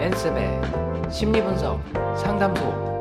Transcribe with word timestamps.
앤쌤의 0.00 1.10
심리분석 1.12 1.82
상담소 2.16 2.96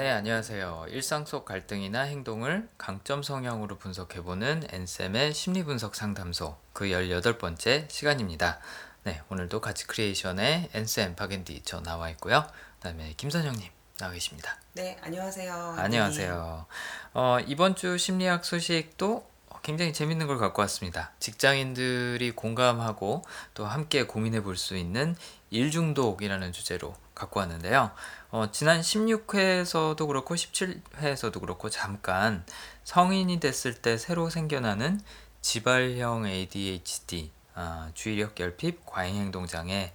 네, 0.00 0.10
안녕하세요. 0.10 0.86
일상 0.88 1.26
속 1.26 1.44
갈등이나 1.44 2.00
행동을 2.00 2.68
강점 2.78 3.22
성향으로 3.22 3.76
분석해보는 3.76 4.64
앤쌤의 4.70 5.34
심리분석 5.34 5.94
상담소 5.94 6.56
그 6.72 6.86
18번째 6.86 7.90
시간입니다. 7.90 8.60
네, 9.04 9.20
오늘도 9.30 9.60
같이 9.60 9.86
크리에이션의 9.86 10.70
앤쌤 10.74 11.16
박앤디 11.16 11.62
저 11.64 11.80
나와 11.80 12.10
있고요. 12.10 12.44
그 12.46 12.80
다음에 12.80 13.14
김선영님 13.16 13.68
나와 13.98 14.12
계십니다. 14.12 14.58
네, 14.74 14.98
안녕하세요. 15.02 15.74
안녕하세요. 15.78 16.66
어, 17.14 17.38
이번 17.46 17.76
주 17.76 17.96
심리학 17.96 18.44
소식도 18.44 19.28
굉장히 19.62 19.92
재밌는 19.92 20.26
걸 20.26 20.38
갖고 20.38 20.62
왔습니다. 20.62 21.12
직장인들이 21.18 22.30
공감하고 22.32 23.22
또 23.54 23.66
함께 23.66 24.04
고민해 24.04 24.42
볼 24.42 24.56
수 24.56 24.76
있는 24.76 25.16
일중독이라는 25.50 26.52
주제로 26.52 26.94
갖고 27.14 27.40
왔는데요. 27.40 27.90
어, 28.30 28.50
지난 28.52 28.80
16회에서도 28.80 30.06
그렇고 30.06 30.34
17회에서도 30.34 31.40
그렇고 31.40 31.68
잠깐 31.68 32.44
성인이 32.84 33.40
됐을 33.40 33.74
때 33.74 33.96
새로 33.98 34.30
생겨나는 34.30 35.00
지발형 35.42 36.26
ADHD, 36.26 37.30
아, 37.54 37.90
주의력 37.94 38.34
결핍, 38.34 38.86
과잉행동 38.86 39.46
장애에 39.46 39.92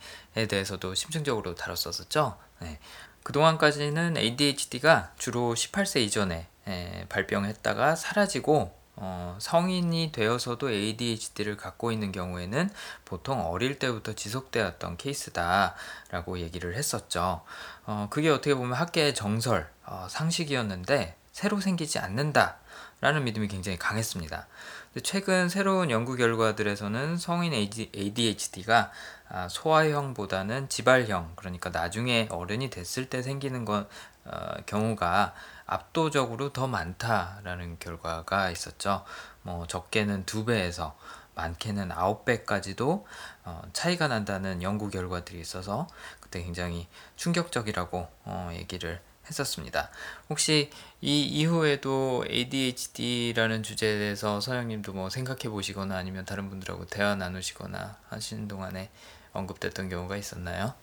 대해서도 0.49 0.93
심층적으로 0.95 1.55
다뤘었죠. 1.55 2.37
네. 2.59 2.79
그동안까지는 3.23 4.17
ADHD가 4.17 5.11
주로 5.17 5.55
18세 5.55 6.01
이전에 6.01 6.47
에, 6.67 7.05
발병했다가 7.09 7.95
사라지고 7.95 8.75
어, 8.97 9.37
성인이 9.41 10.11
되어서도 10.13 10.71
ADHD를 10.71 11.57
갖고 11.57 11.91
있는 11.91 12.11
경우에는 12.11 12.69
보통 13.03 13.45
어릴 13.45 13.77
때부터 13.77 14.13
지속되었던 14.13 14.97
케이스다라고 14.97 16.39
얘기를 16.39 16.75
했었죠. 16.75 17.41
어, 17.85 18.07
그게 18.09 18.29
어떻게 18.29 18.55
보면 18.55 18.73
학계의 18.73 19.13
정설, 19.13 19.69
어, 19.85 20.07
상식이었는데 20.09 21.17
새로 21.33 21.59
생기지 21.59 21.99
않는다라는 21.99 23.25
믿음이 23.25 23.49
굉장히 23.49 23.77
강했습니다. 23.77 24.47
최근 25.03 25.49
새로운 25.49 25.91
연구 25.91 26.15
결과들에서는 26.15 27.17
성인 27.17 27.53
ADHD가 27.53 28.91
아, 29.27 29.47
소아형보다는 29.49 30.69
지발형, 30.69 31.33
그러니까 31.35 31.69
나중에 31.69 32.27
어른이 32.31 32.69
됐을 32.69 33.09
때 33.09 33.21
생기는 33.21 33.65
건, 33.65 33.87
어, 34.23 34.53
경우가 34.65 35.33
압도적으로 35.65 36.53
더 36.53 36.67
많다라는 36.67 37.77
결과가 37.79 38.51
있었죠. 38.51 39.03
뭐 39.41 39.67
적게는 39.67 40.25
두 40.25 40.45
배에서 40.45 40.95
많게는 41.33 41.91
아홉 41.91 42.23
배까지도 42.23 43.05
어, 43.43 43.61
차이가 43.73 44.07
난다는 44.07 44.61
연구 44.61 44.89
결과들이 44.89 45.39
있어서 45.41 45.87
그때 46.21 46.41
굉장히 46.41 46.87
충격적이라고 47.17 48.07
어, 48.23 48.49
얘기를 48.53 49.01
했었습니다. 49.27 49.89
혹시 50.29 50.69
이 51.01 51.23
이후에도 51.23 52.25
ADHD라는 52.29 53.63
주제에 53.63 53.97
대해서 53.97 54.39
서영님도 54.41 54.93
뭐 54.93 55.09
생각해 55.09 55.49
보시거나 55.49 55.95
아니면 55.95 56.25
다른 56.25 56.49
분들하고 56.49 56.85
대화 56.85 57.15
나누시거나 57.15 57.97
하시는 58.09 58.47
동안에 58.47 58.89
언급됐던 59.33 59.89
경우가 59.89 60.17
있었나요? 60.17 60.73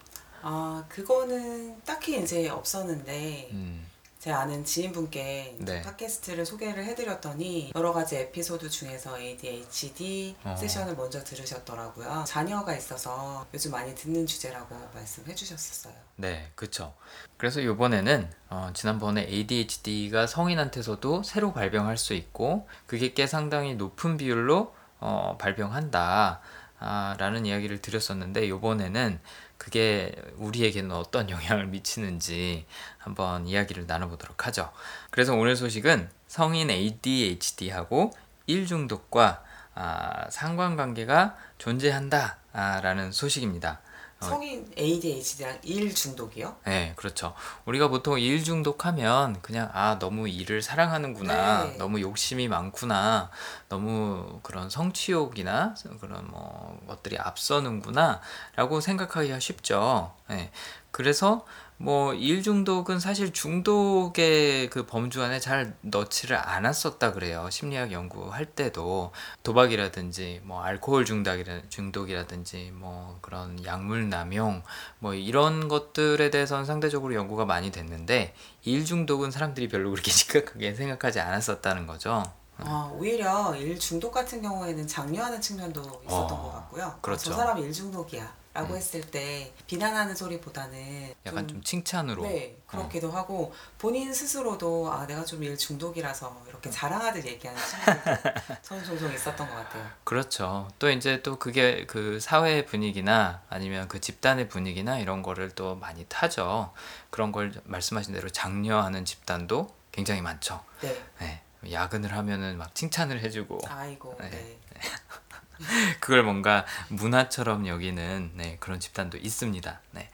아, 0.43 0.85
그거는 0.89 1.81
딱히 1.85 2.20
이제 2.20 2.48
없었는데, 2.48 3.48
음, 3.53 3.87
제 4.23 4.31
아는 4.31 4.65
지인분께 4.65 5.56
네. 5.59 5.83
팟캐스트를 5.83 6.47
소개를 6.47 6.84
해드렸더니, 6.84 7.73
여러 7.75 7.92
가지 7.92 8.14
에피소드 8.14 8.70
중에서 8.70 9.19
ADHD 9.19 10.36
어. 10.45 10.55
세션을 10.57 10.95
먼저 10.95 11.24
들으셨더라고요. 11.24 12.23
자녀가 12.24 12.73
있어서 12.77 13.45
요즘 13.52 13.73
많이 13.73 13.92
듣는 13.96 14.24
주제라고 14.24 14.77
말씀해 14.95 15.35
주셨었어요. 15.35 15.95
네, 16.14 16.52
그쵸. 16.55 16.95
그래서 17.36 17.61
이번에는 17.61 18.30
어, 18.51 18.70
지난번에 18.74 19.23
ADHD가 19.23 20.29
성인한테서도 20.29 21.25
새로 21.25 21.52
발병할 21.52 21.96
수 21.96 22.14
있고 22.14 22.69
그게 22.86 23.14
꽤 23.14 23.27
상당히 23.27 23.75
높은 23.75 24.19
비율로 24.19 24.73
어, 25.01 25.36
발병한다. 25.41 26.41
아, 26.85 27.14
라는 27.19 27.46
이야기를 27.46 27.80
드렸었는데 27.80 28.45
이번에는 28.46 29.20
그게 29.62 30.12
우리에게는 30.39 30.90
어떤 30.90 31.30
영향을 31.30 31.68
미치는지 31.68 32.67
한번 32.98 33.46
이야기를 33.46 33.86
나눠보도록 33.86 34.48
하죠. 34.48 34.73
그래서 35.12 35.36
오늘 35.36 35.55
소식은 35.55 36.11
성인 36.27 36.68
ADHD하고 36.68 38.12
일 38.48 38.67
중독과 38.67 39.45
아, 39.77 40.28
상관관계가 40.30 41.36
존재한다. 41.58 42.39
아, 42.52 42.80
라는 42.80 43.12
소식입니다. 43.12 43.80
어. 44.22 44.24
성인 44.24 44.70
ADHD랑 44.78 45.58
일 45.64 45.94
중독이요? 45.94 46.56
네, 46.66 46.92
그렇죠. 46.96 47.34
우리가 47.64 47.88
보통 47.88 48.18
일 48.18 48.44
중독하면 48.44 49.40
그냥 49.42 49.70
아, 49.72 49.98
너무 49.98 50.28
일을 50.28 50.62
사랑하는구나. 50.62 51.64
네. 51.64 51.77
너무 51.77 52.00
욕심이 52.00 52.48
많구나. 52.48 53.30
너무 53.68 54.40
그런 54.42 54.70
성취욕이나 54.70 55.74
그런 56.00 56.27
뭐 56.28 56.80
것들이 56.86 57.18
앞서는구나. 57.18 58.20
라고 58.56 58.80
생각하기가 58.80 59.40
쉽죠. 59.40 60.14
네. 60.28 60.50
그래서 60.90 61.44
뭐 61.83 62.13
일 62.15 62.43
중독은 62.45 63.01
사실 63.01 63.33
중독의 63.33 64.70
그 64.70 64.87
범주 64.87 65.20
안에 65.20 65.41
잘 65.41 65.75
넣지를 65.81 66.37
않았었다 66.37 67.13
그래요. 67.13 67.48
심리학 67.51 67.91
연구할 67.91 68.47
때도 68.47 69.11
도박이라든지 69.43 70.43
뭐 70.45 70.63
알코올 70.63 71.05
중독이라, 71.05 71.63
중독이라든지 71.69 72.70
뭐 72.75 73.19
그런 73.20 73.65
약물 73.65 74.09
남용 74.09 74.63
뭐 75.01 75.15
이런 75.15 75.67
것들에 75.67 76.31
대해서는 76.31 76.65
상대적으로 76.65 77.15
연구가 77.15 77.47
많이 77.47 77.73
됐는데 77.73 78.33
일 78.63 78.85
중독은 78.85 79.33
사람들이 79.33 79.69
별로 79.69 79.91
그렇게 79.91 80.11
심각하게 80.13 80.75
생각하지 80.75 81.19
않았었다는 81.19 81.89
거죠. 81.89 82.23
아, 82.59 82.93
오히려 82.95 83.57
일 83.57 83.77
중독 83.77 84.13
같은 84.13 84.41
경우에는 84.41 84.87
장려하는 84.87 85.41
측면도 85.41 85.81
있었던 85.81 86.39
어, 86.39 86.43
것 86.43 86.53
같고요. 86.53 86.99
그렇죠. 87.01 87.31
저 87.31 87.37
사람이 87.37 87.63
일 87.63 87.73
중독이야. 87.73 88.42
라고 88.55 88.74
음. 88.74 88.77
했을 88.77 89.01
때 89.01 89.52
비난하는 89.67 90.14
소리보다는 90.14 91.14
약간 91.24 91.48
좀 91.48 91.63
칭찬으로. 91.63 92.23
네, 92.23 92.57
그렇기도 92.67 93.11
하고 93.11 93.52
본인 93.79 94.13
스스로도 94.13 94.92
아 94.92 95.07
내가 95.07 95.24
좀 95.24 95.42
일 95.42 95.57
중독이라서 95.57 96.45
이렇게 96.48 96.70
자랑하듯 96.70 97.24
얘기하는 97.27 97.61
친구들도 97.64 98.63
저는 98.63 98.85
종종 98.85 99.13
있었던 99.13 99.48
것 99.48 99.55
같아요. 99.55 99.90
그렇죠. 100.05 100.68
또 100.79 100.90
이제 100.90 101.23
또 101.23 101.39
그게 101.39 101.86
그 101.86 102.20
사회의 102.20 102.67
분위기나 102.67 103.42
아니면 103.48 103.89
그 103.89 104.01
집단의 104.01 104.48
분위기나 104.48 104.98
이런 104.98 105.23
거를 105.23 105.51
또 105.51 105.74
많이 105.77 106.05
타죠. 106.08 106.73
그런 107.11 107.33
걸 107.33 107.52
말씀하신 107.64 108.13
대로 108.14 108.29
장려하는 108.29 109.05
집단도 109.05 109.74
굉장히 109.90 110.20
많죠. 110.20 110.63
네, 110.80 111.02
네. 111.19 111.42
야근을 111.70 112.13
하면은 112.17 112.58
막 112.58 112.74
칭찬을 112.74 113.20
해주고 113.20 113.61
아이고, 113.69 114.17
네. 114.20 114.30
네. 114.30 114.58
그걸 116.00 116.23
뭔가 116.23 116.64
문화처럼 116.89 117.67
여기는 117.67 118.33
네, 118.34 118.56
그런 118.61 118.80
집단도 118.80 119.18
있습니다. 119.18 119.80
네. 119.92 120.08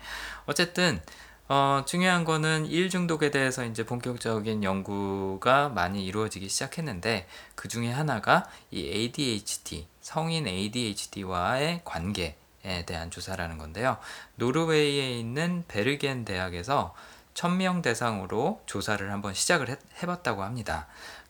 어쨌든 0.46 1.00
어, 1.50 1.82
중요한 1.86 2.24
거는 2.24 2.66
일 2.66 2.90
중독에 2.90 3.30
대해서 3.30 3.64
이제 3.64 3.86
본격적인 3.86 4.62
연구가 4.62 5.70
많이 5.70 6.04
이루어지기 6.04 6.46
시작했는데 6.48 7.26
그 7.54 7.68
중에 7.68 7.90
하나가 7.90 8.46
이 8.70 8.86
ADHD 8.86 9.86
성인 10.02 10.46
ADHD와의 10.46 11.80
관계에 11.84 12.34
대한 12.84 13.10
조사라는 13.10 13.56
건데요. 13.56 13.96
노르웨이에 14.36 15.18
있는 15.18 15.64
베르겐 15.68 16.26
대학에서 16.26 16.94
1000명 17.32 17.82
대상으로 17.82 18.60
조사를 18.66 19.10
한번 19.10 19.32
시작을 19.32 19.70
해, 19.70 19.76
해봤다고 20.02 20.42
합니다. 20.42 20.86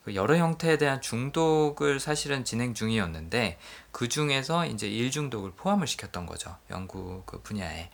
그 0.08 0.14
여러 0.14 0.36
형태에 0.36 0.78
대한 0.78 1.02
중독을 1.02 2.00
사실은 2.00 2.42
진행 2.42 2.72
중이었는데 2.72 3.58
그 3.92 4.08
중에서 4.08 4.64
이제 4.64 4.88
일 4.88 5.10
중독을 5.10 5.50
포함을 5.50 5.86
시켰던 5.86 6.24
거죠. 6.24 6.56
연구 6.70 7.22
그 7.26 7.42
분야에. 7.42 7.90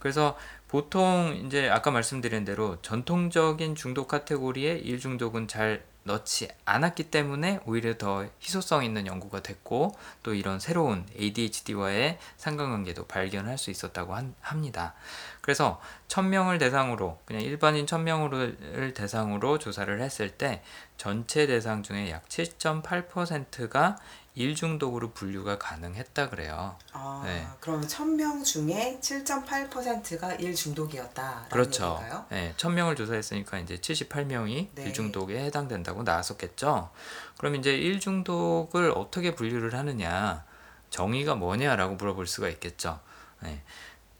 그래서 0.00 0.36
보통 0.66 1.40
이제 1.46 1.68
아까 1.70 1.92
말씀드린 1.92 2.44
대로 2.44 2.82
전통적인 2.82 3.76
중독 3.76 4.08
카테고리에 4.08 4.78
일 4.78 4.98
중독은 4.98 5.46
잘 5.46 5.84
넣지 6.06 6.48
않았기 6.66 7.04
때문에 7.04 7.60
오히려 7.64 7.96
더 7.96 8.26
희소성 8.42 8.84
있는 8.84 9.06
연구가 9.06 9.40
됐고 9.40 9.96
또 10.22 10.34
이런 10.34 10.60
새로운 10.60 11.06
ADHD와의 11.18 12.18
상관관계도 12.36 13.06
발견할 13.06 13.56
수 13.56 13.70
있었다고 13.70 14.14
한- 14.14 14.34
합니다. 14.42 14.94
그래서 15.40 15.80
1000명을 16.08 16.58
대상으로 16.58 17.18
그냥 17.24 17.40
일반인 17.42 17.86
1000명을 17.86 18.94
대상으로 18.94 19.58
조사를 19.58 19.98
했을 20.02 20.28
때 20.30 20.62
전체 20.96 21.46
대상 21.46 21.82
중에 21.82 22.10
약 22.10 22.28
7.8%가 22.28 23.96
일 24.36 24.56
중독으로 24.56 25.12
분류가 25.12 25.58
가능했다 25.58 26.28
그래요. 26.28 26.76
아, 26.92 27.22
네. 27.24 27.46
그러면 27.60 27.86
1000명 27.86 28.44
중에 28.44 28.98
7.8%가 29.00 30.34
일 30.34 30.54
중독이었다라는 30.54 31.48
그렇죠. 31.50 31.98
얘기인가요? 32.00 32.26
네, 32.30 32.54
1000명을 32.56 32.96
조사했으니까 32.96 33.58
이제 33.60 33.76
78명이 33.76 34.68
네. 34.74 34.82
일 34.82 34.92
중독에 34.92 35.38
해당된다고 35.44 36.02
나왔었겠죠. 36.02 36.90
그럼 37.38 37.54
이제 37.54 37.76
일 37.76 38.00
중독을 38.00 38.90
어떻게 38.96 39.34
분류를 39.34 39.74
하느냐? 39.74 40.44
정의가 40.90 41.36
뭐냐라고 41.36 41.94
물어볼 41.94 42.26
수가 42.26 42.48
있겠죠. 42.48 42.98
네. 43.40 43.62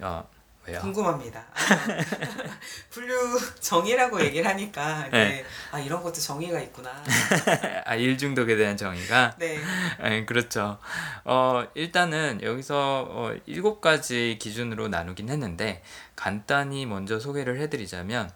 어, 0.00 0.28
왜요? 0.66 0.80
궁금합니다. 0.80 1.40
아, 1.40 1.54
분류 2.90 3.38
정의라고 3.60 4.20
얘기를 4.22 4.48
하니까 4.48 5.08
네. 5.10 5.28
네. 5.28 5.44
아 5.70 5.78
이런 5.78 6.02
것도 6.02 6.14
정의가 6.14 6.58
있구나. 6.60 6.90
아, 7.84 7.94
일중독에 7.94 8.56
대한 8.56 8.76
정의가 8.76 9.36
네. 9.38 9.58
네, 10.00 10.24
그렇죠. 10.24 10.78
어, 11.24 11.66
일단은 11.74 12.40
여기서 12.42 13.06
어, 13.10 13.34
일곱 13.46 13.80
가지 13.80 14.38
기준으로 14.40 14.88
나누긴 14.88 15.28
했는데 15.28 15.82
간단히 16.16 16.86
먼저 16.86 17.18
소개를 17.20 17.60
해드리자면 17.60 18.30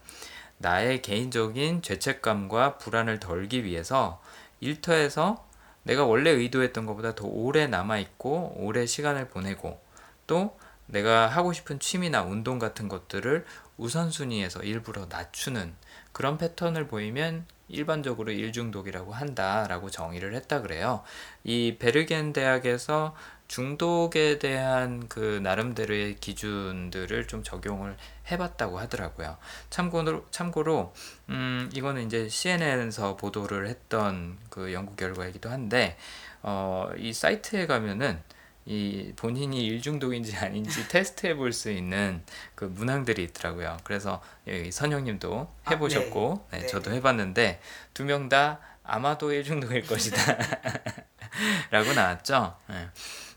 나의 0.59 1.01
개인적인 1.03 1.83
죄책감과 1.83 2.79
불안을 2.79 3.21
덜기 3.21 3.65
위해서 3.65 4.21
일터에서 4.61 5.47
내가 5.85 6.05
원래 6.05 6.31
의도했던 6.31 6.85
것보다 6.85 7.15
더 7.15 7.27
오래 7.27 7.67
남아 7.67 7.99
있고 7.99 8.55
오래 8.57 8.85
시간을 8.85 9.29
보내고 9.29 9.81
또 10.27 10.58
내가 10.89 11.27
하고 11.29 11.53
싶은 11.53 11.79
취미나 11.79 12.23
운동 12.23 12.59
같은 12.59 12.89
것들을 12.89 13.45
우선순위에서 13.77 14.63
일부러 14.63 15.07
낮추는 15.09 15.75
그런 16.13 16.37
패턴을 16.39 16.89
보이면 16.89 17.47
일반적으로 17.69 18.33
일중독이라고 18.33 19.13
한다라고 19.13 19.91
정의를 19.91 20.35
했다 20.35 20.63
그래요. 20.63 21.03
이 21.45 21.77
베르겐 21.79 22.33
대학에서 22.33 23.15
중독에 23.47 24.39
대한 24.39 25.09
그 25.09 25.41
나름대로의 25.43 26.17
기준들을 26.17 27.27
좀 27.29 27.43
적용을 27.43 27.97
해봤다고 28.31 28.79
하더라고요. 28.79 29.39
참고로 29.71 30.27
참고로 30.31 30.93
음 31.31 31.71
이거는 31.73 32.07
이제 32.07 32.29
CNN에서 32.29 33.17
보도를 33.17 33.69
했던 33.69 34.39
그 34.51 34.73
연구 34.73 34.97
결과이기도 34.97 35.49
한데 35.51 35.97
어 36.43 36.91
이 36.97 37.13
사이트에 37.13 37.67
가면은 37.67 38.21
이 38.71 39.15
본인이 39.17 39.65
일중독인지 39.65 40.37
아닌지 40.37 40.87
테스트해 40.93 41.35
볼 41.37 41.55
수 41.55 41.71
있는 41.71 42.23
그 42.55 42.67
문항들이 42.67 43.23
있더라고요. 43.25 43.79
그래서 43.83 44.23
여기 44.47 44.71
선영님도 44.71 45.55
아, 45.65 45.71
해보셨고, 45.71 46.47
네. 46.51 46.59
네, 46.59 46.63
네. 46.65 46.67
저도 46.69 46.93
해봤는데 46.93 47.61
두 47.95 48.05
명 48.05 48.29
다 48.29 48.61
아마도 48.85 49.33
일중독일 49.33 49.87
것이다. 49.87 50.17
라고 51.71 51.93
나왔죠. 51.95 52.57
예. 52.71 52.89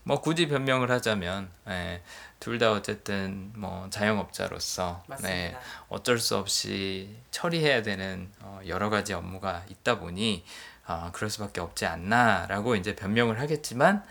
뭐 0.04 0.20
굳이 0.20 0.48
변명을 0.48 0.90
하자면 0.90 1.48
예, 1.68 2.02
둘다 2.40 2.72
어쨌든 2.72 3.52
뭐 3.54 3.88
자영업자로서. 3.88 5.04
네, 5.22 5.56
어쩔 5.88 6.18
수 6.18 6.36
없이 6.36 7.16
처리해야 7.30 7.82
되는 7.82 8.28
어, 8.40 8.60
여러 8.66 8.90
가지 8.90 9.12
업무가 9.14 9.64
있다 9.70 9.98
보니 9.98 10.44
아, 10.84 11.10
그럴 11.12 11.30
수밖에 11.30 11.60
없지 11.60 11.86
않나라고 11.86 12.74
이제 12.76 12.96
변명을 12.96 13.38
하겠지만 13.40 14.02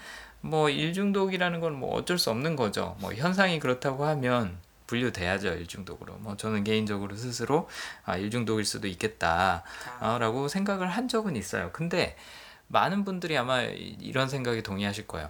뭐 0.42 0.70
일중독이라는 0.70 1.60
건 1.60 1.74
뭐 1.74 1.96
어쩔 1.96 2.18
수 2.18 2.30
없는 2.32 2.56
거죠. 2.56 2.96
뭐 3.00 3.14
현상이 3.14 3.60
그렇다고 3.60 4.06
하면 4.06 4.58
분류돼야죠 4.88 5.50
일중독으로. 5.54 6.16
뭐 6.20 6.36
저는 6.36 6.64
개인적으로 6.64 7.16
스스로 7.16 7.70
아, 8.04 8.18
일중독일 8.18 8.66
수도 8.66 8.88
있겠다라고 8.88 10.48
자, 10.48 10.54
생각을 10.54 10.88
한 10.90 11.08
적은 11.08 11.36
있어요. 11.36 11.70
근데 11.72 12.16
많은 12.68 13.04
분들이 13.06 13.38
아마 13.38 13.62
이- 13.64 13.98
이런 14.00 14.28
생각에 14.30 14.62
동의하실 14.64 15.08
거예요. 15.08 15.30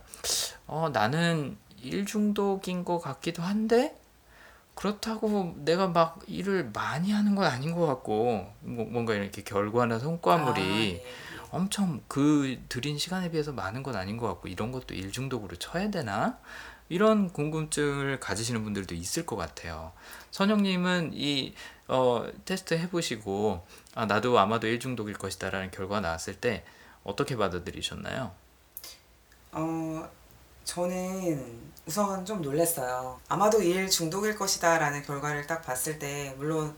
어, 0.67 0.89
나는 0.91 1.57
일중독인 1.81 2.85
것 2.85 2.99
같기도 2.99 3.43
한데 3.43 3.95
그렇다고 4.75 5.53
내가 5.57 5.87
막 5.87 6.19
일을 6.27 6.71
많이 6.73 7.11
하는 7.11 7.35
건 7.35 7.45
아닌 7.45 7.75
것 7.75 7.85
같고 7.85 8.51
뭐- 8.61 8.85
뭔가 8.85 9.13
이렇게 9.13 9.43
결과나 9.43 9.99
성과물이 9.99 10.61
아, 10.61 10.65
네. 10.65 11.05
엄청 11.51 12.01
그 12.07 12.59
들인 12.69 12.97
시간에 12.97 13.29
비해서 13.29 13.51
많은 13.51 13.83
건 13.83 13.95
아닌 13.95 14.17
것 14.17 14.27
같고 14.27 14.47
이런 14.47 14.71
것도 14.71 14.93
일중독으로 14.93 15.57
쳐야 15.57 15.91
되나? 15.91 16.39
이런 16.89 17.31
궁금증을 17.31 18.19
가지시는 18.19 18.63
분들도 18.63 18.95
있을 18.95 19.25
것 19.25 19.35
같아요. 19.35 19.93
선영님은 20.31 21.11
이 21.13 21.53
어, 21.87 22.25
테스트 22.45 22.73
해보시고 22.73 23.65
아, 23.95 24.05
나도 24.05 24.39
아마도 24.39 24.67
일중독일 24.67 25.15
것이다라는 25.15 25.71
결과가 25.71 26.01
나왔을 26.01 26.35
때 26.35 26.63
어떻게 27.03 27.35
받아들이셨나요? 27.35 28.31
어, 29.53 30.09
저는 30.63 31.71
우선 31.85 32.25
좀 32.25 32.41
놀랐어요. 32.41 33.19
아마도 33.27 33.61
일 33.61 33.89
중독일 33.89 34.37
것이다 34.37 34.77
라는 34.77 35.01
결과를 35.01 35.47
딱 35.47 35.61
봤을 35.61 35.99
때, 35.99 36.33
물론 36.37 36.75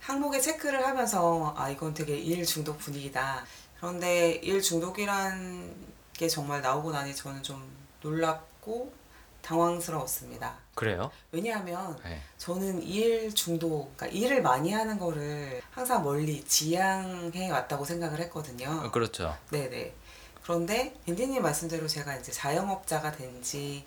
항목에 0.00 0.40
체크를 0.40 0.86
하면서, 0.86 1.54
아, 1.56 1.70
이건 1.70 1.94
되게 1.94 2.16
일 2.16 2.44
중독 2.44 2.78
분위기다. 2.78 3.44
그런데 3.80 4.32
일 4.42 4.60
중독이란 4.60 5.74
게 6.12 6.28
정말 6.28 6.60
나오고 6.60 6.92
나니 6.92 7.16
저는 7.16 7.42
좀 7.42 7.66
놀랍고 8.02 8.92
당황스러웠습니다. 9.40 10.54
그래요? 10.74 11.10
왜냐하면 11.32 11.98
네. 12.04 12.20
저는 12.36 12.82
일 12.82 13.34
중독, 13.34 13.96
그러니까 13.96 14.18
일을 14.18 14.42
많이 14.42 14.70
하는 14.72 14.98
거를 14.98 15.62
항상 15.70 16.04
멀리 16.04 16.44
지향해 16.44 17.50
왔다고 17.50 17.86
생각을 17.86 18.20
했거든요. 18.20 18.68
어, 18.84 18.90
그렇죠. 18.90 19.34
네네. 19.50 19.94
그런데 20.42 20.94
밴디님 21.06 21.40
말씀대로 21.42 21.88
제가 21.88 22.16
이제 22.16 22.32
자영업자가 22.32 23.12
된지원 23.12 23.84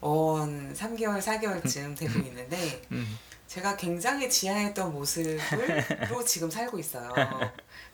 3개월, 0.00 1.20
4개월쯤 1.20 1.96
되고 1.96 2.18
있는데 2.18 2.82
음, 2.90 3.16
제가 3.46 3.76
굉장히 3.76 4.28
지향했던 4.28 4.92
모습으로 4.92 6.24
지금 6.26 6.50
살고 6.50 6.80
있어요. 6.80 7.12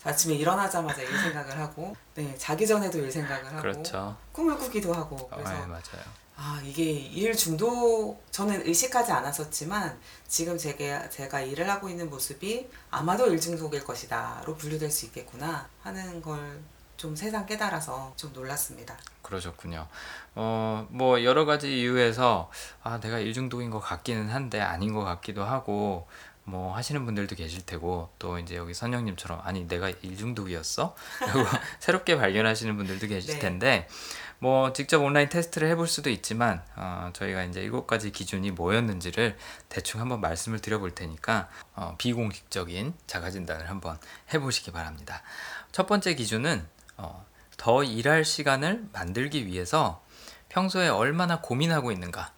아침에 0.07 0.35
일어나자마자 0.35 1.03
일 1.03 1.09
생각을 1.19 1.59
하고, 1.59 1.95
네, 2.15 2.35
자기 2.39 2.67
전에도 2.67 2.99
일 2.99 3.11
생각을 3.11 3.47
하고, 3.47 3.61
그렇죠. 3.61 4.17
꿈을 4.33 4.57
꾸기도 4.57 4.93
하고, 4.93 5.17
어, 5.17 5.29
그래서 5.31 5.53
네, 5.53 5.67
맞아요. 5.67 6.27
아, 6.37 6.61
이게 6.63 6.83
일 6.93 7.35
중독, 7.35 8.23
저는 8.31 8.67
의식하지 8.67 9.11
않았었지만, 9.13 9.99
지금 10.29 10.59
제가, 10.59 11.09
제가 11.09 11.41
일을 11.41 11.69
하고 11.71 11.89
있는 11.89 12.11
모습이 12.11 12.69
아마도 12.91 13.27
일 13.27 13.41
중독일 13.41 13.85
것이다로 13.85 14.57
분류될 14.57 14.91
수 14.91 15.07
있겠구나 15.07 15.69
하는 15.83 16.21
걸 16.23 16.77
좀 16.97 17.15
세상 17.15 17.45
깨달아서 17.45 18.15
좀 18.17 18.33
놀랐습니다. 18.33 18.97
그러셨군요. 19.23 19.87
어, 20.35 20.87
뭐 20.91 21.23
여러 21.25 21.45
가지 21.45 21.81
이유에서 21.81 22.51
아, 22.83 23.01
내가 23.01 23.19
일중독인 23.19 23.71
것 23.71 23.81
같기는 23.81 24.31
한데 24.31 24.61
아닌 24.61 24.95
것 24.95 25.05
같기도 25.05 25.45
하고 25.45 26.07
뭐 26.49 26.77
하시는 26.77 27.05
분들도 27.05 27.35
계실 27.35 27.67
테고 27.67 28.09
또 28.21 28.39
이제 28.39 28.57
여기 28.57 28.73
선영님처럼 28.73 29.41
아니 29.43 29.67
내가 29.67 29.91
일중독이었어? 29.91 30.95
라고 31.21 31.41
새롭게 31.81 32.17
발견하시는 32.17 32.77
분들도 32.77 33.09
계실 33.09 33.35
네. 33.35 33.39
텐데 33.41 33.89
뭐 34.39 34.73
직접 34.73 35.03
온라인 35.03 35.29
테스트를 35.29 35.69
해볼 35.71 35.89
수도 35.89 36.09
있지만 36.09 36.63
어, 36.77 37.11
저희가 37.15 37.43
이제 37.45 37.61
일곱 37.61 37.89
가지 37.89 38.13
기준이 38.13 38.53
뭐였는지를 38.53 39.37
대충 39.69 40.01
한번 40.01 40.21
말씀을 40.21 40.61
드려볼 40.61 40.95
테니까 40.95 41.49
어, 41.75 41.97
비공식적인 41.99 42.95
자가 43.09 43.31
진단을 43.31 43.69
한번 43.69 43.99
해보시기 44.33 44.71
바랍니다. 44.71 45.23
첫 45.73 45.89
번째 45.89 46.15
기준은 46.15 46.65
어, 46.97 47.27
더 47.57 47.83
일할 47.83 48.25
시간을 48.25 48.85
만들기 48.93 49.47
위해서 49.47 50.01
평소에 50.49 50.89
얼마나 50.89 51.41
고민하고 51.41 51.91
있는가. 51.91 52.36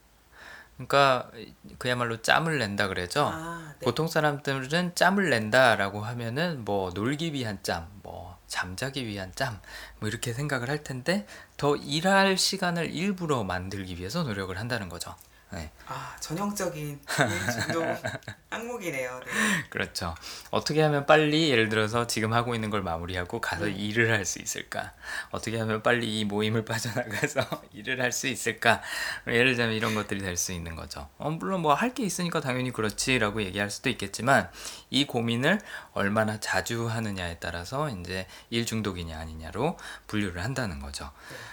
그러니까 0.79 1.31
그야말로 1.79 2.23
짬을 2.23 2.59
낸다 2.59 2.89
그러죠. 2.89 3.29
아, 3.33 3.75
네. 3.81 3.85
보통 3.85 4.07
사람들은 4.07 4.95
짬을 4.95 5.29
낸다라고 5.29 6.01
하면은 6.01 6.65
뭐 6.65 6.91
놀기 6.95 7.33
위한 7.33 7.59
짬, 7.63 7.89
뭐 8.03 8.39
잠자기 8.47 9.07
위한 9.07 9.33
짬, 9.35 9.61
뭐 9.99 10.09
이렇게 10.09 10.33
생각을 10.33 10.71
할 10.71 10.85
텐데 10.85 11.27
더 11.57 11.75
일할 11.77 12.39
시간을 12.39 12.91
일부러 12.93 13.43
만들기 13.43 13.99
위해서 13.99 14.23
노력을 14.23 14.57
한다는 14.57 14.89
거죠. 14.89 15.15
네, 15.51 15.71
아, 15.87 16.15
전형적인 16.21 17.01
일 17.21 17.53
중독 17.53 17.83
항목이네요. 18.51 19.21
네. 19.21 19.31
그렇죠. 19.71 20.15
어떻게 20.51 20.83
하면 20.83 21.07
빨리 21.07 21.51
예를 21.51 21.69
들어서 21.71 22.07
지금 22.07 22.33
하고 22.35 22.55
있는 22.55 22.69
걸 22.71 22.83
마무리하고 22.83 23.41
가서 23.41 23.65
음. 23.65 23.75
일을 23.75 24.11
할 24.13 24.27
수 24.27 24.41
있을까? 24.41 24.93
어떻게 25.31 25.59
하면 25.59 25.83
빨리 25.83 26.19
이 26.21 26.25
모임을 26.27 26.65
빠져나가서 26.67 27.63
일을 27.73 28.01
할 28.03 28.13
수 28.13 28.27
있을까? 28.29 28.83
예를 29.27 29.53
들자면 29.53 29.75
이런 29.75 29.95
것들이 29.95 30.21
될 30.21 30.37
수 30.37 30.53
있는 30.53 30.77
거죠. 30.77 31.09
어, 31.19 31.31
물론 31.31 31.63
뭐 31.63 31.75
할 31.75 31.95
게 31.95 32.05
있으니까 32.05 32.41
당연히 32.41 32.71
그렇지라고 32.71 33.43
얘기할 33.43 33.71
수도 33.71 33.89
있겠지만 33.89 34.51
이 34.91 35.07
고민을 35.07 35.61
얼마나 35.93 36.39
자주 36.41 36.87
하느냐에 36.89 37.39
따라서 37.41 37.89
이제 37.89 38.27
일 38.51 38.67
중독이냐 38.67 39.19
아니냐로 39.19 39.79
분류를 40.07 40.45
한다는 40.45 40.79
거죠. 40.81 41.11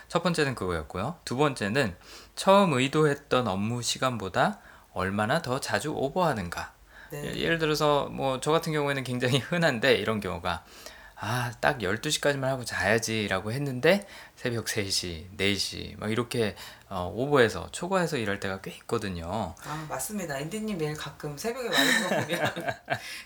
첫 0.10 0.22
번째는 0.24 0.56
그거였고요. 0.56 1.18
두 1.24 1.38
번째는 1.38 1.96
처음 2.36 2.74
의도했던 2.74 3.48
업무 3.48 3.82
시간보다 3.82 4.60
얼마나 4.94 5.42
더 5.42 5.60
자주 5.60 5.92
오버하는가. 5.94 6.74
네. 7.12 7.24
예- 7.26 7.40
예를 7.42 7.60
들어서 7.60 8.06
뭐 8.12 8.40
저 8.42 8.52
같은 8.52 8.74
경우에는 8.74 9.04
굉장히 9.04 9.40
흔한데 9.40 9.96
이런 9.96 10.20
경우가 10.20 10.64
아, 11.18 11.52
딱 11.62 11.80
12시까지만 11.80 12.44
하고 12.44 12.66
자야지라고 12.66 13.52
했는데 13.52 14.06
새벽 14.36 14.66
3시, 14.66 15.38
4시 15.38 15.98
막 15.98 16.12
이렇게 16.12 16.56
어, 16.90 17.12
오버해서 17.14 17.70
초과해서 17.72 18.18
일할 18.18 18.40
때가 18.40 18.62
꽤 18.62 18.72
있거든요. 18.72 19.56
아 19.64 19.86
맞습니다. 19.90 20.38
앤디님 20.38 20.78
매일 20.78 20.94
가끔 20.96 21.38
새벽에 21.38 21.70
와있는 21.70 22.04
거 22.04 22.16
보면 22.22 22.76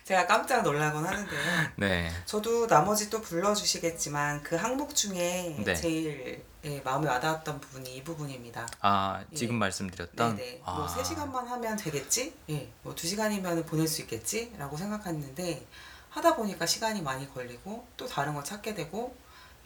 제가 0.06 0.28
깜짝 0.28 0.62
놀라곤 0.62 1.06
하는데요. 1.06 1.42
네. 1.78 2.12
저도 2.26 2.68
나머지 2.68 3.10
또 3.10 3.22
불러주시겠지만 3.22 4.44
그 4.44 4.56
항목 4.56 4.96
중에 4.96 5.56
네. 5.66 5.76
제일 5.76 6.46
예, 6.66 6.82
마음에 6.82 7.08
와닿았던 7.08 7.62
부분이 7.62 7.96
이 7.96 8.04
부분입니다. 8.04 8.68
아, 8.82 9.24
지금 9.34 9.56
예. 9.56 9.60
말씀드렸던 9.60 10.36
네네. 10.36 10.62
아, 10.66 10.76
뭐 10.76 10.88
3시간만 10.88 11.46
하면 11.46 11.78
되겠지? 11.78 12.34
예. 12.50 12.70
뭐 12.84 12.94
2시간이면 12.94 13.66
보낼 13.66 13.88
수 13.88 14.02
있겠지? 14.02 14.54
라고 14.58 14.76
생각했는데 14.76 15.66
하다 16.10 16.36
보니까 16.36 16.66
시간이 16.66 17.02
많이 17.02 17.32
걸리고 17.34 17.88
또 17.98 18.08
다른 18.08 18.34
거 18.34 18.44
찾게 18.44 18.74
되고 18.76 19.16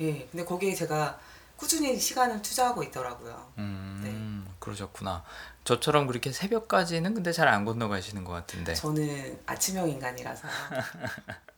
예. 0.02 0.28
근데 0.28 0.44
거기에 0.46 0.74
제가 0.74 1.20
꾸준히 1.56 1.98
시간을 1.98 2.42
투자하고 2.42 2.84
있더라고요. 2.84 3.52
음, 3.60 4.46
그러셨구나. 4.60 5.24
저처럼 5.64 6.08
그렇게 6.08 6.32
새벽까지는 6.32 7.14
근데 7.14 7.32
잘 7.32 7.48
안 7.48 7.64
건너가시는 7.64 8.24
것 8.26 8.34
같은데. 8.34 8.74
저는 8.74 9.40
아침형 9.46 9.88
인간이라서 9.90 10.48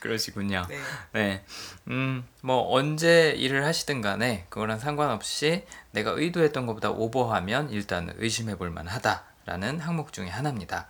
그러시군요. 0.00 0.66
네. 0.68 0.78
네. 1.12 1.44
음, 1.88 2.26
뭐 2.42 2.72
언제 2.74 3.30
일을 3.30 3.64
하시든 3.64 4.00
간에 4.00 4.46
그거랑 4.48 4.78
상관없이 4.78 5.64
내가 5.92 6.10
의도했던 6.10 6.66
것보다 6.66 6.90
오버하면 6.90 7.70
일단 7.70 8.12
의심해 8.16 8.56
볼 8.56 8.70
만하다라는 8.70 9.80
항목 9.80 10.12
중에 10.12 10.28
하나입니다. 10.28 10.88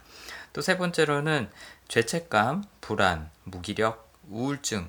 또 0.53 0.63
세 0.63 0.79
번째로는 0.79 1.49
죄책감, 1.91 2.63
불안, 2.81 3.31
무기력, 3.43 4.13
우울증 4.29 4.89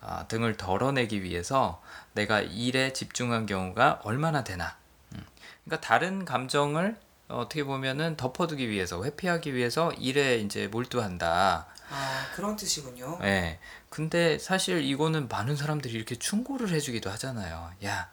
아, 0.00 0.26
등을 0.26 0.56
덜어내기 0.56 1.22
위해서 1.22 1.80
내가 2.12 2.40
일에 2.40 2.92
집중한 2.92 3.46
경우가 3.46 4.00
얼마나 4.02 4.42
되나. 4.42 4.76
음, 5.14 5.24
그러니까 5.64 5.86
다른 5.86 6.24
감정을 6.24 6.96
어떻게 7.28 7.62
보면은 7.62 8.16
덮어두기 8.16 8.68
위해서 8.68 9.04
회피하기 9.04 9.54
위해서 9.54 9.92
일에 9.92 10.38
이제 10.38 10.66
몰두한다. 10.66 11.68
아 11.88 12.26
그런 12.34 12.56
뜻이군요. 12.56 13.20
예. 13.22 13.60
근데 13.88 14.36
사실 14.40 14.82
이거는 14.82 15.28
많은 15.28 15.54
사람들이 15.54 15.94
이렇게 15.94 16.16
충고를 16.16 16.70
해주기도 16.70 17.10
하잖아요. 17.10 17.72
야, 17.84 18.10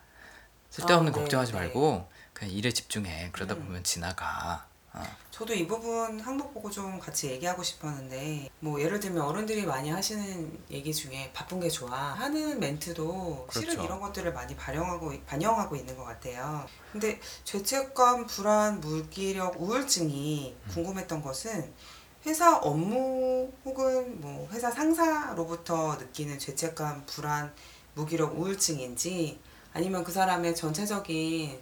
쓸데없는 0.69 1.11
아, 1.11 1.15
네, 1.15 1.21
걱정하지 1.21 1.53
네. 1.53 1.57
말고 1.57 2.07
그냥 2.33 2.53
일에 2.53 2.71
집중해. 2.71 3.29
그러다 3.31 3.55
음. 3.55 3.65
보면 3.65 3.83
지나가. 3.83 4.67
어. 4.97 5.17
저도 5.31 5.53
이 5.53 5.67
부분 5.67 6.19
항목 6.19 6.53
보고 6.53 6.71
좀 6.71 6.99
같이 6.99 7.27
얘기하고 7.27 7.61
싶었는데 7.61 8.49
뭐 8.59 8.81
예를 8.81 8.99
들면 8.99 9.21
어른들이 9.21 9.65
많이 9.65 9.91
하시는 9.91 10.59
얘기 10.71 10.91
중에 10.91 11.31
바쁜 11.31 11.59
게 11.59 11.69
좋아 11.69 11.95
하는 11.95 12.59
멘트도 12.59 13.47
실은 13.51 13.67
그렇죠. 13.67 13.83
이런 13.83 13.99
것들을 13.99 14.33
많이 14.33 14.55
반영하고 14.55 15.13
반영하고 15.27 15.75
있는 15.75 15.95
것 15.95 16.05
같아요. 16.05 16.65
근데 16.91 17.19
죄책감, 17.43 18.25
불안, 18.25 18.81
무기력, 18.81 19.61
우울증이 19.61 20.55
음. 20.59 20.71
궁금했던 20.73 21.21
것은 21.21 21.71
회사 22.25 22.57
업무 22.57 23.51
혹은 23.63 24.19
뭐 24.19 24.49
회사 24.51 24.71
상사로부터 24.71 25.97
느끼는 25.97 26.39
죄책감, 26.39 27.05
불안, 27.05 27.53
무기력, 27.93 28.39
우울증인지 28.39 29.39
아니면 29.71 30.03
그 30.03 30.11
사람의 30.11 30.55
전체적인 30.55 31.61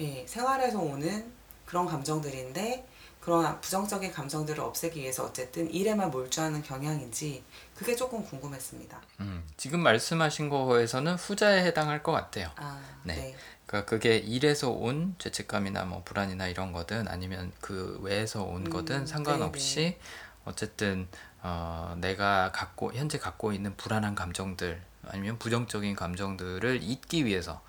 예, 0.00 0.26
생활에서 0.26 0.78
오는 0.78 1.32
그런 1.64 1.86
감정들인데 1.86 2.86
그런 3.20 3.58
부정적인 3.62 4.12
감정들을 4.12 4.60
없애기 4.62 5.00
위해서 5.00 5.24
어쨌든 5.24 5.72
일에만 5.72 6.10
몰두하는 6.10 6.62
경향인지 6.62 7.42
그게 7.74 7.96
조금 7.96 8.22
궁금했습니다. 8.22 9.00
음, 9.20 9.42
지금 9.56 9.80
말씀하신 9.80 10.50
거에서는 10.50 11.14
후자에 11.14 11.64
해당할 11.64 12.02
것 12.02 12.12
같아요. 12.12 12.50
아, 12.56 12.78
네. 13.02 13.14
네. 13.14 13.36
그러니까 13.66 13.88
그게 13.88 14.18
일에서 14.18 14.68
온 14.70 15.14
죄책감이나 15.18 15.86
뭐 15.86 16.02
불안이나 16.04 16.48
이런 16.48 16.72
거든 16.72 17.08
아니면 17.08 17.50
그 17.62 17.98
외에서 18.02 18.42
온 18.42 18.66
음, 18.66 18.70
거든 18.70 19.06
상관없이 19.06 19.96
어쨌든 20.44 21.08
어, 21.42 21.96
내가 21.98 22.52
갖고 22.52 22.92
현재 22.92 23.18
갖고 23.18 23.52
있는 23.52 23.74
불안한 23.76 24.14
감정들 24.14 24.82
아니면 25.08 25.38
부정적인 25.38 25.96
감정들을 25.96 26.82
잊기 26.82 27.24
위해서 27.24 27.62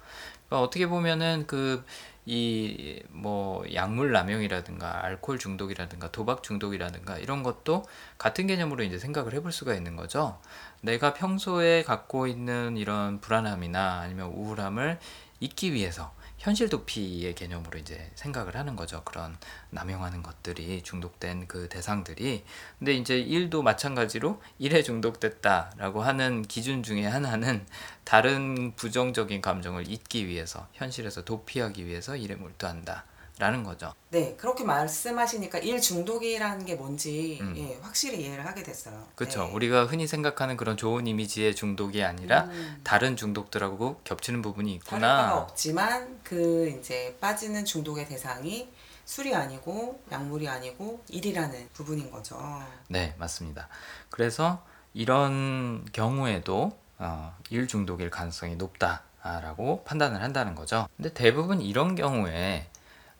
그러니까 0.47 0.61
어떻게 0.61 0.87
보면은 0.87 1.45
그 1.47 1.83
이 2.25 3.01
뭐 3.25 3.63
약물 3.73 4.11
남용이라든가 4.11 5.03
알코올 5.03 5.39
중독이라든가 5.39 6.11
도박 6.11 6.43
중독이라든가 6.43 7.17
이런 7.17 7.43
것도 7.43 7.85
같은 8.17 8.47
개념으로 8.47 8.83
이제 8.83 8.99
생각을 8.99 9.33
해볼 9.33 9.51
수가 9.51 9.73
있는 9.73 9.95
거죠. 9.95 10.39
내가 10.81 11.13
평소에 11.13 11.83
갖고 11.83 12.27
있는 12.27 12.77
이런 12.77 13.19
불안함이나 13.19 13.99
아니면 13.99 14.27
우울함을 14.27 14.99
잊기 15.39 15.73
위해서 15.73 16.13
현실 16.45 16.69
도피의 16.69 17.33
개념으로 17.33 17.79
이제 17.79 18.11
생각을 18.13 18.55
하는 18.55 18.75
거죠. 18.75 19.01
그런 19.03 19.35
남용하는 19.71 20.21
것들이 20.21 20.83
중독된 20.83 21.47
그 21.47 21.67
대상들이. 21.69 22.43
근데 22.77 22.93
이제 22.93 23.17
일도 23.17 23.63
마찬가지로 23.63 24.39
일에 24.59 24.83
중독됐다라고 24.83 26.03
하는 26.03 26.43
기준 26.43 26.83
중에 26.83 27.07
하나는 27.07 27.65
다른 28.03 28.75
부정적인 28.75 29.41
감정을 29.41 29.89
잊기 29.89 30.27
위해서 30.27 30.67
현실에서 30.73 31.25
도피하기 31.25 31.87
위해서 31.87 32.15
일에 32.15 32.35
몰두한다 32.35 33.05
라는 33.37 33.63
거죠. 33.63 33.93
네, 34.11 34.35
그렇게 34.37 34.63
말씀하시니까 34.63 35.59
일 35.59 35.81
중독이라는 35.81 36.65
게 36.65 36.75
뭔지 36.75 37.39
음. 37.41 37.53
예, 37.57 37.77
확실히 37.81 38.21
이해를 38.21 38.45
하게 38.45 38.63
됐어요. 38.63 39.05
그렇죠. 39.15 39.43
네. 39.43 39.51
우리가 39.51 39.85
흔히 39.85 40.07
생각하는 40.07 40.55
그런 40.55 40.77
좋은 40.77 41.05
이미지의 41.05 41.53
중독이 41.53 42.01
아니라 42.03 42.43
음. 42.45 42.79
다른 42.83 43.17
중독들하고 43.17 43.99
겹치는 44.05 44.41
부분이 44.41 44.73
있구나. 44.75 45.35
없지만 45.35 46.19
그 46.23 46.69
이제 46.79 47.17
빠지는 47.19 47.65
중독의 47.65 48.07
대상이 48.07 48.69
술이 49.03 49.35
아니고 49.35 50.01
약물이 50.11 50.47
아니고 50.47 51.03
일이라는 51.09 51.69
부분인 51.73 52.09
거죠. 52.09 52.39
네, 52.87 53.15
맞습니다. 53.17 53.67
그래서 54.09 54.63
이런 54.93 55.85
경우에도 55.91 56.71
어, 56.97 57.35
일 57.49 57.67
중독일 57.67 58.09
가능성이 58.09 58.55
높다라고 58.55 59.83
판단을 59.83 60.23
한다는 60.23 60.55
거죠. 60.55 60.87
근데 60.95 61.13
대부분 61.13 61.59
이런 61.61 61.95
경우에 61.95 62.69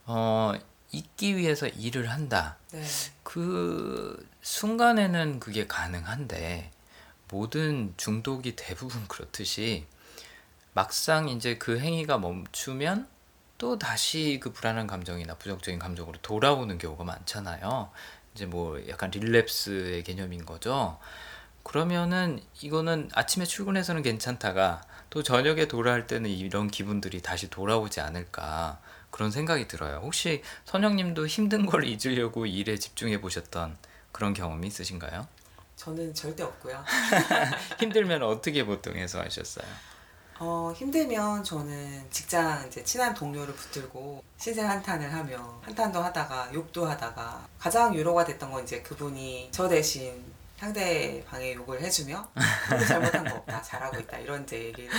어, 0.06 0.54
잊기 0.92 1.36
위해서 1.38 1.68
일을 1.68 2.10
한다. 2.10 2.58
네. 2.72 2.84
그 3.24 4.28
순간에는 4.42 5.40
그게 5.40 5.68
가능한데 5.68 6.72
모든 7.30 7.94
중독이 7.98 8.56
대부분 8.56 9.08
그렇듯이 9.08 9.86
막상 10.74 11.30
이제 11.30 11.58
그 11.58 11.80
행위가 11.80 12.18
멈추면 12.18 13.08
또 13.58 13.80
다시 13.80 14.40
그 14.42 14.52
불안한 14.52 14.88
감정이나 14.88 15.36
부정적인 15.36 15.80
감정으로 15.80 16.20
돌아오는 16.22 16.78
경우가 16.78 17.04
많잖아요. 17.04 17.90
이제 18.34 18.46
뭐 18.46 18.82
약간 18.90 19.12
릴랩스의 19.12 20.04
개념인 20.06 20.46
거죠. 20.46 21.00
그러면은 21.64 22.42
이거는 22.62 23.10
아침에 23.14 23.46
출근해서는 23.46 24.04
괜찮다가 24.04 24.82
또 25.10 25.24
저녁에 25.24 25.68
돌아올 25.68 26.06
때는 26.06 26.30
이런 26.30 26.70
기분들이 26.70 27.22
다시 27.22 27.50
돌아오지 27.50 28.02
않을까 28.02 28.80
그런 29.16 29.32
생각이 29.32 29.70
들어요. 29.70 30.02
혹시 30.04 30.44
선영님도 30.66 31.26
힘든 31.28 31.66
걸 31.66 31.86
잊으려고 31.86 32.46
일에 32.46 32.78
집중해 32.78 33.22
보셨던 33.22 33.78
그런 34.12 34.34
경험이 34.34 34.68
있으신가요? 34.68 35.26
저는 35.78 36.14
절대 36.14 36.44
없고요. 36.44 36.84
힘들면 37.80 38.24
어떻게 38.24 38.66
보통 38.66 38.94
해소하셨어요? 38.98 39.66
어, 40.40 40.74
힘들면 40.76 41.46
저는 41.46 42.06
직장 42.12 42.68
이제 42.68 42.84
친한 42.84 43.14
동료를 43.14 43.54
붙들고 43.56 44.22
신세 44.36 44.62
한탄을 44.62 45.14
하며 45.14 45.62
한탄도 45.64 46.04
하다가 46.04 46.54
욕도 46.54 46.86
하다가 46.86 47.48
가장 47.58 47.94
위로가 47.94 48.26
됐던 48.26 48.52
건 48.52 48.66
이제 48.66 48.82
그분이 48.82 49.48
저 49.54 49.70
대신 49.70 50.26
상대방에 50.60 51.54
욕을 51.54 51.80
해주며 51.80 52.28
잘못한 52.86 53.24
거 53.24 53.36
없다 53.36 53.62
잘하고 53.62 53.98
있다 53.98 54.18
이런 54.18 54.44
이제 54.44 54.66
얘기를 54.66 54.92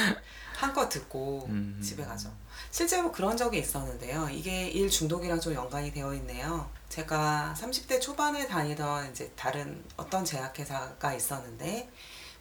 한껏 0.57 0.89
듣고 0.89 1.45
음. 1.51 1.79
집에 1.83 2.03
가죠. 2.03 2.33
실제로 2.71 3.11
그런 3.13 3.37
적이 3.37 3.59
있었는데요. 3.59 4.29
이게 4.31 4.69
일 4.69 4.91
중독이랑 4.91 5.41
좀 5.41 5.55
연관이 5.55 5.93
되어 5.93 6.15
있네요. 6.15 6.69
제가 6.89 7.55
30대 7.59 8.01
초반에 8.01 8.47
다니던 8.47 9.11
이제 9.11 9.33
다른 9.37 9.85
어떤 9.97 10.25
제약회사가 10.25 11.15
있었는데 11.15 11.91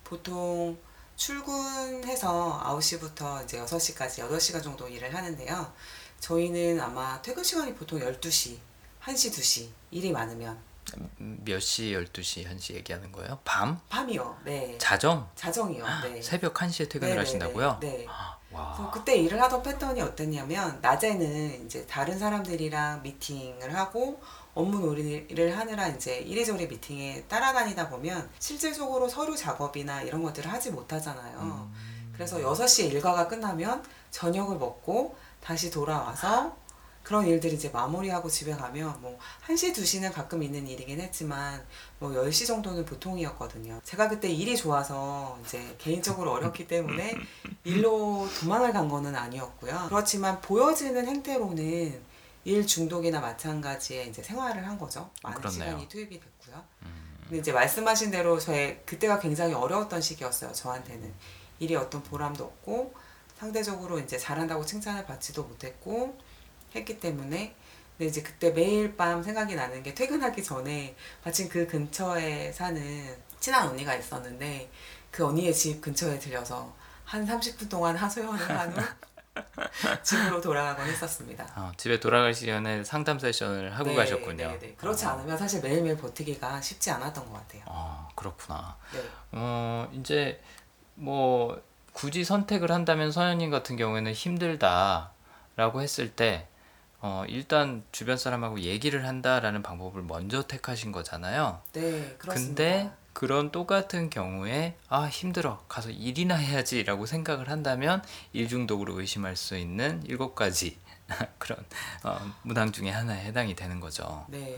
보통 0.03 0.77
출근해서 1.15 2.61
9시부터 2.65 3.43
이제 3.43 3.59
6시까지 3.59 4.27
8시간 4.29 4.61
정도 4.63 4.87
일을 4.87 5.13
하는데요. 5.13 5.73
저희는 6.19 6.79
아마 6.79 7.21
퇴근 7.21 7.43
시간이 7.43 7.73
보통 7.75 7.99
12시, 7.99 8.57
1시, 9.03 9.31
2시 9.31 9.69
일이 9.91 10.11
많으면 10.11 10.57
음, 11.19 11.39
몇 11.43 11.59
시, 11.59 11.91
12시, 11.93 12.45
1시 12.47 12.75
얘기하는 12.75 13.11
거예요? 13.11 13.39
밤? 13.43 13.79
밤이요. 13.89 14.39
네. 14.45 14.77
자정? 14.77 15.29
자정이요. 15.35 15.85
네. 16.03 16.21
새벽 16.21 16.53
1시에 16.53 16.89
퇴근을 16.89 17.15
네네네. 17.15 17.17
하신다고요? 17.17 17.77
네. 17.81 18.05
아, 18.07 18.34
그래서 18.55 18.83
와. 18.83 18.91
그때 18.91 19.15
일을 19.17 19.41
하던 19.41 19.61
패턴이 19.61 20.01
어땠냐면 20.01 20.79
낮에는 20.81 21.65
이제 21.65 21.85
다른 21.85 22.17
사람들이랑 22.17 23.01
미팅을 23.03 23.75
하고 23.75 24.21
업무 24.53 24.79
놀이를 24.79 25.57
하느라 25.57 25.87
이제 25.89 26.17
이리저리 26.19 26.67
미팅에 26.67 27.23
따라다니다 27.27 27.89
보면 27.89 28.29
실질적으로 28.39 29.07
서류 29.07 29.35
작업이나 29.35 30.01
이런 30.01 30.23
것들을 30.23 30.51
하지 30.51 30.71
못하잖아요. 30.71 31.39
음. 31.39 31.73
그래서 32.13 32.37
6시에 32.37 32.91
일과가 32.91 33.27
끝나면 33.27 33.83
저녁을 34.11 34.57
먹고 34.57 35.15
다시 35.41 35.69
돌아와서 35.69 36.55
그런 37.05 37.27
일들이 37.27 37.53
이제 37.53 37.69
마무리하고 37.69 38.27
집에 38.27 38.51
가면 38.51 38.99
뭐 38.99 39.19
1시, 39.47 39.75
2시는 39.75 40.11
가끔 40.11 40.41
있는 40.41 40.67
일이긴 40.67 40.99
했지만 40.99 41.63
뭐 41.99 42.09
10시 42.09 42.47
정도는 42.47 42.83
보통이었거든요. 42.83 43.79
제가 43.83 44.09
그때 44.09 44.27
일이 44.27 44.57
좋아서 44.57 45.37
이제 45.45 45.75
개인적으로 45.77 46.31
어렵기 46.31 46.67
때문에 46.67 47.15
일로 47.63 48.27
도망을 48.39 48.73
간 48.73 48.89
거는 48.89 49.15
아니었고요. 49.15 49.85
그렇지만 49.87 50.41
보여지는 50.41 51.05
행태로는 51.05 52.01
일 52.43 52.65
중독이나 52.65 53.19
마찬가지의 53.19 54.09
이제 54.09 54.23
생활을 54.23 54.67
한 54.67 54.79
거죠. 54.79 55.11
많은 55.21 55.37
그렇네요. 55.37 55.63
시간이 55.63 55.87
투입이 55.87 56.19
됐고요. 56.19 56.63
근데 57.25 57.37
이제 57.37 57.51
말씀하신 57.51 58.09
대로 58.09 58.39
저의 58.39 58.81
그때가 58.83 59.19
굉장히 59.19 59.53
어려웠던 59.53 60.01
시기였어요. 60.01 60.51
저한테는 60.53 61.13
일이 61.59 61.75
어떤 61.75 62.01
보람도 62.01 62.43
없고 62.43 62.95
상대적으로 63.37 63.99
이제 63.99 64.17
잘한다고 64.17 64.65
칭찬을 64.65 65.05
받지도 65.05 65.43
못했고 65.43 66.17
했기 66.75 66.99
때문에 66.99 67.55
근데 67.97 68.09
이제 68.09 68.21
그때 68.21 68.51
매일 68.51 68.95
밤 68.97 69.23
생각이 69.23 69.55
나는 69.55 69.81
게 69.81 69.93
퇴근하기 69.93 70.43
전에 70.43 70.95
마침 71.23 71.47
그 71.47 71.65
근처에 71.65 72.51
사는 72.51 73.15
친한 73.39 73.69
언니가 73.69 73.95
있었는데 73.95 74.69
그 75.11 75.25
언니의 75.25 75.53
집 75.53 75.79
근처에 75.81 76.19
들려서 76.19 76.73
한 77.05 77.25
30분 77.25 77.69
동안 77.69 77.95
하소연을 77.95 78.49
한 78.49 78.73
후 78.73 78.81
집으로 80.03 80.39
돌아가곤 80.41 80.85
했었습니다. 80.87 81.45
어, 81.55 81.71
집에 81.77 81.99
돌아가시 81.99 82.45
전에 82.45 82.83
상담 82.83 83.19
세션을 83.19 83.77
하고 83.77 83.89
네, 83.89 83.95
가셨군요. 83.95 84.47
네, 84.47 84.59
네. 84.59 84.75
그렇지 84.77 85.05
어, 85.05 85.09
않으면 85.09 85.37
사실 85.37 85.61
매일매일 85.61 85.97
버티기가 85.97 86.61
쉽지 86.61 86.91
않았던 86.91 87.25
것 87.25 87.33
같아요. 87.33 87.61
어, 87.65 88.07
그렇구나. 88.15 88.77
네. 88.93 89.03
어, 89.33 89.89
이제 89.93 90.41
뭐 90.95 91.61
굳이 91.93 92.23
선택을 92.23 92.71
한다면 92.71 93.11
서현님 93.11 93.51
같은 93.51 93.75
경우에는 93.75 94.13
힘들다라고 94.13 95.81
했을 95.81 96.13
때 96.15 96.47
어, 97.07 97.23
일단 97.27 97.83
주변 97.91 98.17
사람하고 98.17 98.61
얘기를 98.61 99.05
한다라는 99.05 99.61
방법을 99.61 100.01
먼저 100.01 100.41
택하신 100.41 100.91
거잖아요. 100.91 101.61
네, 101.73 102.15
그렇습니다. 102.17 102.33
근데 102.33 102.91
그런 103.13 103.51
똑같은 103.51 104.09
경우에 104.09 104.75
아 104.89 105.05
힘들어 105.05 105.63
가서 105.69 105.91
일이나 105.91 106.35
해야지라고 106.35 107.05
생각을 107.05 107.51
한다면 107.51 108.01
일 108.33 108.47
중독으로 108.47 108.99
의심할 108.99 109.35
수 109.35 109.55
있는 109.55 110.01
일곱 110.07 110.33
가지 110.33 110.79
그런 111.37 111.63
어, 112.03 112.19
문항 112.41 112.71
중에 112.71 112.89
하나에 112.89 113.25
해당이 113.25 113.55
되는 113.55 113.79
거죠. 113.79 114.25
네. 114.27 114.57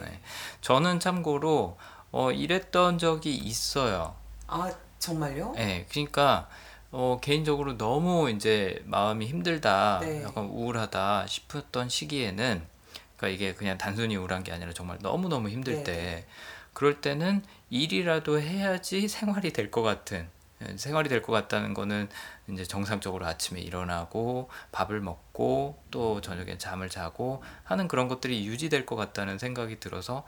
저는 0.61 1.01
참고로 1.01 1.77
어, 2.13 2.31
이랬던 2.31 2.97
적이 2.97 3.35
있어요. 3.35 4.15
아 4.47 4.71
정말요? 4.99 5.53
예, 5.57 5.85
그러니까 5.89 6.47
어, 6.99 7.19
개인적으로 7.21 7.77
너무 7.77 8.27
이제 8.31 8.81
마음이 8.85 9.27
힘들다, 9.27 9.99
네. 10.01 10.23
약간 10.23 10.45
우울하다 10.45 11.27
싶었던 11.27 11.89
시기에는, 11.89 12.63
그러니까 13.15 13.27
이게 13.27 13.53
그냥 13.53 13.77
단순히 13.77 14.15
우울한 14.15 14.43
게 14.43 14.51
아니라 14.51 14.73
정말 14.73 14.97
너무 15.03 15.29
너무 15.29 15.47
힘들 15.49 15.75
네. 15.75 15.83
때, 15.83 16.25
그럴 16.73 16.99
때는 16.99 17.43
일이라도 17.69 18.41
해야지 18.41 19.07
생활이 19.07 19.53
될 19.53 19.69
것 19.69 19.83
같은. 19.83 20.27
예, 20.67 20.75
생활이 20.75 21.07
될 21.07 21.21
것 21.21 21.31
같다는 21.33 21.75
거는 21.75 22.09
이제 22.49 22.63
정상적으로 22.63 23.27
아침에 23.27 23.61
일어나고 23.61 24.49
밥을 24.71 24.99
먹고 24.99 25.77
또 25.91 26.19
저녁에 26.21 26.57
잠을 26.57 26.89
자고 26.89 27.43
하는 27.63 27.87
그런 27.87 28.07
것들이 28.07 28.43
유지될 28.47 28.87
것 28.87 28.95
같다는 28.95 29.37
생각이 29.37 29.79
들어서 29.79 30.25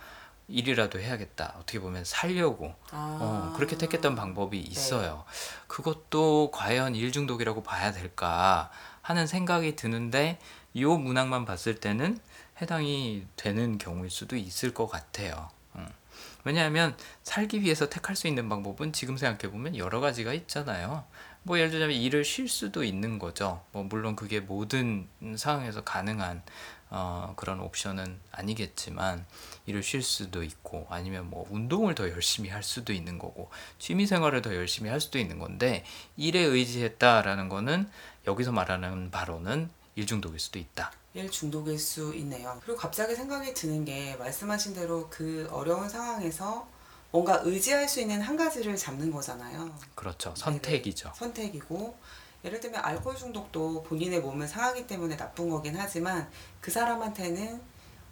일이라도 0.49 0.99
해야겠다. 0.99 1.55
어떻게 1.57 1.79
보면 1.79 2.03
살려고 2.03 2.73
아, 2.91 3.17
어, 3.21 3.53
그렇게 3.55 3.77
택했던 3.77 4.15
방법이 4.15 4.59
있어요. 4.59 5.25
그것도 5.67 6.51
과연 6.51 6.95
일 6.95 7.11
중독이라고 7.11 7.63
봐야 7.63 7.91
될까 7.91 8.69
하는 9.01 9.27
생각이 9.27 9.75
드는데 9.75 10.39
이 10.73 10.83
문항만 10.85 11.45
봤을 11.45 11.75
때는 11.75 12.19
해당이 12.61 13.25
되는 13.35 13.77
경우일 13.77 14.09
수도 14.09 14.35
있을 14.35 14.73
것 14.73 14.87
같아요. 14.87 15.49
음. 15.75 15.87
왜냐하면 16.43 16.95
살기 17.23 17.61
위해서 17.61 17.89
택할 17.89 18.15
수 18.15 18.27
있는 18.27 18.49
방법은 18.49 18.93
지금 18.93 19.17
생각해 19.17 19.51
보면 19.51 19.77
여러 19.77 19.99
가지가 19.99 20.33
있잖아요. 20.33 21.05
뭐 21.43 21.57
예를 21.57 21.71
들자면 21.71 21.95
일을 21.95 22.25
쉴 22.25 22.47
수도 22.47 22.83
있는 22.83 23.17
거죠. 23.17 23.63
뭐 23.71 23.83
물론 23.83 24.15
그게 24.15 24.39
모든 24.39 25.07
상황에서 25.35 25.83
가능한 25.83 26.43
어, 26.91 27.33
그런 27.35 27.59
옵션은 27.59 28.19
아니겠지만 28.31 29.25
일을 29.67 29.83
쉴 29.83 30.01
수도 30.01 30.43
있고 30.43 30.87
아니면 30.89 31.29
뭐 31.29 31.47
운동을 31.51 31.93
더 31.93 32.09
열심히 32.09 32.49
할 32.49 32.63
수도 32.63 32.93
있는 32.93 33.19
거고 33.19 33.49
취미 33.77 34.07
생활을 34.07 34.41
더 34.41 34.55
열심히 34.55 34.89
할 34.89 34.99
수도 34.99 35.19
있는 35.19 35.37
건데 35.37 35.85
일에 36.17 36.39
의지했다라는 36.39 37.49
거는 37.49 37.89
여기서 38.27 38.51
말하는 38.51 39.11
바로는 39.11 39.69
일 39.95 40.05
중독일 40.05 40.39
수도 40.39 40.57
있다. 40.59 40.91
일 41.13 41.29
중독일 41.29 41.77
수 41.77 42.13
있네요. 42.15 42.59
그리고 42.63 42.79
갑자기 42.79 43.15
생각이 43.15 43.53
드는 43.53 43.85
게 43.85 44.15
말씀하신 44.17 44.73
대로 44.73 45.09
그 45.09 45.47
어려운 45.51 45.89
상황에서 45.89 46.67
뭔가 47.11 47.41
의지할 47.43 47.89
수 47.89 47.99
있는 47.99 48.21
한 48.21 48.37
가지를 48.37 48.75
잡는 48.75 49.11
거잖아요. 49.11 49.73
그렇죠. 49.95 50.33
선택이죠. 50.35 51.09
네네. 51.09 51.17
선택이고 51.17 51.97
예를 52.43 52.59
들면 52.59 52.83
알코올 52.83 53.15
중독도 53.15 53.83
본인의 53.83 54.21
몸을 54.21 54.47
상하기 54.47 54.87
때문에 54.87 55.17
나쁜 55.17 55.49
거긴 55.49 55.75
하지만 55.77 56.29
그 56.61 56.71
사람한테는 56.71 57.61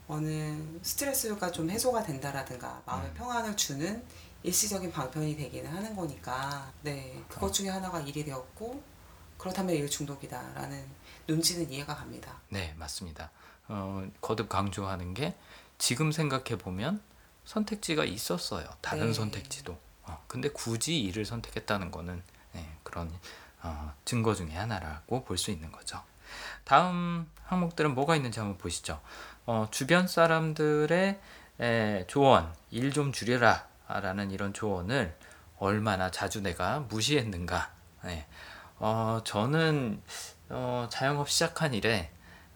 어느 0.08 0.80
스트레스가 0.82 1.52
좀 1.52 1.70
해소가 1.70 2.04
된다라든가 2.04 2.82
마음의 2.86 3.10
음. 3.10 3.13
평안을 3.13 3.56
주는 3.58 4.04
일시적인 4.44 4.92
방편이 4.92 5.36
되기는 5.36 5.70
하는 5.70 5.96
거니까 5.96 6.72
네 6.82 7.22
그것 7.28 7.52
중에 7.52 7.70
하나가 7.70 8.00
일이 8.00 8.24
되었고 8.24 8.82
그렇다면 9.38 9.76
일 9.76 9.90
중독이다라는 9.90 10.86
눈치는 11.28 11.72
이해가 11.72 11.96
갑니다. 11.96 12.40
네, 12.50 12.74
맞습니다. 12.78 13.32
어, 13.68 14.08
거듭 14.22 14.50
강조하는 14.50 15.13
게 15.13 15.36
지금 15.78 16.12
생각해 16.12 16.58
보면 16.58 17.02
선택지가 17.46 18.06
있었어요. 18.06 18.68
다른 18.82 19.08
네. 19.08 19.13
선택지도. 19.13 19.78
어, 20.04 20.24
근데 20.28 20.50
굳이 20.50 21.00
이를 21.00 21.26
선택했다는 21.26 21.92
거는 21.92 22.24
네, 22.54 22.78
그런 22.84 23.12
어, 23.62 23.93
증거 24.06 24.34
중에 24.36 24.56
하나라고 24.56 25.24
볼 25.26 25.38
수 25.38 25.52
있는 25.52 25.72
거죠. 25.72 26.02
다음 26.63 27.30
항목들은 27.46 27.96
뭐가 27.96 28.15
있는지 28.15 28.39
한번 28.39 28.58
보시죠. 28.58 29.02
어, 29.46 29.67
주변 29.72 30.08
사람들의 30.08 31.20
에, 31.60 32.06
조언, 32.08 32.54
일 32.72 32.91
좀 32.91 33.12
줄여라 33.12 33.67
라는 33.88 34.32
이런 34.32 34.54
조언을 34.54 35.17
얼마나 35.60 36.12
자주 36.12 36.41
내가 36.41 36.82
무시했는가. 36.82 37.72
네. 38.04 38.28
어, 38.80 39.22
저는 39.24 40.02
어, 40.50 40.88
자영업 40.91 41.30
시작한 41.30 41.74
이래 41.74 42.12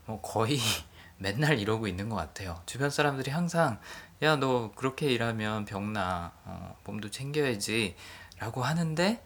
뭐 0.05 0.21
거의 0.21 0.59
맨날 1.17 1.59
이러고 1.59 1.87
있는 1.87 2.09
것 2.09 2.15
같아요. 2.15 2.61
주변 2.65 2.89
사람들이 2.89 3.31
항상 3.31 3.79
야 4.23 4.35
너 4.37 4.71
그렇게 4.75 5.07
일하면 5.07 5.65
병나 5.65 6.31
어, 6.45 6.75
몸도 6.83 7.09
챙겨야지 7.09 7.95
라고 8.37 8.63
하는데 8.63 9.23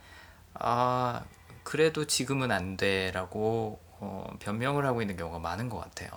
아 0.54 1.24
그래도 1.66 2.06
지금은 2.06 2.52
안 2.52 2.78
돼라고 2.78 3.82
어, 4.00 4.34
변명을 4.40 4.86
하고 4.86 5.02
있는 5.02 5.18
경우가 5.18 5.40
많은 5.40 5.68
것 5.68 5.80
같아요. 5.80 6.10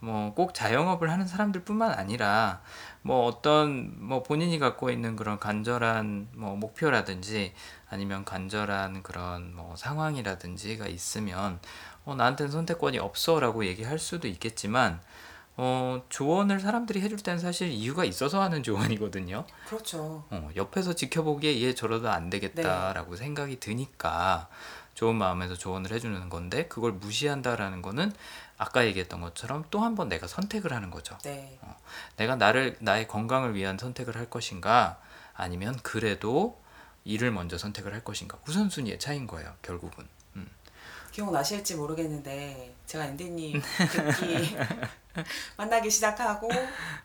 뭐꼭 0.00 0.54
자영업을 0.54 1.10
하는 1.10 1.26
사람들뿐만 1.26 1.92
아니라 1.92 2.62
뭐 3.02 3.26
어떤 3.26 3.94
뭐 4.02 4.22
본인이 4.22 4.58
갖고 4.58 4.90
있는 4.90 5.14
그런 5.14 5.38
간절한 5.38 6.28
뭐 6.32 6.56
목표라든지 6.56 7.52
아니면 7.88 8.24
간절한 8.24 9.02
그런 9.02 9.54
뭐 9.54 9.76
상황이라든지가 9.76 10.86
있으면 10.86 11.60
어, 12.04 12.14
나한테는 12.14 12.50
선택권이 12.50 12.98
없어라고 12.98 13.66
얘기할 13.66 13.98
수도 13.98 14.26
있겠지만 14.26 15.00
어, 15.62 16.02
조언을 16.08 16.58
사람들이 16.58 17.02
해줄 17.02 17.18
때는 17.18 17.38
사실 17.38 17.68
이유가 17.68 18.06
있어서 18.06 18.40
하는 18.40 18.62
조언이거든요. 18.62 19.44
그렇죠. 19.68 20.24
어, 20.30 20.50
옆에서 20.56 20.94
지켜보기에 20.94 21.60
얘 21.60 21.74
저러도 21.74 22.08
안 22.08 22.30
되겠다라고 22.30 23.16
생각이 23.16 23.60
드니까 23.60 24.48
좋은 24.94 25.16
마음에서 25.16 25.54
조언을 25.56 25.92
해주는 25.92 26.30
건데 26.30 26.66
그걸 26.68 26.92
무시한다라는 26.92 27.82
거는 27.82 28.10
아까 28.56 28.86
얘기했던 28.86 29.20
것처럼 29.20 29.64
또 29.70 29.82
한 29.82 29.94
번 29.96 30.08
내가 30.08 30.26
선택을 30.26 30.72
하는 30.72 30.90
거죠. 30.90 31.18
네. 31.24 31.58
내가 32.16 32.36
나를 32.36 32.76
나의 32.80 33.06
건강을 33.06 33.54
위한 33.54 33.76
선택을 33.76 34.16
할 34.16 34.30
것인가 34.30 34.98
아니면 35.34 35.78
그래도 35.82 36.58
일을 37.04 37.32
먼저 37.32 37.58
선택을 37.58 37.92
할 37.92 38.02
것인가 38.02 38.38
우선순위의 38.48 38.98
차이인 38.98 39.26
거예요 39.26 39.52
결국은 39.62 40.06
음. 40.36 40.46
기억나실지 41.12 41.76
모르겠는데 41.76 42.74
제가 42.90 43.04
앤디님 43.06 43.62
듣기 43.92 44.56
만나기 45.56 45.88
시작하고 45.88 46.48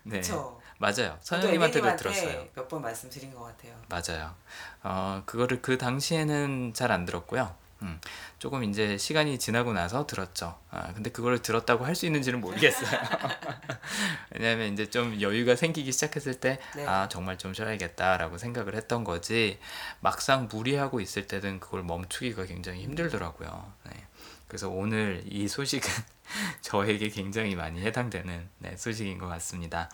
네 0.02 0.18
그쵸? 0.20 0.60
맞아요 0.78 1.16
앤디님한테 1.32 1.80
들었어요 1.96 2.48
몇 2.56 2.68
번 2.68 2.82
말씀드린 2.82 3.32
것 3.32 3.44
같아요. 3.44 3.74
맞아요 3.88 4.34
어 4.82 5.22
그거를 5.26 5.62
그 5.62 5.78
당시에는 5.78 6.74
잘 6.74 6.90
안 6.90 7.04
들었고요 7.04 7.54
음, 7.82 7.86
음, 7.86 8.00
조금 8.40 8.64
이제 8.64 8.96
시간이 8.98 9.38
지나고 9.38 9.74
나서 9.74 10.06
들었죠. 10.06 10.58
아, 10.70 10.92
근데 10.94 11.10
그걸 11.10 11.40
들었다고 11.42 11.84
할 11.84 11.94
수 11.94 12.06
있는지는 12.06 12.40
모르겠어요. 12.40 12.88
왜냐하면 14.32 14.72
이제 14.72 14.88
좀 14.88 15.20
여유가 15.20 15.56
생기기 15.56 15.92
시작했을 15.92 16.40
때, 16.40 16.58
네. 16.74 16.86
아, 16.86 17.06
정말 17.08 17.36
좀 17.36 17.52
쉬어야겠다라고 17.52 18.38
생각을 18.38 18.74
했던 18.76 19.04
거지, 19.04 19.58
막상 20.00 20.48
무리하고 20.50 21.00
있을 21.00 21.26
때는 21.26 21.60
그걸 21.60 21.82
멈추기가 21.82 22.46
굉장히 22.46 22.82
힘들더라고요. 22.82 23.72
네. 23.84 24.05
그래서 24.48 24.68
오늘 24.68 25.22
이 25.26 25.48
소식은 25.48 25.90
저에게 26.62 27.08
굉장히 27.08 27.54
많이 27.54 27.80
해당되는 27.80 28.48
네, 28.58 28.76
소식인 28.76 29.18
것 29.18 29.26
같습니다. 29.26 29.90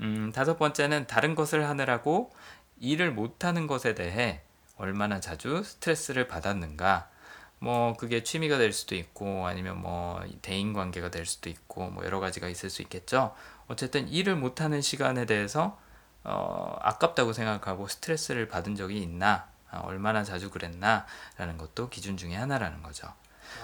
음, 0.00 0.32
다섯 0.34 0.58
번째는 0.58 1.06
다른 1.06 1.34
것을 1.34 1.68
하느라고 1.68 2.32
일을 2.80 3.12
못하는 3.12 3.66
것에 3.66 3.94
대해 3.94 4.42
얼마나 4.76 5.20
자주 5.20 5.62
스트레스를 5.62 6.26
받았는가. 6.26 7.08
뭐 7.60 7.92
그게 7.96 8.24
취미가 8.24 8.58
될 8.58 8.72
수도 8.72 8.96
있고 8.96 9.46
아니면 9.46 9.80
뭐 9.80 10.20
대인 10.42 10.72
관계가 10.72 11.10
될 11.12 11.24
수도 11.26 11.48
있고 11.48 11.90
뭐 11.90 12.04
여러 12.04 12.18
가지가 12.18 12.48
있을 12.48 12.70
수 12.70 12.82
있겠죠. 12.82 13.36
어쨌든 13.68 14.08
일을 14.08 14.34
못하는 14.34 14.80
시간에 14.80 15.26
대해서 15.26 15.78
어, 16.24 16.76
아깝다고 16.80 17.32
생각하고 17.32 17.88
스트레스를 17.88 18.48
받은 18.48 18.76
적이 18.76 19.02
있나, 19.02 19.48
아, 19.70 19.78
얼마나 19.78 20.22
자주 20.24 20.50
그랬나라는 20.50 21.58
것도 21.58 21.88
기준 21.88 22.16
중에 22.16 22.34
하나라는 22.34 22.82
거죠. 22.82 23.06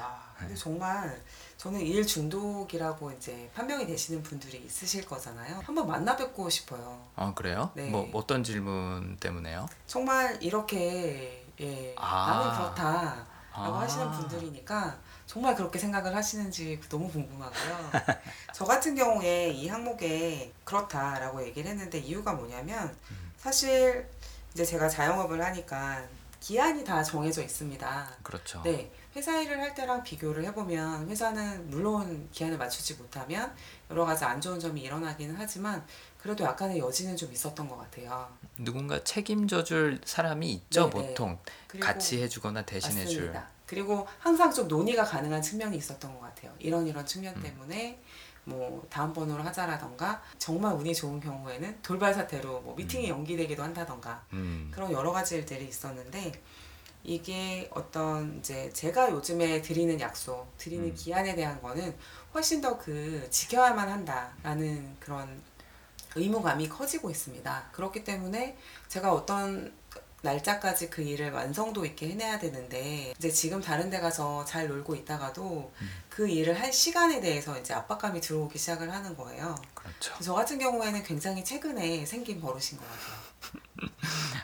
와, 0.01 0.18
근데 0.38 0.55
정말 0.55 1.20
저는 1.57 1.81
일 1.81 2.07
중독이라고 2.07 3.11
이제 3.12 3.51
판명이 3.55 3.87
되시는 3.87 4.22
분들이 4.22 4.59
있으실 4.64 5.05
거잖아요. 5.05 5.61
한번 5.64 5.87
만나 5.88 6.16
뵙고 6.16 6.48
싶어요. 6.48 7.05
아 7.16 7.35
그래요? 7.35 7.70
네. 7.74 7.90
뭐 7.90 8.09
어떤 8.12 8.44
질문 8.44 9.16
때문에요? 9.18 9.68
정말 9.87 10.40
이렇게 10.40 11.44
예, 11.61 11.94
아. 11.98 12.31
나는 12.31 12.57
그렇다 12.57 13.27
라고 13.53 13.74
아. 13.74 13.81
하시는 13.81 14.11
분들이니까 14.12 14.96
정말 15.27 15.57
그렇게 15.57 15.79
생각을 15.79 16.14
하시는지 16.14 16.81
너무 16.88 17.11
궁금하고요. 17.11 17.90
저 18.55 18.64
같은 18.64 18.94
경우에 18.94 19.51
이 19.51 19.68
항목에 19.68 20.53
그렇다라고 20.64 21.44
얘기를 21.44 21.70
했는데 21.70 21.98
이유가 21.98 22.33
뭐냐면 22.33 22.96
사실 23.37 24.09
이제 24.55 24.64
제가 24.64 24.88
자영업을 24.88 25.44
하니까 25.44 26.03
기한이 26.49 26.83
다 26.83 27.03
정해져 27.03 27.43
있습니다. 27.43 28.17
그렇죠. 28.23 28.63
네, 28.65 28.91
회사 29.15 29.39
일을 29.39 29.61
할 29.61 29.75
때랑 29.75 30.03
비교를 30.03 30.47
해보면 30.47 31.07
회사는 31.11 31.69
물론 31.69 32.27
기한을 32.33 32.57
맞추지 32.57 32.95
못하면 32.95 33.53
여러 33.91 34.07
가지 34.07 34.25
안 34.25 34.41
좋은 34.41 34.59
점이 34.59 34.81
일어나기는 34.81 35.35
하지만 35.37 35.85
그래도 36.17 36.45
약간의 36.45 36.79
여지는 36.79 37.19
좀 37.19 37.31
있었던 37.31 37.69
것 37.69 37.77
같아요. 37.77 38.33
누군가 38.57 39.05
책임져줄 39.05 40.01
사람이 40.07 40.51
있죠 40.51 40.89
네네. 40.89 41.09
보통 41.09 41.39
그리고 41.67 41.85
같이 41.85 42.23
해주거나 42.23 42.63
대신해줄. 42.63 43.27
맞습니다. 43.27 43.49
그리고 43.67 44.09
항상 44.19 44.51
좀 44.51 44.69
논의가 44.69 45.05
가능한 45.05 45.43
측면이 45.43 45.77
있었던 45.77 46.15
것 46.15 46.21
같아요. 46.21 46.55
이런 46.61 46.87
이런 46.87 47.05
측면 47.05 47.37
음. 47.37 47.43
때문에 47.43 48.01
뭐 48.49 48.87
다음 48.91 49.13
번호로 49.13 49.43
하자라던가 49.43 50.23
정말 50.39 50.75
운이 50.75 50.95
좋은 50.95 51.21
경우에는 51.21 51.79
돌발 51.83 52.15
사태로 52.15 52.61
뭐 52.63 52.75
미팅이 52.75 53.09
연기되기도 53.09 53.63
한다던가 53.63 54.25
음, 54.33 54.71
그런 54.73 54.91
여러 54.93 55.13
가지 55.13 55.37
일들이 55.37 55.69
있었는데 55.69 56.33
이게 57.05 57.71
어떤 57.73 58.39
이제 58.39 58.71
제가 58.73 59.11
요즘에 59.13 59.63
드리는 59.63 59.99
약속, 60.01 60.57
드리는 60.59 60.85
음. 60.85 60.95
기한에 60.95 61.35
대한 61.35 61.61
거는 61.63 61.95
훨씬 62.35 62.61
더 62.61 62.79
그 62.79 63.27
지켜야만 63.31 63.89
한다라는 63.89 64.97
그런 65.01 65.43
의무감이 66.17 66.69
커지고 66.69 67.11
있습니다. 67.11 67.71
그렇기 67.73 68.05
때문에 68.05 68.57
제가 68.89 69.13
어떤 69.13 69.73
날짜까지 70.23 70.91
그 70.91 71.03
일을 71.03 71.31
완성도 71.31 71.85
있게 71.85 72.11
해내야 72.11 72.39
되는데 72.39 73.15
이제 73.17 73.31
지금 73.31 73.61
다른 73.61 73.89
데 73.89 74.01
가서 74.01 74.45
잘 74.45 74.67
놀고 74.69 74.95
있다가도 74.97 75.73
그 76.09 76.29
일을 76.29 76.61
할 76.61 76.73
시간에 76.73 77.21
대해서 77.21 77.59
이제 77.59 77.73
압박감이 77.75 78.21
들어오기 78.21 78.59
시작을 78.59 78.93
하는 78.93 79.17
거예요. 79.17 79.55
그렇죠. 79.75 80.15
저 80.21 80.35
같은 80.35 80.59
경우에는 80.59 81.03
굉장히 81.05 81.45
최근에 81.45 82.05
생긴 82.05 82.41
버릇인 82.41 82.79
것 82.79 82.85
같아요. 82.89 83.29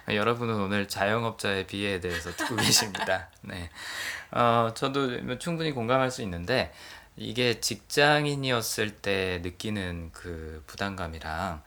여러분은 0.15 0.55
오늘 0.55 0.87
자영업자의 0.87 1.67
비애에 1.67 2.01
대해서 2.01 2.31
듣고 2.37 2.57
계십니다. 2.57 3.31
네, 3.43 3.71
어, 4.31 4.71
저도 4.75 5.21
뭐 5.23 5.39
충분히 5.39 5.73
공감할 5.73 6.11
수 6.11 6.23
있는데 6.23 6.73
이게 7.17 7.61
직장인이었을 7.61 8.91
때 8.91 9.41
느끼는 9.43 10.11
그 10.13 10.63
부담감이랑 10.67 11.63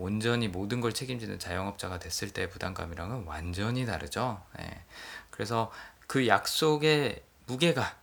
온전히 0.00 0.48
모든 0.48 0.80
걸 0.80 0.94
책임지는 0.94 1.38
자영업자가 1.38 1.98
됐을 1.98 2.30
때의 2.30 2.48
부담감이랑은 2.48 3.24
완전히 3.26 3.84
다르죠. 3.84 4.42
네. 4.58 4.82
그래서 5.30 5.70
그 6.06 6.26
약속의 6.26 7.22
무게가 7.46 7.96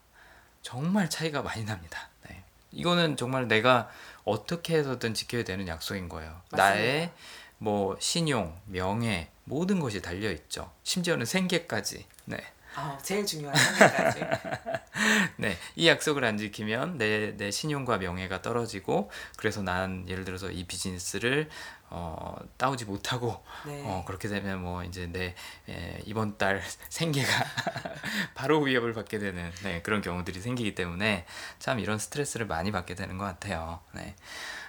정말 0.61 1.09
차이가 1.09 1.41
많이 1.41 1.65
납니다. 1.65 2.09
네. 2.29 2.43
이거는 2.71 3.17
정말 3.17 3.47
내가 3.47 3.89
어떻게 4.25 4.77
해서든 4.77 5.15
지켜야 5.15 5.43
되는 5.43 5.67
약속인 5.67 6.07
거예요. 6.07 6.29
맞습니다. 6.51 6.69
나의 6.69 7.11
뭐 7.57 7.97
신용, 7.99 8.59
명예 8.65 9.29
모든 9.45 9.79
것이 9.79 9.99
달려 9.99 10.29
있죠. 10.31 10.71
심지어는 10.83 11.25
생계까지. 11.25 12.05
네. 12.25 12.37
아, 12.77 12.95
제일 13.01 13.25
중요한 13.25 13.55
상태까지. 13.55 14.19
네, 15.37 15.57
이 15.75 15.87
약속을 15.87 16.23
안 16.23 16.37
지키면 16.37 16.99
내, 16.99 17.35
내 17.35 17.49
신용과 17.49 17.97
명예가 17.97 18.43
떨어지고 18.43 19.09
그래서 19.35 19.63
난 19.63 20.05
예를 20.07 20.25
들어서 20.25 20.51
이 20.51 20.63
비즈니스를 20.63 21.49
어, 21.89 22.35
따오지 22.57 22.85
못하고 22.85 23.43
네. 23.65 23.81
어, 23.85 24.03
그렇게 24.05 24.27
되면 24.27 24.61
뭐 24.61 24.83
이제 24.83 25.07
내 25.07 25.35
에, 25.69 26.01
이번 26.05 26.37
달 26.37 26.61
생계가 26.89 27.27
바로 28.35 28.59
위협을 28.61 28.93
받게 28.93 29.19
되는 29.19 29.51
네, 29.63 29.81
그런 29.81 30.01
경우들이 30.01 30.39
생기기 30.41 30.75
때문에 30.75 31.25
참 31.59 31.79
이런 31.79 31.97
스트레스를 31.97 32.45
많이 32.45 32.71
받게 32.71 32.95
되는 32.95 33.17
것 33.17 33.25
같아요. 33.25 33.79
네. 33.93 34.15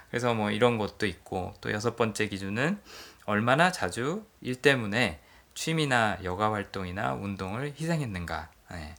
그래서 0.09 0.33
뭐 0.33 0.49
이런 0.49 0.77
것도 0.77 1.05
있고 1.05 1.53
또 1.61 1.71
여섯 1.71 1.95
번째 1.95 2.27
기준은 2.27 2.79
얼마나 3.25 3.71
자주 3.71 4.25
일 4.41 4.55
때문에 4.55 5.19
취미나 5.53 6.17
여가 6.23 6.53
활동이나 6.53 7.13
운동을 7.13 7.73
희생했는가. 7.77 8.49
네. 8.71 8.95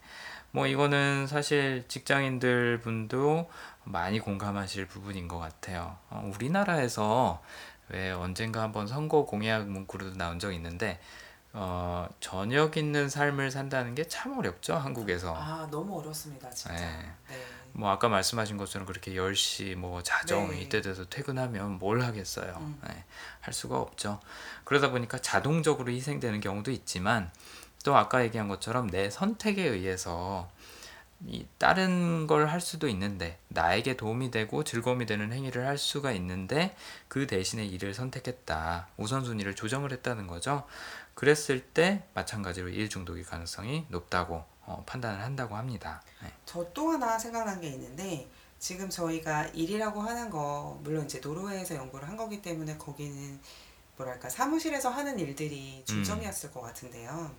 뭐 0.52 0.66
이거는 0.66 1.26
사실 1.26 1.84
직장인들 1.88 2.80
분도 2.80 3.48
많이 3.84 4.18
공감하실 4.18 4.86
부분인 4.86 5.28
것 5.28 5.38
같아요. 5.38 5.96
어, 6.10 6.30
우리나라에서 6.34 7.42
왜 7.90 8.10
언젠가 8.12 8.62
한번 8.62 8.86
선거 8.86 9.24
공약 9.24 9.68
문구로도 9.68 10.16
나온 10.16 10.38
적 10.38 10.52
있는데 10.52 10.98
어, 11.52 12.08
저녁 12.20 12.76
있는 12.76 13.08
삶을 13.08 13.50
산다는 13.50 13.94
게 13.94 14.04
참 14.04 14.38
어렵죠 14.38 14.74
한국에서. 14.76 15.34
아, 15.36 15.66
너무 15.70 15.98
어렵습니다, 16.00 16.48
진짜. 16.50 16.74
네. 16.74 17.12
네. 17.28 17.36
뭐 17.72 17.90
아까 17.90 18.08
말씀하신 18.08 18.56
것처럼 18.56 18.86
그렇게 18.86 19.12
10시 19.12 19.74
뭐 19.76 20.02
자정 20.02 20.50
네. 20.50 20.60
이때 20.60 20.80
돼서 20.80 21.04
퇴근하면 21.08 21.78
뭘 21.78 22.02
하겠어요. 22.02 22.56
음. 22.60 22.80
네, 22.86 23.04
할 23.40 23.54
수가 23.54 23.78
없죠. 23.78 24.20
그러다 24.64 24.90
보니까 24.90 25.18
자동적으로 25.18 25.90
희생되는 25.92 26.40
경우도 26.40 26.70
있지만 26.72 27.30
또 27.84 27.96
아까 27.96 28.22
얘기한 28.24 28.48
것처럼 28.48 28.88
내 28.90 29.08
선택에 29.10 29.62
의해서 29.64 30.50
이 31.26 31.46
다른 31.58 32.26
걸 32.26 32.48
할 32.48 32.60
수도 32.60 32.88
있는데 32.88 33.38
나에게 33.48 33.96
도움이 33.96 34.30
되고 34.30 34.64
즐거움이 34.64 35.06
되는 35.06 35.32
행위를 35.32 35.66
할 35.66 35.76
수가 35.78 36.12
있는데 36.12 36.74
그 37.08 37.26
대신에 37.26 37.64
이를 37.64 37.92
선택했다. 37.94 38.88
우선순위를 38.96 39.54
조정을 39.54 39.92
했다는 39.92 40.26
거죠. 40.26 40.64
그랬을 41.14 41.60
때 41.60 42.04
마찬가지로 42.14 42.70
일 42.70 42.88
중독의 42.88 43.24
가능성이 43.24 43.84
높다고 43.88 44.44
어, 44.62 44.82
판단을 44.86 45.20
한다고 45.22 45.56
합니다. 45.56 46.02
네. 46.22 46.32
저또 46.46 46.92
하나 46.92 47.18
생각난 47.18 47.60
게 47.60 47.68
있는데 47.68 48.28
지금 48.58 48.88
저희가 48.88 49.46
일이라고 49.48 50.00
하는 50.00 50.30
거 50.30 50.78
물론 50.82 51.04
이제 51.04 51.20
노르웨이에서 51.20 51.74
연구를 51.74 52.08
한 52.08 52.16
거기 52.16 52.40
때문에 52.40 52.78
거기는 52.78 53.40
뭐랄까 53.96 54.28
사무실에서 54.30 54.88
하는 54.88 55.18
일들이 55.18 55.82
중점이었을 55.86 56.52
것 56.52 56.62
같은데요. 56.62 57.30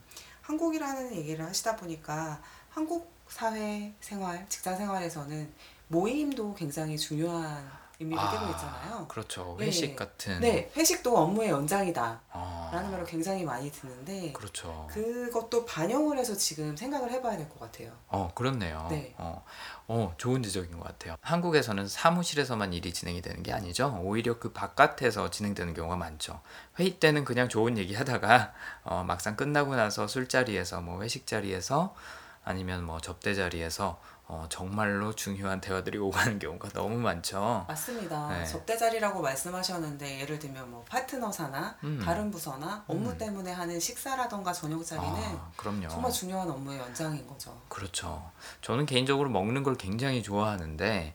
한국이라는 0.42 1.16
얘기를 1.16 1.44
하시다 1.46 1.76
보니까 1.76 2.42
한국 2.70 3.12
사회 3.32 3.94
생활, 4.02 4.46
직장 4.50 4.76
생활에서는 4.78 5.54
모임도 5.88 6.54
굉장히 6.56 6.98
중요한 6.98 7.70
의미를 8.00 8.24
띠고 8.32 8.46
있잖아요. 8.52 9.08
그렇죠. 9.08 9.56
네. 9.60 9.68
회식 9.68 9.96
같은. 9.96 10.40
네, 10.40 10.72
회식도 10.76 11.16
업무의 11.16 11.50
연장이다. 11.52 12.22
아, 12.32 12.70
라는 12.74 12.90
말을 12.90 13.06
굉장히 13.06 13.44
많이 13.44 13.72
듣는데 13.72 14.34
그렇죠. 14.34 14.88
그것도 14.90 15.66
반영을 15.66 16.18
해서 16.18 16.36
지금 16.36 16.76
생각을 16.76 17.12
해봐야 17.12 17.38
될 17.38 17.48
것 17.48 17.60
같아요. 17.60 17.92
어, 18.08 18.32
그렇네요. 18.34 18.88
네. 18.90 19.14
어, 19.20 19.44
어, 19.88 20.16
좋은 20.18 20.42
지적인 20.42 20.72
것 20.80 20.84
같아요. 20.84 21.16
한국에서는 21.22 21.88
사무실에서만 21.88 22.74
일이 22.74 22.92
진행이 22.92 23.22
되는 23.22 23.44
게 23.44 23.54
아니죠. 23.54 24.00
오히려 24.04 24.40
그 24.40 24.52
바깥에서 24.52 25.30
진행되는 25.30 25.76
경우가 25.76 25.96
많죠. 25.96 26.42
회의 26.80 27.00
때는 27.00 27.24
그냥 27.24 27.50
좋은 27.50 27.78
얘기 27.78 27.94
하다가 27.94 28.54
어, 28.84 29.04
막상 29.06 29.36
끝나고 29.36 29.76
나서 29.76 30.08
술자리에서 30.08 30.82
뭐 30.82 31.04
회식 31.04 31.28
자리에서 31.28 31.94
아니면 32.44 32.84
뭐 32.84 33.00
접대 33.00 33.34
자리에서 33.34 34.00
어, 34.28 34.46
정말로 34.50 35.14
중요한 35.14 35.60
대화들이 35.60 35.98
오가는 35.98 36.40
경우가 36.40 36.70
너무 36.70 36.96
많죠. 36.98 37.66
맞습니다. 37.68 38.30
네. 38.30 38.46
접대 38.46 38.78
자리라고 38.78 39.22
말씀하셨는데 39.22 40.22
예를 40.22 40.40
들면 40.40 40.72
뭐 40.72 40.86
파트너사나 40.88 41.76
음. 41.84 42.02
다른 42.04 42.32
부서나 42.32 42.86
업무 42.88 43.10
음. 43.10 43.18
때문에 43.18 43.52
하는 43.52 43.78
식사라던가 43.78 44.54
저녁 44.54 44.86
자리는 44.86 45.14
아, 45.14 45.52
그럼요. 45.58 45.90
정말 45.90 46.12
중요한 46.14 46.50
업무의 46.50 46.80
연장인 46.80 47.28
거죠. 47.28 47.62
그렇죠. 47.68 48.32
저는 48.62 48.86
개인적으로 48.86 49.30
먹는 49.30 49.64
걸 49.64 49.76
굉장히 49.76 50.24
좋아하는데 50.24 51.14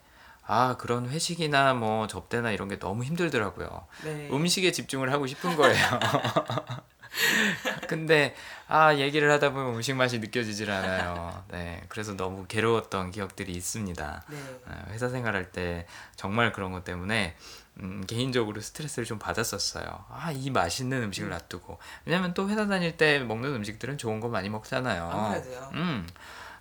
아 0.48 0.76
그런 0.76 1.08
회식이나 1.08 1.72
뭐 1.72 2.06
접대나 2.06 2.50
이런 2.52 2.68
게 2.68 2.78
너무 2.78 3.02
힘들더라고요. 3.02 3.86
네. 4.04 4.28
음식에 4.30 4.72
집중을 4.72 5.10
하고 5.10 5.26
싶은 5.26 5.56
거예요. 5.56 5.74
근데 7.88 8.34
아 8.68 8.94
얘기를 8.96 9.30
하다 9.30 9.52
보면 9.52 9.74
음식 9.74 9.94
맛이 9.94 10.18
느껴지질 10.18 10.70
않아요. 10.70 11.44
네, 11.48 11.82
그래서 11.88 12.14
너무 12.16 12.46
괴로웠던 12.46 13.10
기억들이 13.10 13.52
있습니다. 13.52 14.24
네. 14.28 14.36
어, 14.66 14.84
회사 14.90 15.08
생활할 15.08 15.52
때 15.52 15.86
정말 16.16 16.52
그런 16.52 16.72
것 16.72 16.84
때문에 16.84 17.36
음, 17.80 18.04
개인적으로 18.06 18.60
스트레스를 18.60 19.04
좀 19.04 19.18
받았었어요. 19.18 20.04
아, 20.08 20.32
이 20.32 20.50
맛있는 20.50 21.02
음식을 21.04 21.28
놔두고. 21.30 21.78
왜냐면 22.06 22.32
또 22.34 22.48
회사 22.48 22.66
다닐 22.66 22.96
때 22.96 23.18
먹는 23.18 23.54
음식들은 23.56 23.98
좋은 23.98 24.20
거 24.20 24.28
많이 24.28 24.48
먹잖아요. 24.48 25.10
아무래도요. 25.10 25.70
음, 25.74 26.08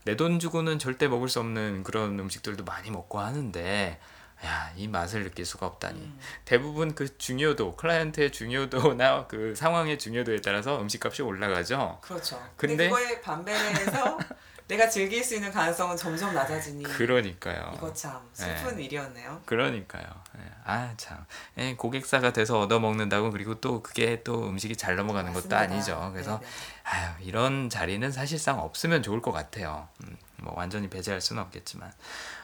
내 0.03 0.15
돈 0.15 0.39
주고는 0.39 0.77
절대 0.77 1.07
먹을 1.07 1.29
수 1.29 1.39
없는 1.39 1.83
그런 1.83 2.19
음식들도 2.19 2.63
많이 2.63 2.91
먹고 2.91 3.19
하는데, 3.19 3.99
야, 4.45 4.71
이 4.75 4.87
맛을 4.87 5.23
느낄 5.23 5.45
수가 5.45 5.65
없다니. 5.65 5.99
음. 5.99 6.19
대부분 6.45 6.93
그 6.95 7.17
중요도, 7.17 7.75
클라이언트의 7.75 8.31
중요도나 8.31 9.27
그 9.27 9.55
상황의 9.55 9.97
중요도에 9.99 10.41
따라서 10.41 10.79
음식값이 10.81 11.21
올라가죠. 11.23 11.99
그렇죠. 12.01 12.37
근데- 12.55 12.87
근데, 12.87 12.89
그거에 12.89 13.21
반대해서 13.21 14.17
내가 14.67 14.89
즐길 14.89 15.23
수 15.23 15.35
있는 15.35 15.51
가능성은 15.51 15.95
점점 15.95 16.33
낮아지니 16.33 16.83
그러니까요. 16.85 17.71
이거 17.75 17.93
참 17.93 18.19
슬픈 18.33 18.79
일이었네요. 18.79 19.39
그러니까요. 19.45 20.03
예, 20.39 20.41
아 20.63 20.91
참. 20.97 21.23
예, 21.59 21.75
고객사가 21.75 22.33
돼서 22.33 22.59
얻어 22.61 22.79
먹는다고 22.79 23.29
그리고 23.29 23.61
또 23.61 23.83
그게 23.83 24.23
또 24.23 24.49
음식이 24.49 24.75
잘 24.75 24.95
넘어가는 24.95 25.33
것도 25.33 25.49
맞습니다. 25.49 25.59
아니죠. 25.59 26.09
그래서 26.13 26.39
네네. 26.39 26.51
아유 26.83 27.11
이런 27.21 27.69
자리는 27.69 28.11
사실상 28.11 28.57
없으면 28.59 29.03
좋을 29.03 29.21
것 29.21 29.31
같아요. 29.31 29.87
음, 30.03 30.17
뭐 30.37 30.53
완전히 30.55 30.89
배제할 30.89 31.21
수는 31.21 31.41
없겠지만 31.43 31.91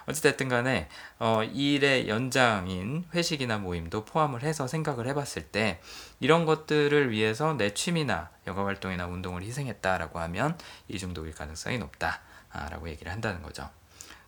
어찌됐든 0.08 0.49
간에 0.49 0.89
어, 1.19 1.43
이 1.43 1.73
일의 1.73 2.08
연장인 2.10 3.06
회식이나 3.13 3.58
모임도 3.58 4.06
포함을 4.06 4.43
해서 4.43 4.67
생각을 4.67 5.08
해봤을 5.08 5.47
때 5.51 5.82
이런 6.19 6.45
것들을 6.45 7.12
위해서 7.12 7.54
내 7.54 7.73
취미나 7.73 8.30
여가 8.47 8.65
활동이나 8.65 9.08
운동을 9.08 9.43
희생했다라고 9.43 10.19
하면 10.19 10.58
이 10.88 10.97
중독일 10.97 11.34
가능성이 11.34 11.77
높다라고 11.77 12.89
얘기를 12.89 13.12
한다는 13.12 13.41
거죠. 13.41 13.69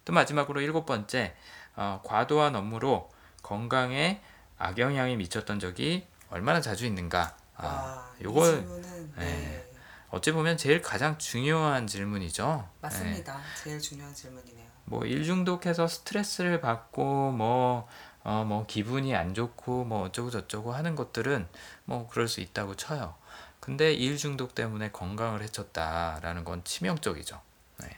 또 0.06 0.14
마지막으로 0.14 0.62
일곱 0.62 0.86
번째 0.86 1.36
어, 1.76 2.02
과도한 2.04 2.56
업무로 2.56 3.10
건강에 3.42 4.22
악영향이 4.58 5.18
미쳤던 5.18 5.60
적이 5.60 6.08
얼마나 6.30 6.62
자주 6.62 6.86
있는가? 6.86 7.36
아, 7.56 7.66
와, 7.66 8.14
이 8.20 8.24
요거 8.24 8.46
질문은 8.46 9.14
네. 9.18 9.26
네. 9.26 9.73
어찌 10.14 10.32
보면 10.32 10.58
제일 10.58 10.80
가장 10.80 11.18
중요한 11.18 11.88
질문이죠. 11.88 12.68
네. 12.68 12.80
맞습니다. 12.82 13.42
제일 13.64 13.80
중요한 13.80 14.14
질문이네요. 14.14 14.68
뭐 14.86 15.04
일중독해서 15.06 15.88
스트레스를 15.88 16.62
받고 16.62 17.32
뭐 17.32 17.88
어, 18.24 18.44
뭐 18.46 18.64
기분이 18.68 19.16
안 19.16 19.34
좋고 19.34 19.86
뭐 19.86 20.04
어쩌고 20.04 20.30
저쩌고 20.30 20.72
하는 20.72 20.96
것들은 20.96 21.48
뭐 21.86 22.08
그럴 22.08 22.28
수 22.28 22.42
있다고 22.42 22.76
쳐요. 22.76 23.16
근데 23.60 23.92
일 23.92 24.18
중독 24.18 24.54
때문에 24.54 24.92
건강을 24.92 25.42
해쳤다라는 25.42 26.44
건 26.44 26.64
치명적이죠. 26.64 27.42
네. 27.78 27.98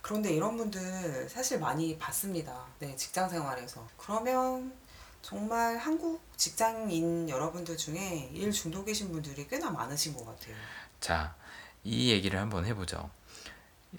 그런데 0.00 0.32
이런 0.32 0.56
분들 0.56 1.28
사실 1.28 1.60
많이 1.60 1.98
봤습니다. 1.98 2.64
네, 2.78 2.96
직장 2.96 3.28
생활에서. 3.28 3.86
그러면 3.98 4.72
정말 5.20 5.76
한국 5.76 6.22
직장인 6.38 7.28
여러분들 7.28 7.76
중에 7.76 8.30
일 8.32 8.50
중독이신 8.50 9.12
분들이 9.12 9.46
꽤나 9.46 9.70
많으신 9.70 10.14
것 10.16 10.24
같아요. 10.24 10.56
자, 11.00 11.34
이 11.84 12.10
얘기를 12.10 12.38
한번 12.38 12.64
해보죠. 12.66 13.10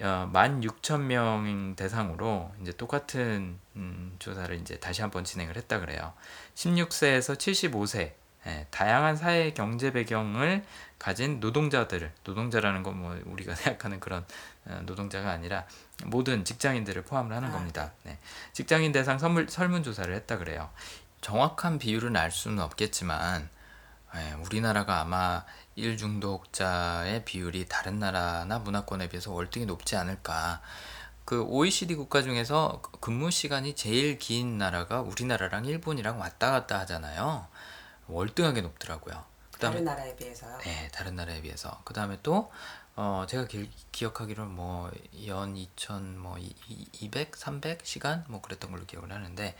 어, 0.02 0.30
16,000명 0.32 1.76
대상으로 1.76 2.52
이제 2.62 2.72
똑같은 2.74 3.60
음, 3.76 4.16
조사를 4.20 4.56
이제 4.60 4.80
다시 4.80 5.02
한번 5.02 5.24
진행을 5.24 5.56
했다 5.58 5.80
그래요. 5.80 6.14
16세에서 6.56 7.36
75세 7.38 8.14
예, 8.48 8.68
다양한 8.70 9.18
사회 9.18 9.52
경제 9.52 9.92
배경을 9.92 10.64
가진 10.98 11.40
노동자들, 11.42 12.14
노동자라는 12.24 12.84
건 12.84 12.96
뭐 12.98 13.20
우리가 13.26 13.54
생각하는 13.56 14.00
그런 14.00 14.26
어, 14.66 14.80
노동자가 14.86 15.32
아니라 15.32 15.66
모든 16.06 16.46
직장인들을 16.46 17.02
포함을 17.04 17.36
하는 17.36 17.50
아, 17.50 17.52
겁니다. 17.52 17.92
네. 18.04 18.18
직장인 18.54 18.92
대상 18.92 19.18
선물, 19.20 19.50
설문조사를 19.50 20.14
했다 20.16 20.38
그래요. 20.38 20.70
정확한 21.22 21.80
비율은 21.80 22.16
알 22.16 22.32
수는 22.32 22.60
없겠지만 22.64 23.50
예, 24.16 24.34
우리나라가 24.46 25.02
아마 25.02 25.44
일 25.80 25.98
중독자의 25.98 27.26
비율이 27.26 27.68
다른 27.68 28.00
나라나 28.00 28.60
문화권에 28.60 29.10
비해서 29.10 29.32
월등히 29.32 29.66
높지 29.66 29.96
않을까. 29.96 30.62
그 31.26 31.44
OECD 31.44 31.96
국가 31.96 32.22
중에서 32.22 32.82
근무 33.00 33.32
시간이 33.32 33.76
제일 33.76 34.18
긴 34.18 34.58
나라가 34.58 35.02
우리나라랑 35.02 35.66
일본이랑 35.66 36.20
왔다 36.20 36.52
갔다 36.52 36.80
하잖아요. 36.80 37.48
월등하게 38.08 38.62
높더라고요. 38.62 39.24
그다음에 39.52 39.76
다른 39.76 39.86
나라에 39.86 40.16
비해서요. 40.16 40.58
네, 40.60 40.88
다른 40.92 41.16
나라에 41.16 41.42
비해서. 41.42 41.82
그 41.84 41.94
다음에 41.94 42.18
또, 42.24 42.52
어, 42.96 43.26
제가 43.28 43.46
기, 43.46 43.70
기억하기로는 43.92 44.52
뭐, 44.52 44.92
연 45.28 45.56
2000, 45.56 46.18
뭐, 46.18 46.38
200, 46.40 47.36
300 47.36 47.86
시간? 47.86 48.26
뭐, 48.28 48.42
그랬던 48.42 48.72
걸로 48.72 48.86
기억을 48.86 49.12
하는데, 49.12 49.56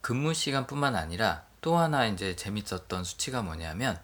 근무 0.00 0.34
시간뿐만 0.34 0.96
아니라 0.96 1.44
또 1.60 1.76
하나 1.76 2.06
이제 2.06 2.36
재밌었던 2.36 3.04
수치가 3.04 3.42
뭐냐면, 3.42 4.00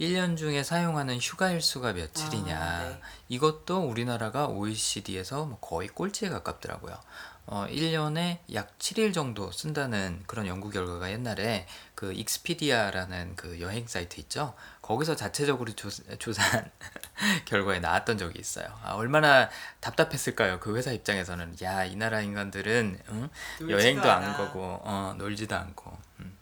1년 0.00 0.38
중에 0.38 0.62
사용하는 0.62 1.18
휴가 1.20 1.50
일수가 1.50 1.92
며칠이냐. 1.92 2.58
아, 2.58 2.88
네. 2.88 3.00
이것도 3.28 3.86
우리나라가 3.86 4.46
OECD에서 4.46 5.44
뭐 5.44 5.58
거의 5.60 5.88
꼴찌에 5.88 6.30
가깝더라고요. 6.30 6.98
어, 7.46 7.66
1년에 7.68 8.38
약 8.54 8.78
7일 8.78 9.12
정도 9.12 9.52
쓴다는 9.52 10.22
그런 10.26 10.46
연구 10.46 10.70
결과가 10.70 11.10
옛날에 11.10 11.66
그 11.94 12.12
익스피디아라는 12.14 13.36
그 13.36 13.60
여행 13.60 13.86
사이트 13.86 14.20
있죠. 14.20 14.54
거기서 14.80 15.16
자체적으로 15.16 15.72
조, 15.74 15.90
조사한 15.90 16.70
결과에 17.44 17.80
나왔던 17.80 18.16
적이 18.16 18.38
있어요. 18.38 18.66
아, 18.82 18.92
얼마나 18.94 19.50
답답했을까요? 19.80 20.60
그 20.60 20.76
회사 20.76 20.92
입장에서는 20.92 21.56
야, 21.62 21.84
이 21.84 21.96
나라 21.96 22.22
인간들은 22.22 23.00
응? 23.08 23.28
여행도 23.68 24.10
안 24.10 24.22
않아. 24.22 24.36
가고 24.36 24.80
어, 24.82 25.14
놀지도 25.18 25.54
않고 25.54 25.98
음. 26.20 26.38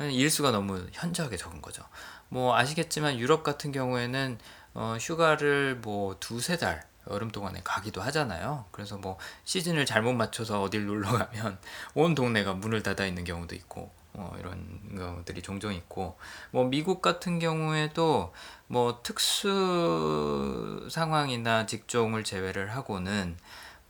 일수가 0.00 0.50
너무 0.50 0.86
현저하게 0.92 1.36
적은 1.36 1.62
거죠. 1.62 1.84
뭐 2.32 2.56
아시겠지만 2.56 3.18
유럽 3.18 3.42
같은 3.42 3.72
경우에는 3.72 4.38
어, 4.72 4.96
휴가를 4.98 5.76
뭐 5.76 6.16
두세 6.18 6.56
달 6.56 6.82
여름 7.10 7.30
동안에 7.30 7.60
가기도 7.62 8.00
하잖아요. 8.00 8.64
그래서 8.70 8.96
뭐 8.96 9.18
시즌을 9.44 9.84
잘못 9.84 10.14
맞춰서 10.14 10.62
어딜 10.62 10.86
놀러 10.86 11.10
가면 11.10 11.58
온 11.94 12.14
동네가 12.14 12.54
문을 12.54 12.82
닫아 12.82 13.04
있는 13.04 13.24
경우도 13.24 13.54
있고 13.56 13.90
뭐 14.12 14.34
이런 14.38 14.80
경우들이 14.96 15.42
종종 15.42 15.74
있고 15.74 16.16
뭐 16.52 16.64
미국 16.64 17.02
같은 17.02 17.38
경우에도 17.38 18.32
뭐 18.66 19.00
특수 19.02 20.88
상황이나 20.90 21.66
직종을 21.66 22.24
제외를 22.24 22.70
하고는 22.70 23.36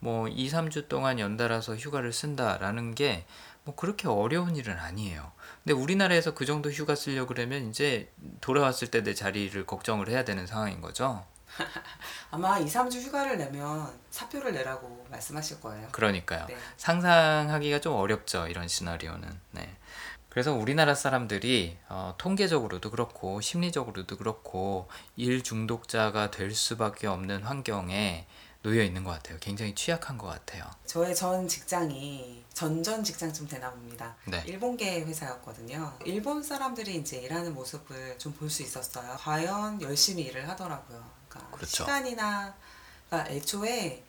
뭐 0.01 0.27
2, 0.27 0.49
3주 0.49 0.89
동안 0.89 1.21
연달아서 1.21 1.77
휴가를 1.77 2.13
쓴다라는 2.13 2.97
게 2.97 3.25
뭐 3.65 3.75
그렇게 3.75 4.09
어려운 4.09 4.57
일은 4.57 4.77
아니에요. 4.79 5.33
근데 5.64 5.75
우리나라에서 5.81 6.35
그 6.35 6.44
정도 6.44 6.70
휴가 6.70 6.94
쓰려고 6.94 7.29
그러면 7.35 7.68
이제 7.70 8.11
돌아왔을 8.40 8.88
때 8.88 9.03
내 9.03 9.14
자리를 9.14 9.64
걱정을 9.66 10.09
해야 10.09 10.25
되는 10.25 10.46
상황인 10.46 10.81
거죠. 10.81 11.25
아마 12.31 12.59
2, 12.59 12.64
3주 12.64 13.01
휴가를 13.03 13.37
내면 13.37 13.92
사표를 14.11 14.53
내라고 14.53 15.05
말씀하실 15.11 15.61
거예요. 15.61 15.88
그러니까요. 15.92 16.46
네. 16.46 16.57
상상하기가 16.77 17.81
좀 17.81 17.94
어렵죠. 17.94 18.46
이런 18.48 18.68
시나리오는. 18.68 19.29
네. 19.51 19.77
그래서 20.29 20.55
우리나라 20.55 20.94
사람들이 20.94 21.77
어, 21.90 22.14
통계적으로도 22.16 22.90
그렇고 22.90 23.40
심리적으로도 23.42 24.16
그렇고 24.16 24.88
일 25.16 25.42
중독자가 25.42 26.31
될 26.31 26.55
수밖에 26.55 27.07
없는 27.07 27.42
환경에 27.42 28.27
놓여 28.62 28.83
있는 28.83 29.03
것 29.05 29.11
같아요. 29.11 29.38
굉장히 29.40 29.75
취약한 29.75 30.16
것 30.16 30.29
같아요. 30.29 30.64
저의 30.87 31.14
전 31.16 31.48
직장이 31.48 32.44
전전 32.55 33.03
직장쯤 33.03 33.48
되나 33.48 33.70
봅니다. 33.70 34.14
네. 34.27 34.42
일본계 34.46 35.03
회사였거든요. 35.03 35.92
일본 36.05 36.42
사람들이 36.42 36.96
이제 36.96 37.18
일하는 37.18 37.55
모습을 37.55 38.18
좀 38.18 38.33
볼 38.35 38.48
수 38.51 38.62
있었어요. 38.62 39.16
과연 39.18 39.81
열심히 39.83 40.22
일을 40.25 40.48
하더라고요. 40.48 41.05
그러니까 41.29 41.57
그렇죠. 41.57 41.85
시간이나 41.85 42.55
그러니까 43.09 43.33
애초에 43.33 44.05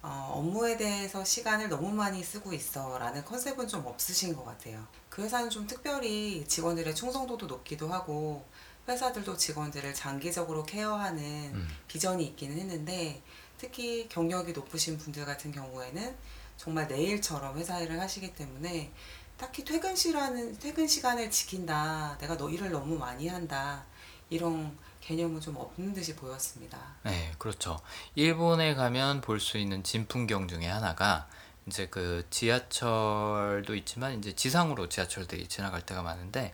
어, 0.00 0.32
업무에 0.36 0.76
대해서 0.76 1.24
시간을 1.24 1.68
너무 1.68 1.90
많이 1.90 2.22
쓰고 2.22 2.52
있어 2.52 2.96
라는 2.98 3.24
컨셉은 3.24 3.66
좀 3.66 3.84
없으신 3.84 4.34
것 4.34 4.44
같아요. 4.44 4.86
그 5.10 5.22
회사는 5.22 5.50
좀 5.50 5.66
특별히 5.66 6.46
직원들의 6.46 6.94
충성도도 6.94 7.46
높기도 7.46 7.88
하고 7.88 8.46
회사들도 8.88 9.36
직원들을 9.36 9.92
장기적으로 9.94 10.64
케어하는 10.64 11.20
음. 11.54 11.68
비전이 11.88 12.24
있기는 12.28 12.56
했는데 12.56 13.22
특히 13.58 14.08
경력이 14.08 14.52
높으신 14.52 14.96
분들 14.98 15.24
같은 15.26 15.52
경우에는 15.52 16.16
정말 16.56 16.86
내일처럼 16.88 17.56
회사 17.58 17.78
일을 17.80 18.00
하시기 18.00 18.34
때문에 18.34 18.92
딱히 19.36 19.64
퇴근 19.64 19.94
시간은 19.94 20.58
퇴근 20.58 20.86
시간을 20.86 21.30
지킨다. 21.30 22.16
내가 22.20 22.36
너 22.36 22.48
일을 22.50 22.70
너무 22.70 22.98
많이 22.98 23.28
한다. 23.28 23.84
이런 24.30 24.76
개념은 25.00 25.40
좀 25.40 25.56
없는 25.56 25.94
듯이 25.94 26.14
보였습니다. 26.16 26.78
네, 27.04 27.32
그렇죠. 27.38 27.80
일본에 28.14 28.74
가면 28.74 29.20
볼 29.20 29.40
수 29.40 29.56
있는 29.58 29.82
진풍경 29.82 30.48
중에 30.48 30.66
하나가 30.66 31.28
이제 31.66 31.86
그 31.86 32.26
지하철도 32.30 33.74
있지만 33.76 34.18
이제 34.18 34.34
지상으로 34.34 34.88
지하철들이 34.88 35.46
지나갈 35.48 35.82
때가 35.86 36.02
많은데 36.02 36.52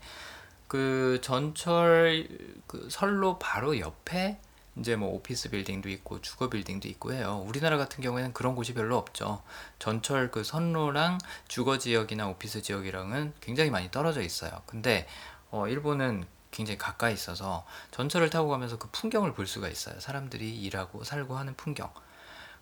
그 0.69 1.21
전철 1.23 2.29
그 2.67 2.89
선로 2.91 3.39
바로 3.39 3.79
옆에 3.79 4.39
이제 4.77 4.97
뭐 4.97 5.11
오피스 5.15 5.51
빌딩도 5.51 5.89
있고 5.89 6.21
주거 6.21 6.49
빌딩도 6.49 6.89
있고 6.89 7.13
해요. 7.13 7.45
우리나라 7.47 7.77
같은 7.77 8.03
경우에는 8.03 8.33
그런 8.33 8.55
곳이 8.55 8.75
별로 8.75 8.97
없죠. 8.97 9.43
전철 9.79 10.31
그 10.31 10.43
선로랑 10.43 11.19
주거 11.47 11.79
지역이나 11.79 12.29
오피스 12.29 12.63
지역이랑은 12.63 13.35
굉장히 13.41 13.71
많이 13.71 13.91
떨어져 13.91 14.21
있어요. 14.21 14.51
근데 14.67 15.07
어 15.51 15.69
일본은 15.69 16.27
굉장히 16.51 16.79
가까이 16.79 17.13
있어서 17.15 17.65
전철을 17.91 18.31
타고 18.31 18.49
가면서 18.49 18.79
그 18.79 18.89
풍경을 18.91 19.35
볼 19.35 19.47
수가 19.47 19.69
있어요. 19.69 19.99
사람들이 20.01 20.61
일하고 20.63 21.05
살고 21.05 21.37
하는 21.37 21.55
풍경. 21.57 21.93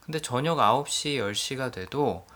근데 0.00 0.18
저녁 0.18 0.58
9시, 0.58 1.16
10시가 1.18 1.72
돼도 1.72 2.26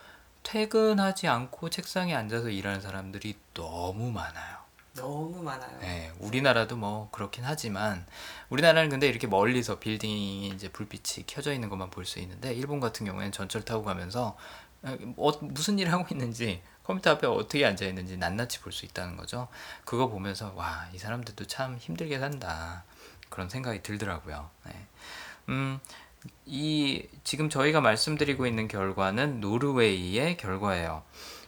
퇴근하지 0.43 1.27
않고 1.27 1.71
책상에 1.71 2.15
앉아서 2.15 2.51
일하는 2.51 2.81
사람들이 2.81 3.37
너무 3.53 4.13
많아요. 4.13 4.66
너무 4.97 5.43
많아요. 5.43 5.79
네, 5.81 6.13
우리나라도 6.19 6.77
뭐 6.77 7.09
그렇긴 7.11 7.45
하지만 7.45 8.07
우리나라는 8.49 8.89
근데 8.91 9.09
이렇게 9.09 9.27
멀리서 9.27 9.79
빌딩이 9.79 10.49
이제 10.49 10.69
불빛이 10.71 11.27
켜져 11.27 11.53
있는 11.53 11.69
것만 11.69 11.91
볼 11.91 12.05
수 12.07 12.19
있는데 12.21 12.55
일본 12.55 12.81
같은 12.81 13.05
경우에는 13.07 13.33
전철 13.33 13.63
타고 13.65 13.83
가면서 13.85 14.37
어, 14.83 15.33
무슨 15.41 15.79
일을 15.79 15.93
하고 15.93 16.07
있는지 16.11 16.63
컴퓨터 16.85 17.11
앞에 17.11 17.27
어떻게 17.27 17.65
앉아 17.67 17.85
있는지 17.85 18.17
낱낱이 18.17 18.61
볼 18.61 18.73
수 18.73 18.85
있다는 18.87 19.17
거죠. 19.17 19.49
그거 19.85 20.09
보면서 20.09 20.53
와, 20.55 20.89
이 20.93 20.99
사람들도 20.99 21.47
참 21.47 21.77
힘들게 21.79 22.19
산다. 22.19 22.85
그런 23.29 23.49
생각이 23.49 23.83
들더라고요. 23.83 24.49
네. 24.67 24.87
음, 25.49 25.81
이 26.45 27.09
지금 27.25 27.49
저희가 27.51 27.81
말씀드리고 27.81 28.47
있는 28.47 28.69
결과는 28.69 29.41
노르웨이의 29.41 30.37
결과예요. 30.37 31.03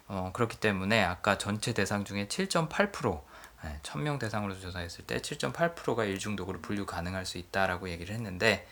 어, 0.08 0.30
그렇기 0.32 0.56
때문에 0.58 1.04
아까 1.04 1.38
전체 1.38 1.72
대상 1.72 2.04
중에 2.04 2.26
7.8% 2.26 3.22
네, 3.64 3.78
1000명 3.82 4.18
대상으로 4.18 4.58
조사했을 4.58 5.06
때 5.06 5.18
7.8%가 5.18 6.04
일중독으로 6.04 6.60
분류 6.60 6.86
가능할 6.86 7.26
수 7.26 7.38
있다라고 7.38 7.88
얘기를 7.88 8.14
했는데 8.14 8.66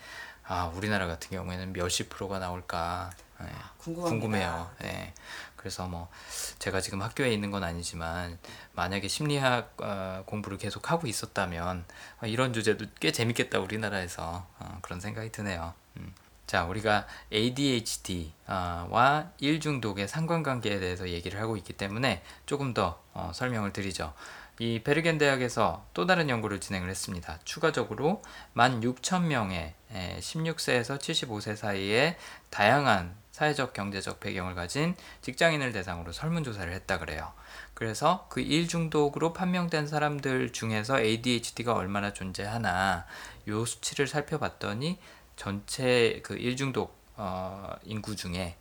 아, 0.45 0.71
우리나라 0.73 1.07
같은 1.07 1.29
경우에는 1.29 1.73
몇십 1.73 2.09
프로가 2.09 2.39
나올까 2.39 3.11
네, 3.39 3.47
궁금합니다. 3.77 4.09
궁금해요. 4.09 4.71
네. 4.81 5.13
그래서 5.55 5.87
뭐 5.87 6.07
제가 6.59 6.79
지금 6.79 7.01
학교에 7.01 7.31
있는 7.33 7.51
건 7.51 7.63
아니지만 7.63 8.39
만약에 8.73 9.07
심리학 9.09 9.75
어, 9.81 10.23
공부를 10.25 10.57
계속 10.57 10.91
하고 10.91 11.07
있었다면 11.07 11.83
어, 12.21 12.25
이런 12.25 12.53
주제도 12.53 12.85
꽤 12.99 13.11
재밌겠다 13.11 13.59
우리나라에서 13.59 14.47
어, 14.59 14.79
그런 14.81 15.01
생각이 15.01 15.31
드네요. 15.31 15.73
음. 15.97 16.13
자, 16.45 16.63
우리가 16.63 17.05
ADHD와 17.33 19.31
일중독의 19.39 20.07
상관관계에 20.07 20.79
대해서 20.79 21.09
얘기를 21.09 21.41
하고 21.41 21.57
있기 21.57 21.73
때문에 21.73 22.23
조금 22.45 22.73
더 22.73 23.03
어, 23.13 23.31
설명을 23.33 23.73
드리죠. 23.73 24.13
이 24.59 24.81
베르겐 24.83 25.19
대학에서 25.19 25.85
또 25.93 26.07
다른 26.07 26.29
연구를 26.29 26.59
진행을 26.59 26.89
했습니다. 26.89 27.39
추가적으로 27.43 28.23
16,000명의 28.55 29.73
16세에서 29.93 30.97
75세 30.99 31.55
사이의 31.55 32.17
다양한 32.49 33.15
사회적 33.31 33.73
경제적 33.73 34.19
배경을 34.19 34.55
가진 34.55 34.95
직장인을 35.21 35.71
대상으로 35.73 36.11
설문조사를 36.11 36.73
했다 36.73 36.97
그래요. 36.97 37.33
그래서 37.75 38.25
그 38.29 38.41
일 38.41 38.67
중독으로 38.67 39.33
판명된 39.33 39.85
사람들 39.85 40.51
중에서 40.53 40.99
ADHD가 41.01 41.73
얼마나 41.73 42.13
존재하나 42.13 43.05
요 43.47 43.63
수치를 43.63 44.07
살펴봤더니 44.07 44.97
전체 45.35 46.19
그 46.23 46.35
일 46.35 46.55
중독 46.57 46.97
어, 47.15 47.75
인구 47.83 48.15
중에 48.15 48.55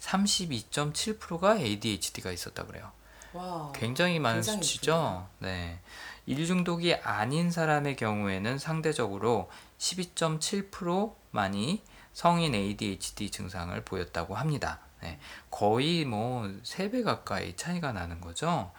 32.7%가 0.00 1.58
ADHD가 1.58 2.30
있었다 2.32 2.64
그래요. 2.64 2.90
와, 3.36 3.72
굉장히 3.74 4.18
많은 4.18 4.40
굉장히 4.40 4.62
수치죠. 4.62 5.26
네. 5.38 5.80
일 6.26 6.44
중독이 6.44 6.94
아닌 6.94 7.50
사람의 7.50 7.96
경우에는 7.96 8.58
상대적으로 8.58 9.48
12.7%만이 9.78 11.82
성인 12.12 12.54
ADHD 12.54 13.30
증상을 13.30 13.78
보였다고 13.84 14.34
합니다. 14.34 14.80
네. 15.02 15.18
거의 15.50 16.04
뭐 16.04 16.42
3배 16.62 17.04
가까이 17.04 17.54
차이가 17.56 17.92
나는 17.92 18.20
거죠. 18.20 18.72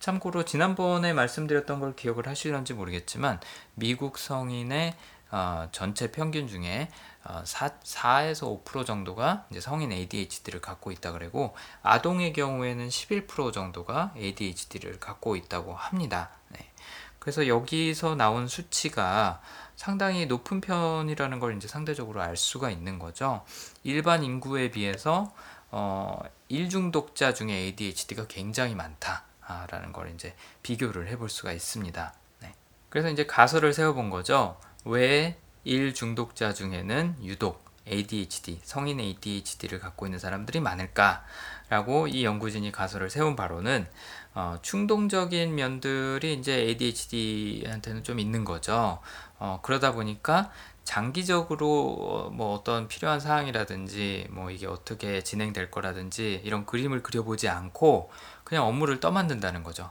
참고로 0.00 0.44
지난번에 0.44 1.12
말씀드렸던 1.12 1.80
걸 1.80 1.96
기억을 1.96 2.28
하시는지 2.28 2.72
모르겠지만 2.72 3.40
미국 3.74 4.18
성인의 4.18 4.94
어, 5.30 5.68
전체 5.72 6.10
평균 6.10 6.48
중에 6.48 6.88
어, 7.17 7.17
4, 7.44 7.68
4에서 7.80 8.64
5% 8.64 8.86
정도가 8.86 9.46
이제 9.50 9.60
성인 9.60 9.92
ADHD를 9.92 10.60
갖고 10.60 10.90
있다 10.90 11.12
그러고 11.12 11.54
아동의 11.82 12.32
경우에는 12.32 12.88
11% 12.88 13.52
정도가 13.52 14.12
ADHD를 14.16 14.98
갖고 14.98 15.36
있다고 15.36 15.74
합니다. 15.74 16.30
네. 16.48 16.70
그래서 17.18 17.46
여기서 17.46 18.14
나온 18.14 18.48
수치가 18.48 19.40
상당히 19.76 20.26
높은 20.26 20.60
편이라는 20.60 21.38
걸 21.38 21.56
이제 21.56 21.68
상대적으로 21.68 22.22
알 22.22 22.36
수가 22.36 22.70
있는 22.70 22.98
거죠. 22.98 23.44
일반 23.84 24.24
인구에 24.24 24.70
비해서 24.70 25.32
어, 25.70 26.18
일중독자 26.48 27.34
중에 27.34 27.52
ADHD가 27.52 28.26
굉장히 28.28 28.74
많다라는 28.74 29.92
걸 29.92 30.12
이제 30.14 30.34
비교를 30.62 31.08
해볼 31.08 31.28
수가 31.28 31.52
있습니다. 31.52 32.14
네. 32.40 32.54
그래서 32.88 33.10
이제 33.10 33.26
가설을 33.26 33.74
세워본 33.74 34.10
거죠. 34.10 34.58
왜 34.84 35.38
일중독자 35.64 36.52
중에는 36.52 37.16
유독 37.22 37.68
ADHD, 37.90 38.60
성인 38.62 39.00
ADHD를 39.00 39.80
갖고 39.80 40.06
있는 40.06 40.18
사람들이 40.18 40.60
많을까라고 40.60 42.08
이 42.08 42.24
연구진이 42.24 42.72
가설을 42.72 43.10
세운 43.10 43.36
바로는 43.36 43.86
어, 44.34 44.58
충동적인 44.62 45.54
면들이 45.54 46.34
이제 46.34 46.54
ADHD한테는 46.54 48.04
좀 48.04 48.20
있는 48.20 48.44
거죠. 48.44 49.00
어, 49.38 49.60
그러다 49.62 49.92
보니까 49.92 50.50
장기적으로 50.84 52.30
뭐 52.32 52.54
어떤 52.54 52.88
필요한 52.88 53.20
사항이라든지 53.20 54.28
뭐 54.30 54.50
이게 54.50 54.66
어떻게 54.66 55.22
진행될 55.22 55.70
거라든지 55.70 56.40
이런 56.44 56.64
그림을 56.64 57.02
그려보지 57.02 57.48
않고 57.48 58.10
그냥 58.44 58.64
업무를 58.64 59.00
떠만든다는 59.00 59.64
거죠. 59.64 59.90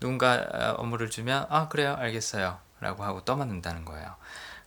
누군가 0.00 0.46
어, 0.52 0.74
업무를 0.78 1.10
주면 1.10 1.46
아 1.48 1.68
그래요 1.68 1.96
알겠어요 1.98 2.58
라고 2.80 3.02
하고 3.02 3.24
떠만든다는 3.24 3.84
거예요. 3.84 4.14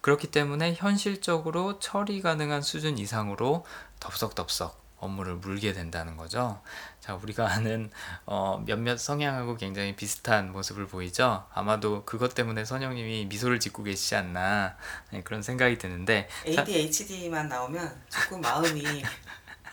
그렇기 0.01 0.27
때문에 0.31 0.73
현실적으로 0.73 1.79
처리 1.79 2.21
가능한 2.21 2.61
수준 2.61 2.97
이상으로 2.97 3.65
덥석덥석 3.99 4.81
업무를 5.01 5.35
물게 5.35 5.73
된다는 5.73 6.15
거죠. 6.15 6.61
자, 6.99 7.15
우리가 7.15 7.51
아는 7.51 7.89
어, 8.25 8.63
몇몇 8.65 8.97
성향하고 8.97 9.57
굉장히 9.57 9.95
비슷한 9.95 10.51
모습을 10.51 10.87
보이죠. 10.87 11.45
아마도 11.53 12.05
그것 12.05 12.35
때문에 12.35 12.65
선영님이 12.65 13.25
미소를 13.25 13.59
짓고 13.59 13.83
계시지 13.83 14.15
않나 14.15 14.77
네, 15.11 15.21
그런 15.23 15.41
생각이 15.41 15.79
드는데 15.79 16.29
ADHD만 16.45 17.49
나오면 17.49 18.01
조금 18.09 18.41
마음이 18.41 19.03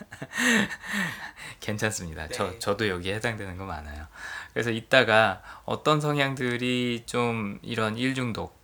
괜찮습니다. 1.60 2.26
네. 2.28 2.34
저 2.34 2.58
저도 2.58 2.88
여기에 2.88 3.16
해당되는 3.16 3.58
거 3.58 3.66
많아요. 3.66 4.06
그래서 4.54 4.70
이따가 4.70 5.42
어떤 5.66 6.00
성향들이 6.00 7.04
좀 7.04 7.58
이런 7.62 7.98
일 7.98 8.14
중독 8.14 8.57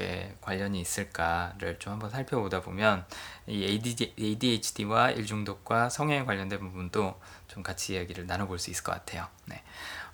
에 0.00 0.34
관련이 0.40 0.80
있을까를 0.80 1.78
좀 1.78 1.92
한번 1.92 2.10
살펴보다 2.10 2.60
보면 2.60 3.04
이 3.46 3.64
ADHD와 4.18 5.10
일중독과 5.10 5.88
성향에 5.88 6.24
관련된 6.24 6.58
부분도 6.58 7.20
좀 7.48 7.62
같이 7.62 7.94
이야기를 7.94 8.26
나눠볼 8.26 8.58
수 8.58 8.70
있을 8.70 8.84
것 8.84 8.92
같아요. 8.92 9.26
네. 9.46 9.62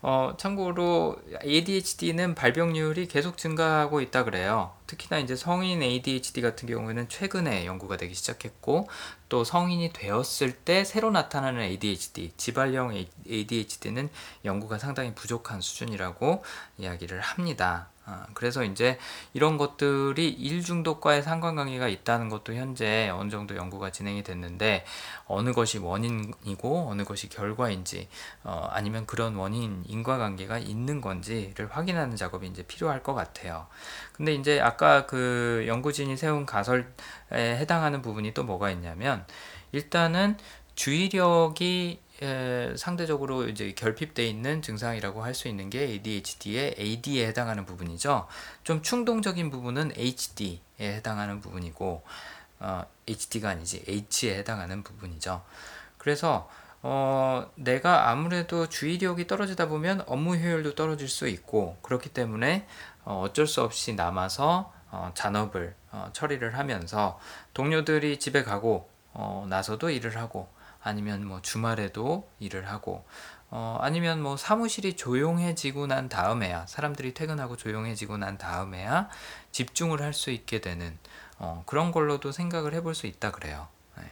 어, 0.02 0.34
참고로 0.38 1.16
ADHD는 1.44 2.34
발병률이 2.34 3.08
계속 3.08 3.36
증가하고 3.36 4.00
있다 4.00 4.24
그래요. 4.24 4.77
특히나 4.88 5.20
이제 5.20 5.36
성인 5.36 5.82
ADHD 5.82 6.40
같은 6.40 6.66
경우에는 6.66 7.08
최근에 7.08 7.66
연구가 7.66 7.96
되기 7.96 8.14
시작했고 8.14 8.88
또 9.28 9.44
성인이 9.44 9.92
되었을 9.92 10.52
때 10.52 10.82
새로 10.84 11.10
나타나는 11.10 11.60
ADHD, 11.60 12.32
지발형 12.36 13.04
ADHD는 13.28 14.08
연구가 14.44 14.78
상당히 14.78 15.14
부족한 15.14 15.60
수준이라고 15.60 16.42
이야기를 16.78 17.20
합니다. 17.20 17.90
아, 18.10 18.26
그래서 18.32 18.64
이제 18.64 18.98
이런 19.34 19.58
것들이 19.58 20.30
일 20.30 20.64
중독과의 20.64 21.22
상관관계가 21.22 21.88
있다는 21.88 22.30
것도 22.30 22.54
현재 22.54 23.10
어느 23.10 23.28
정도 23.28 23.54
연구가 23.54 23.92
진행이 23.92 24.22
됐는데 24.22 24.86
어느 25.26 25.52
것이 25.52 25.76
원인이고 25.76 26.88
어느 26.88 27.04
것이 27.04 27.28
결과인지 27.28 28.08
어, 28.44 28.66
아니면 28.70 29.04
그런 29.04 29.36
원인 29.36 29.84
인과관계가 29.86 30.56
있는 30.56 31.02
건지를 31.02 31.68
확인하는 31.70 32.16
작업이 32.16 32.46
이제 32.46 32.62
필요할 32.62 33.02
것 33.02 33.12
같아요. 33.12 33.66
근데 34.18 34.34
이제 34.34 34.60
아까 34.60 35.06
그 35.06 35.64
연구진이 35.66 36.16
세운 36.16 36.44
가설에 36.44 36.84
해당하는 37.30 38.02
부분이 38.02 38.34
또 38.34 38.42
뭐가 38.44 38.70
있냐면 38.72 39.24
일단은 39.72 40.36
주의력이 40.74 42.00
에, 42.20 42.74
상대적으로 42.76 43.48
이제 43.48 43.72
결핍돼 43.72 44.26
있는 44.26 44.60
증상이라고 44.60 45.22
할 45.22 45.34
수 45.34 45.46
있는 45.46 45.70
게 45.70 45.82
ADHD의 45.82 46.74
AD에 46.78 47.28
해당하는 47.28 47.64
부분이죠. 47.64 48.26
좀 48.64 48.82
충동적인 48.82 49.50
부분은 49.50 49.92
HD에 49.96 50.58
해당하는 50.80 51.40
부분이고 51.40 52.02
어, 52.60 52.82
HD가 53.06 53.50
아니지 53.50 53.84
H에 53.88 54.36
해당하는 54.36 54.82
부분이죠. 54.82 55.44
그래서 55.96 56.50
어, 56.82 57.50
내가 57.56 58.10
아무래도 58.10 58.68
주의력이 58.68 59.26
떨어지다 59.26 59.68
보면 59.68 60.02
업무 60.06 60.36
효율도 60.36 60.74
떨어질 60.74 61.08
수 61.08 61.28
있고 61.28 61.76
그렇기 61.82 62.10
때문에 62.10 62.66
어, 63.08 63.22
어쩔 63.24 63.46
수 63.46 63.62
없이 63.62 63.94
남아서 63.94 64.70
어, 64.90 65.10
잔업을 65.14 65.74
어, 65.92 66.10
처리를 66.12 66.58
하면서 66.58 67.18
동료들이 67.54 68.18
집에 68.18 68.44
가고 68.44 68.90
어, 69.14 69.46
나서도 69.48 69.88
일을 69.88 70.18
하고 70.18 70.46
아니면 70.82 71.24
뭐 71.26 71.40
주말에도 71.40 72.28
일을 72.38 72.68
하고 72.68 73.06
어, 73.50 73.78
아니면 73.80 74.20
뭐 74.22 74.36
사무실이 74.36 74.96
조용해지고 74.96 75.86
난 75.86 76.10
다음에야 76.10 76.66
사람들이 76.66 77.14
퇴근하고 77.14 77.56
조용해지고 77.56 78.18
난 78.18 78.36
다음에야 78.36 79.08
집중을 79.52 80.02
할 80.02 80.12
수 80.12 80.30
있게 80.30 80.60
되는 80.60 80.98
어, 81.38 81.62
그런 81.64 81.92
걸로도 81.92 82.30
생각을 82.30 82.74
해볼 82.74 82.94
수 82.94 83.06
있다 83.06 83.32
그래요. 83.32 83.68
네. 83.96 84.04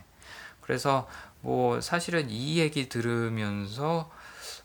그래서 0.62 1.06
뭐 1.42 1.82
사실은 1.82 2.30
이 2.30 2.58
얘기 2.58 2.88
들으면서 2.88 4.10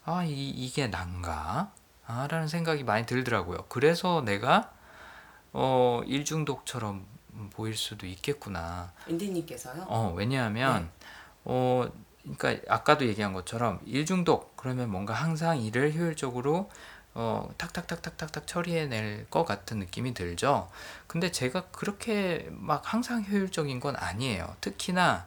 아 0.05 0.23
이, 0.23 0.49
이게 0.49 0.87
난가? 0.87 1.73
아, 2.13 2.27
라는 2.27 2.47
생각이 2.47 2.83
많이 2.83 3.05
들더라고요. 3.05 3.65
그래서 3.69 4.21
내가 4.25 4.73
어, 5.53 6.01
일중독처럼 6.05 7.05
보일 7.51 7.75
수도 7.75 8.05
있겠구나. 8.05 8.91
인디님께서요? 9.07 9.85
어, 9.87 10.13
왜냐하면 10.15 10.89
어, 11.45 11.89
그러니까 12.37 12.73
아까도 12.73 13.07
얘기한 13.07 13.31
것처럼 13.31 13.79
일중독 13.85 14.57
그러면 14.57 14.89
뭔가 14.89 15.13
항상 15.13 15.61
일을 15.61 15.93
효율적으로 15.93 16.69
어, 17.13 17.49
탁탁탁탁탁탁 17.57 18.45
처리해낼 18.45 19.27
것 19.29 19.45
같은 19.45 19.79
느낌이 19.79 20.13
들죠. 20.13 20.69
근데 21.07 21.31
제가 21.31 21.67
그렇게 21.71 22.47
막 22.51 22.93
항상 22.93 23.23
효율적인 23.23 23.79
건 23.79 23.95
아니에요. 23.95 24.55
특히나 24.59 25.25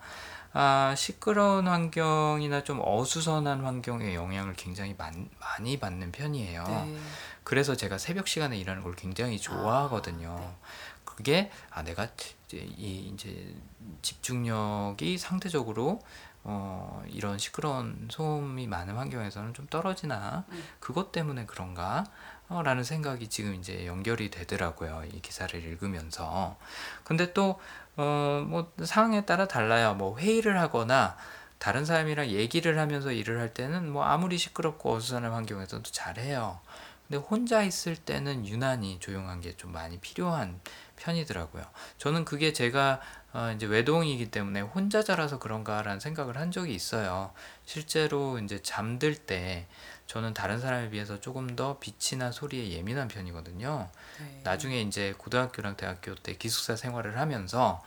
아, 0.57 0.95
시끄러운 0.97 1.67
환경이나 1.67 2.63
좀 2.63 2.81
어수선한 2.81 3.65
환경의 3.65 4.15
영향을 4.15 4.55
굉장히 4.55 4.95
많, 4.97 5.29
많이 5.41 5.81
받는 5.81 6.13
편이에요. 6.13 6.65
네. 6.65 6.97
그래서 7.43 7.77
제가 7.77 7.99
새벽 7.99 8.29
시간에 8.29 8.57
일하는 8.57 8.85
걸 8.85 8.95
굉장히 8.95 9.41
좋아하거든요. 9.41 10.31
아, 10.31 10.41
네. 10.41 10.57
그게 11.05 11.51
아 11.71 11.83
내가 11.83 12.09
이제 12.47 12.59
이 12.59 13.13
이제 13.13 13.55
집중력이 14.03 15.19
상대적으로 15.19 16.01
어 16.45 17.03
이런 17.09 17.39
시끄러운 17.39 18.09
소음이 18.11 18.67
많은 18.67 18.95
환경에서는 18.97 19.55
좀 19.55 19.67
떨어지나 19.69 20.45
음. 20.51 20.65
그것 20.79 21.11
때문에 21.11 21.47
그런가 21.47 22.05
어, 22.49 22.63
라는 22.63 22.85
생각이 22.85 23.29
지금 23.29 23.55
이제 23.55 23.87
연결이 23.87 24.31
되더라고요. 24.31 25.05
이 25.13 25.21
기사를 25.21 25.59
읽으면서. 25.63 26.57
근데 27.03 27.33
또 27.33 27.59
어 27.97 28.45
뭐 28.47 28.73
상황에 28.85 29.25
따라 29.25 29.47
달라요. 29.49 29.95
뭐 29.95 30.19
회의를 30.19 30.59
하거나 30.61 31.17
다른 31.59 31.85
사람이랑 31.85 32.29
얘기를 32.29 32.79
하면서 32.79 33.11
일을 33.13 33.41
할 33.41 33.55
때는 33.55 33.91
뭐 33.91 34.05
아무리 34.05 34.37
시끄럽고 34.39 34.93
어수선한 34.95 35.33
환경에서도 35.33 35.83
잘해요. 35.91 36.61
근데 37.09 37.19
혼자 37.19 37.63
있을 37.63 37.97
때는 37.97 38.47
유난히 38.47 38.99
조용한 39.01 39.41
게 39.41 39.55
좀 39.57 39.73
많이 39.73 39.99
필요한 39.99 40.61
편이더라고요. 40.97 41.63
저는 41.99 42.25
그게 42.25 42.53
제가 42.53 43.01
어, 43.33 43.53
이제 43.55 43.67
외동이기 43.67 44.31
때문에 44.31 44.61
혼자 44.61 45.03
자라서 45.03 45.39
그런가라는 45.39 46.01
생각을 46.01 46.37
한 46.39 46.51
적이 46.53 46.75
있어요. 46.75 47.33
실제로 47.65 48.39
이제 48.39 48.63
잠들 48.63 49.17
때 49.17 49.67
저는 50.15 50.33
다른 50.33 50.61
사람에 50.61 50.91
비해서 50.91 51.21
조금 51.21 51.57
더 51.57 51.81
빛이나 51.81 52.31
소리에 52.31 52.71
예민한 52.71 53.09
편이거든요. 53.09 53.89
네. 54.21 54.41
나중에 54.45 54.81
이제 54.81 55.13
고등학교랑 55.19 55.77
대학교 55.77 56.15
때 56.15 56.37
기숙사 56.37 56.77
생활을 56.77 57.19
하면서 57.19 57.83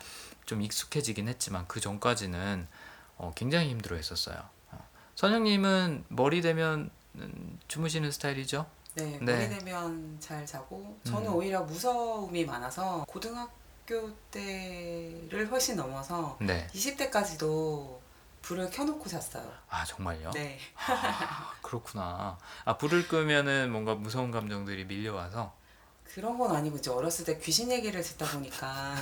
좀 0.45 0.61
익숙해지긴 0.61 1.29
했지만 1.29 1.63
그 1.69 1.79
전까지는 1.79 2.67
어, 3.15 3.31
굉장히 3.33 3.69
힘들어 3.69 3.95
했었어요. 3.95 4.35
어. 4.71 4.87
선영님은 5.15 6.03
머리 6.09 6.41
되면 6.41 6.89
음, 7.15 7.59
주무시는 7.69 8.11
스타일이죠? 8.11 8.65
네, 8.95 9.17
네. 9.21 9.33
머리 9.33 9.47
되면 9.47 10.17
잘 10.19 10.45
자고 10.45 10.97
저는 11.05 11.29
음. 11.29 11.33
오히려 11.33 11.61
무서움이 11.61 12.43
많아서 12.43 13.05
고등학교 13.07 14.13
때를 14.31 15.49
훨씬 15.49 15.77
넘어서 15.77 16.37
네. 16.41 16.67
20대까지도 16.73 17.96
불을 18.41 18.69
켜놓고 18.69 19.07
잤어요. 19.09 19.51
아 19.69 19.83
정말요? 19.85 20.31
네. 20.31 20.57
아, 20.87 21.53
그렇구나. 21.61 22.37
아 22.65 22.77
불을 22.77 23.07
끄면은 23.07 23.71
뭔가 23.71 23.95
무서운 23.95 24.31
감정들이 24.31 24.85
밀려와서 24.85 25.53
그런 26.13 26.37
건 26.37 26.55
아니고 26.55 26.77
이제 26.77 26.89
어렸을 26.89 27.25
때 27.25 27.37
귀신 27.37 27.71
얘기를 27.71 28.01
듣다 28.01 28.25
보니까 28.31 28.95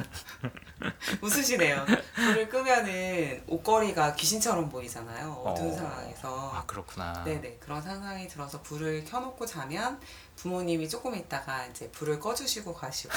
웃으시네요. 1.21 1.85
불을 2.15 2.49
끄면은 2.49 3.43
옷걸이가 3.47 4.15
귀신처럼 4.15 4.69
보이잖아요. 4.69 5.31
어두운 5.31 5.71
어. 5.71 5.75
상황에서. 5.75 6.51
아 6.53 6.65
그렇구나. 6.65 7.23
네네 7.23 7.57
그런 7.59 7.81
상황이 7.81 8.27
들어서 8.27 8.61
불을 8.61 9.05
켜놓고 9.05 9.45
자면 9.45 9.99
부모님이 10.35 10.89
조금 10.89 11.15
있다가 11.15 11.67
이제 11.67 11.89
불을 11.91 12.19
꺼주시고 12.19 12.73
가시고 12.73 13.13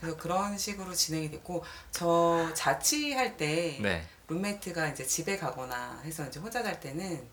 그래서 0.00 0.16
그런 0.16 0.56
식으로 0.56 0.94
진행이 0.94 1.30
됐고 1.30 1.62
저 1.90 2.50
자취할 2.54 3.36
때 3.36 3.78
네. 3.82 4.08
룸메이트가 4.30 4.88
이제 4.88 5.04
집에 5.04 5.36
가거나 5.36 6.00
해서 6.04 6.26
이제 6.26 6.40
혼자 6.40 6.62
잘 6.62 6.78
때는 6.80 7.28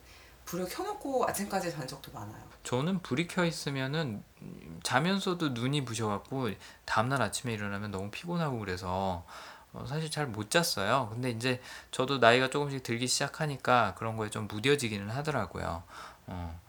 불을 0.46 0.68
켜놓고 0.68 1.28
아침까지 1.28 1.72
잔 1.72 1.88
적도 1.88 2.12
많아요. 2.12 2.42
저는 2.64 3.02
불이 3.02 3.28
켜 3.28 3.46
있으면은 3.46 4.24
음, 4.42 4.80
자면서도 4.84 5.50
눈이 5.50 5.86
부셔갖고 5.86 6.50
다음날 6.86 7.22
아침에 7.22 7.54
일어나면 7.54 7.92
너무 7.92 8.10
피곤하고 8.12 8.60
그래서 8.60 9.26
어, 9.74 9.86
사실 9.88 10.10
잘 10.10 10.28
못 10.28 10.50
잤어요. 10.50 11.10
근데 11.14 11.30
이제 11.30 11.62
저도 11.92 12.18
나이가 12.18 12.50
조금씩 12.50 12.84
들기 12.84 13.08
시작하니까 13.08 13.94
그런 13.98 14.18
거에 14.18 14.30
좀 14.30 14.48
무뎌지기는 14.48 15.10
하더라고요. 15.10 15.84
어. 16.28 16.62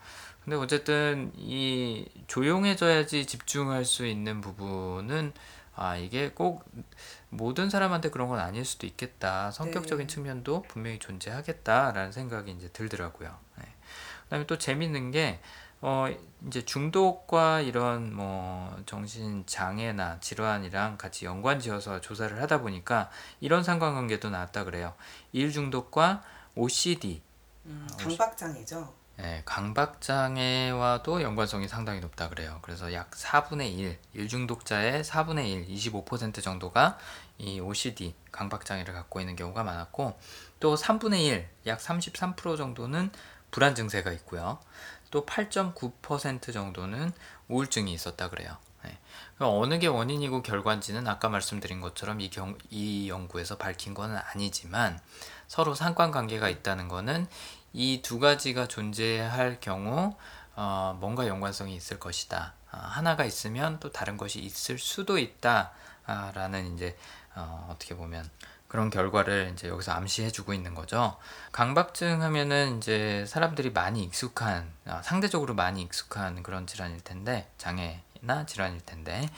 근데 0.45 0.57
어쨌든 0.57 1.33
이 1.37 2.07
조용해져야지 2.27 3.27
집중할 3.27 3.85
수 3.85 4.07
있는 4.07 4.41
부분은 4.41 5.33
아 5.75 5.97
이게 5.97 6.31
꼭 6.31 6.65
모든 7.31 7.71
사람한테 7.71 8.11
그런 8.11 8.29
건 8.29 8.39
아닐 8.39 8.65
수도 8.65 8.87
있겠다. 8.87 9.51
성격적인 9.51 10.07
네. 10.07 10.13
측면도 10.13 10.63
분명히 10.63 10.99
존재하겠다라는 10.99 12.13
생각이 12.13 12.51
이제 12.53 12.69
들더라고요. 12.69 13.37
네. 13.59 13.65
그다음에 14.25 14.47
또 14.47 14.59
재밌는 14.59 15.11
게 15.11 15.41
어, 15.81 16.07
이제 16.47 16.65
중독과 16.65 17.61
이런 17.61 18.13
뭐 18.13 18.77
정신 18.87 19.45
장애나 19.47 20.19
질환이랑 20.21 20.99
같이 20.99 21.25
연관지어서 21.25 22.01
조사를 22.01 22.41
하다 22.43 22.63
보니까 22.63 23.11
이런 23.41 23.63
상관관계도 23.63 24.31
나왔다 24.31 24.65
그래요. 24.65 24.95
일 25.33 25.53
중독과 25.53 26.23
OCD, 26.57 27.23
음, 27.67 27.87
아, 27.93 27.97
강박장애죠. 27.97 28.98
예, 29.21 29.43
강박장애와도 29.45 31.23
연관성이 31.23 31.67
상당히 31.67 31.99
높다 32.01 32.29
그래요. 32.29 32.61
그래서 32.63 32.93
약 32.93 33.11
4분의 33.11 33.77
1, 33.77 33.99
일중독자의 34.15 35.03
4분의 35.03 35.69
1, 35.69 35.69
25% 35.69 36.41
정도가 36.41 36.99
이 37.39 37.59
OCD, 37.59 38.15
강박장애를 38.31 38.95
갖고 38.95 39.19
있는 39.21 39.35
경우가 39.35 39.65
많았고, 39.65 40.19
또 40.61 40.77
3분의 40.77 41.23
1, 41.27 41.49
약 41.67 41.81
33% 41.81 42.57
정도는 42.57 43.11
불안 43.51 43.75
증세가 43.75 44.13
있고요. 44.13 44.61
또 45.11 45.25
8.9% 45.27 46.53
정도는 46.53 47.13
우울증이 47.49 47.93
있었다 47.93 48.31
그래요. 48.31 48.57
예. 48.87 48.99
그럼 49.37 49.61
어느 49.61 49.79
게 49.79 49.87
원인이고 49.87 50.43
결과인지는 50.43 51.09
아까 51.09 51.29
말씀드린 51.29 51.81
것처럼 51.81 52.21
이, 52.21 52.31
경, 52.31 52.57
이 52.71 53.09
연구에서 53.09 53.57
밝힌 53.57 53.95
건 53.95 54.17
아니지만 54.17 55.01
서로 55.49 55.75
상관관계가 55.75 56.49
있다는 56.49 56.89
거는 56.89 57.27
이 57.79 58.03
두 58.03 58.19
가지가 58.19 58.67
존재할 58.67 59.59
경우 59.61 60.17
어, 60.57 60.97
뭔가 61.01 61.29
연관성이 61.29 61.77
있을 61.77 62.01
것이다. 62.01 62.55
아, 62.73 62.77
하나가 62.77 63.25
있으면 63.25 63.79
또 63.79 63.93
다른 63.93 64.17
것이 64.17 64.41
있을 64.41 64.79
수도 64.79 65.17
있다라는 65.17 66.75
이제 66.75 66.97
어, 67.37 67.69
어떻게 67.71 67.95
보면 67.95 68.29
그런 68.67 68.91
결과를 68.91 69.51
이제 69.53 69.69
여기서 69.69 69.93
암시해주고 69.93 70.55
있는 70.55 70.75
거죠. 70.75 71.17
강박증 71.53 72.21
하면은 72.21 72.79
이제 72.79 73.25
사람들이 73.29 73.71
많이 73.71 74.03
익숙한 74.03 74.73
아, 74.87 75.01
상대적으로 75.03 75.55
많이 75.55 75.81
익숙한 75.83 76.43
그런 76.43 76.67
질환일 76.67 77.01
텐데 77.03 77.49
장애나 77.59 78.45
질환일 78.47 78.81
텐데 78.81 79.31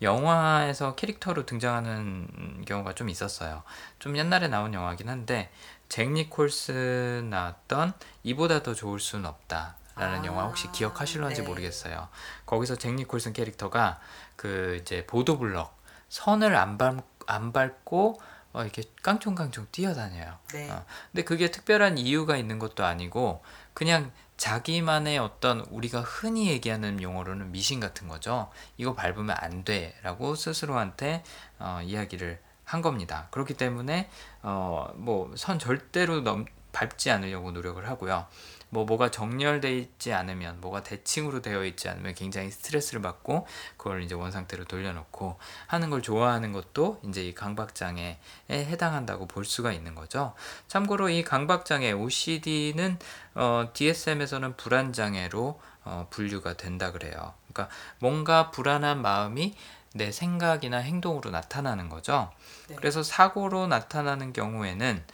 영화에서 0.00 0.94
캐릭터로 0.96 1.46
등장하는 1.46 2.64
경우가 2.66 2.94
좀 2.94 3.08
있었어요. 3.08 3.62
좀 4.00 4.16
옛날에 4.16 4.48
나온 4.48 4.74
영화긴 4.74 5.08
한데 5.08 5.50
잭 5.92 6.10
니콜슨 6.10 7.28
나왔던 7.28 7.92
이보다 8.22 8.62
더 8.62 8.72
좋을 8.72 8.98
수는 8.98 9.26
없다 9.26 9.76
라는 9.94 10.20
아, 10.20 10.24
영화 10.24 10.44
혹시 10.44 10.72
기억하실런지 10.72 11.42
네. 11.42 11.46
모르겠어요. 11.46 12.08
거기서 12.46 12.76
잭 12.76 12.94
니콜슨 12.94 13.34
캐릭터가 13.34 14.00
그 14.34 14.78
이제 14.80 15.04
보도블럭 15.04 15.76
선을 16.08 16.56
안, 16.56 16.78
밟, 16.78 17.04
안 17.26 17.52
밟고 17.52 18.18
어, 18.54 18.62
이렇게 18.62 18.84
깡총깡총 19.02 19.66
뛰어다녀요. 19.70 20.38
네. 20.54 20.70
어, 20.70 20.82
근데 21.10 21.24
그게 21.24 21.50
특별한 21.50 21.98
이유가 21.98 22.38
있는 22.38 22.58
것도 22.58 22.86
아니고 22.86 23.42
그냥 23.74 24.12
자기만의 24.38 25.18
어떤 25.18 25.60
우리가 25.60 26.00
흔히 26.00 26.48
얘기하는 26.48 27.02
용어로는 27.02 27.52
미신 27.52 27.80
같은 27.80 28.08
거죠. 28.08 28.50
이거 28.78 28.94
밟으면 28.94 29.36
안 29.38 29.62
돼라고 29.62 30.36
스스로한테 30.36 31.22
어, 31.58 31.80
이야기를 31.84 32.40
한 32.64 32.82
겁니다. 32.82 33.28
그렇기 33.30 33.54
때문에 33.54 34.08
어, 34.42 34.90
뭐 34.96 35.32
선 35.36 35.58
절대로 35.58 36.20
넘, 36.20 36.46
밟지 36.72 37.10
않으려고 37.10 37.50
노력을 37.52 37.86
하고요. 37.86 38.26
뭐 38.70 38.86
뭐가 38.86 39.10
정렬돼 39.10 39.76
있지 39.76 40.14
않으면 40.14 40.62
뭐가 40.62 40.82
대칭으로 40.82 41.42
되어 41.42 41.62
있지 41.66 41.90
않으면 41.90 42.14
굉장히 42.14 42.50
스트레스를 42.50 43.02
받고 43.02 43.46
그걸 43.76 44.02
이제 44.02 44.14
원상태로 44.14 44.64
돌려놓고 44.64 45.38
하는 45.66 45.90
걸 45.90 46.00
좋아하는 46.00 46.52
것도 46.52 46.98
이제 47.06 47.22
이 47.22 47.34
강박장애에 47.34 48.18
해당한다고 48.50 49.26
볼 49.26 49.44
수가 49.44 49.72
있는 49.72 49.94
거죠. 49.94 50.32
참고로 50.68 51.10
이 51.10 51.22
강박장애 51.22 51.92
OCD는 51.92 52.98
어, 53.34 53.68
DSM에서는 53.74 54.56
불안장애로 54.56 55.60
어, 55.84 56.06
분류가 56.08 56.54
된다 56.54 56.92
그래요. 56.92 57.34
그러니까 57.52 57.68
뭔가 57.98 58.50
불안한 58.50 59.02
마음이 59.02 59.54
내 59.94 60.10
생각이나 60.10 60.78
행동으로 60.78 61.30
나타나는 61.30 61.88
거죠. 61.88 62.30
네. 62.68 62.76
그래서 62.76 63.02
사고로 63.02 63.66
나타나는 63.66 64.32
경우에는 64.32 65.04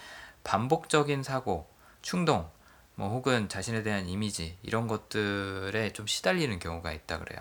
반복적인 0.45 1.23
사고, 1.23 1.69
충동, 2.01 2.49
뭐 2.95 3.11
혹은 3.11 3.49
자신에 3.49 3.83
대한 3.83 4.09
이미지 4.09 4.59
이런 4.63 4.89
것들에 4.89 5.93
좀 5.93 6.07
시달리는 6.07 6.59
경우가 6.59 6.93
있다 6.93 7.19
그래요. 7.19 7.41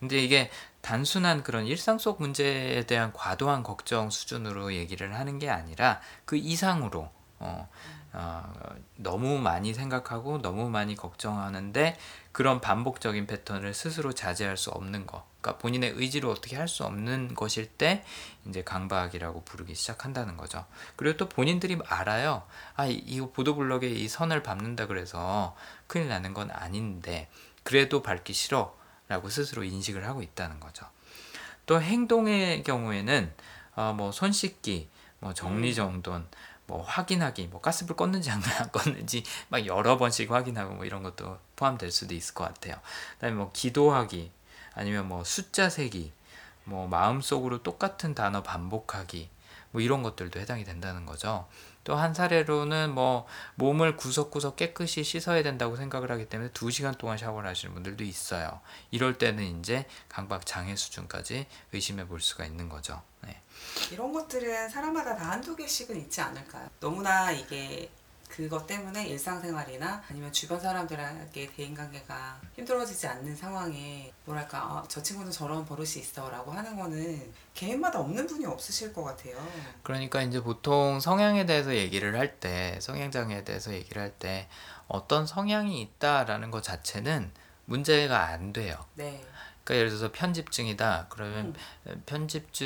근데 0.00 0.18
이게 0.18 0.50
단순한 0.82 1.42
그런 1.42 1.66
일상 1.66 1.98
속 1.98 2.20
문제에 2.20 2.84
대한 2.84 3.12
과도한 3.12 3.62
걱정 3.62 4.10
수준으로 4.10 4.74
얘기를 4.74 5.14
하는 5.14 5.38
게 5.38 5.48
아니라 5.48 6.00
그 6.24 6.36
이상으로 6.36 7.10
어, 7.38 7.68
어, 8.12 8.54
너무 8.96 9.38
많이 9.38 9.74
생각하고 9.74 10.42
너무 10.42 10.70
많이 10.70 10.94
걱정하는데 10.94 11.96
그런 12.32 12.60
반복적인 12.60 13.26
패턴을 13.26 13.74
스스로 13.74 14.12
자제할 14.12 14.56
수 14.56 14.70
없는 14.70 15.06
거. 15.06 15.26
그러니까 15.40 15.58
본인의 15.60 15.92
의지로 15.96 16.30
어떻게 16.30 16.56
할 16.56 16.68
수 16.68 16.84
없는 16.84 17.34
것일 17.34 17.66
때 17.66 18.04
이제 18.46 18.62
강박이라고 18.64 19.44
부르기 19.44 19.74
시작한다는 19.74 20.36
거죠. 20.36 20.66
그리고 20.96 21.16
또 21.16 21.28
본인들이 21.28 21.78
알아요. 21.86 22.42
아, 22.74 22.86
이- 22.86 22.94
이거 23.06 23.30
보도블럭에 23.30 23.88
이 23.88 24.08
선을 24.08 24.42
밟는다 24.42 24.86
그래서 24.86 25.56
큰일 25.86 26.08
나는 26.08 26.34
건 26.34 26.50
아닌데 26.50 27.28
그래도 27.62 28.02
밟기 28.02 28.32
싫어 28.32 28.76
라고 29.08 29.28
스스로 29.30 29.64
인식을 29.64 30.06
하고 30.06 30.22
있다는 30.22 30.60
거죠. 30.60 30.86
또 31.66 31.80
행동의 31.80 32.62
경우에는 32.64 33.32
어, 33.76 33.92
뭐손 33.96 34.32
씻기, 34.32 34.88
뭐 35.20 35.32
정리정돈, 35.34 36.26
뭐 36.66 36.82
확인하기, 36.82 37.46
뭐 37.46 37.60
가스불 37.60 37.96
껐는지 37.96 38.28
안 38.30 38.40
껐는지 38.72 39.24
막 39.48 39.64
여러 39.66 39.96
번씩 39.96 40.30
확인하고 40.30 40.74
뭐 40.74 40.84
이런 40.84 41.02
것도 41.02 41.38
포함될 41.56 41.90
수도 41.90 42.14
있을 42.14 42.34
것 42.34 42.44
같아요. 42.44 42.74
그다음에 43.14 43.36
뭐 43.36 43.50
기도하기, 43.52 44.32
아니면 44.78 45.08
뭐 45.08 45.24
숫자 45.24 45.68
세기, 45.68 46.12
뭐 46.64 46.86
마음속으로 46.86 47.64
똑같은 47.64 48.14
단어 48.14 48.44
반복하기, 48.44 49.28
뭐 49.72 49.82
이런 49.82 50.04
것들도 50.04 50.38
해당이 50.38 50.64
된다는 50.64 51.04
거죠. 51.04 51.48
또 51.82 51.96
한 51.96 52.12
사례로는 52.12 52.94
뭐 52.94 53.26
몸을 53.54 53.96
구석구석 53.96 54.56
깨끗이 54.56 55.02
씻어야 55.02 55.42
된다고 55.42 55.74
생각을 55.74 56.10
하기 56.12 56.28
때문에 56.28 56.50
2시간 56.50 56.96
동안 56.98 57.16
샤워를 57.16 57.48
하시는 57.48 57.72
분들도 57.72 58.04
있어요. 58.04 58.60
이럴 58.90 59.16
때는 59.16 59.58
이제 59.58 59.86
강박 60.10 60.44
장애 60.44 60.76
수준까지 60.76 61.46
의심해 61.72 62.06
볼 62.06 62.20
수가 62.20 62.44
있는 62.44 62.68
거죠. 62.68 63.02
네. 63.22 63.40
이런 63.90 64.12
것들은 64.12 64.68
사람마다 64.68 65.16
다 65.16 65.30
한두 65.30 65.56
개씩은 65.56 65.96
있지 65.96 66.20
않을까요? 66.20 66.68
너무나 66.78 67.32
이게 67.32 67.90
그것 68.38 68.68
때문에 68.68 69.08
일상생활이나 69.08 70.00
아니면 70.08 70.32
주변 70.32 70.60
사람들에게 70.60 71.50
대인관계가 71.56 72.40
힘들어지지 72.54 73.08
않는 73.08 73.34
상황에 73.34 74.12
뭐랄까 74.26 74.58
아, 74.58 74.84
저 74.86 75.02
친구는 75.02 75.32
저런 75.32 75.66
버릇이 75.66 75.96
있어라고 75.96 76.52
하는 76.52 76.76
거는 76.76 77.32
개인마다 77.54 77.98
없는 77.98 78.28
분이 78.28 78.46
없으실 78.46 78.92
것 78.92 79.02
같아요. 79.02 79.36
그러니까 79.82 80.22
이제 80.22 80.40
보통 80.40 81.00
성향에 81.00 81.46
대해서 81.46 81.74
얘기를 81.74 82.16
할 82.16 82.38
때, 82.38 82.78
성향 82.80 83.10
장애에 83.10 83.42
대해서 83.42 83.72
얘기를 83.72 84.00
할 84.00 84.12
때 84.20 84.48
어떤 84.86 85.26
성향이 85.26 85.82
있다라는 85.82 86.50
것 86.52 86.62
자체는 86.62 87.30
문제가 87.68 88.28
안 88.28 88.52
돼요. 88.52 88.76
네. 88.94 89.22
그러니까 89.62 89.76
예를 89.76 89.88
들어서 89.90 90.10
편집증이다. 90.10 91.06
그러면 91.10 91.54
편집증을 92.06 92.64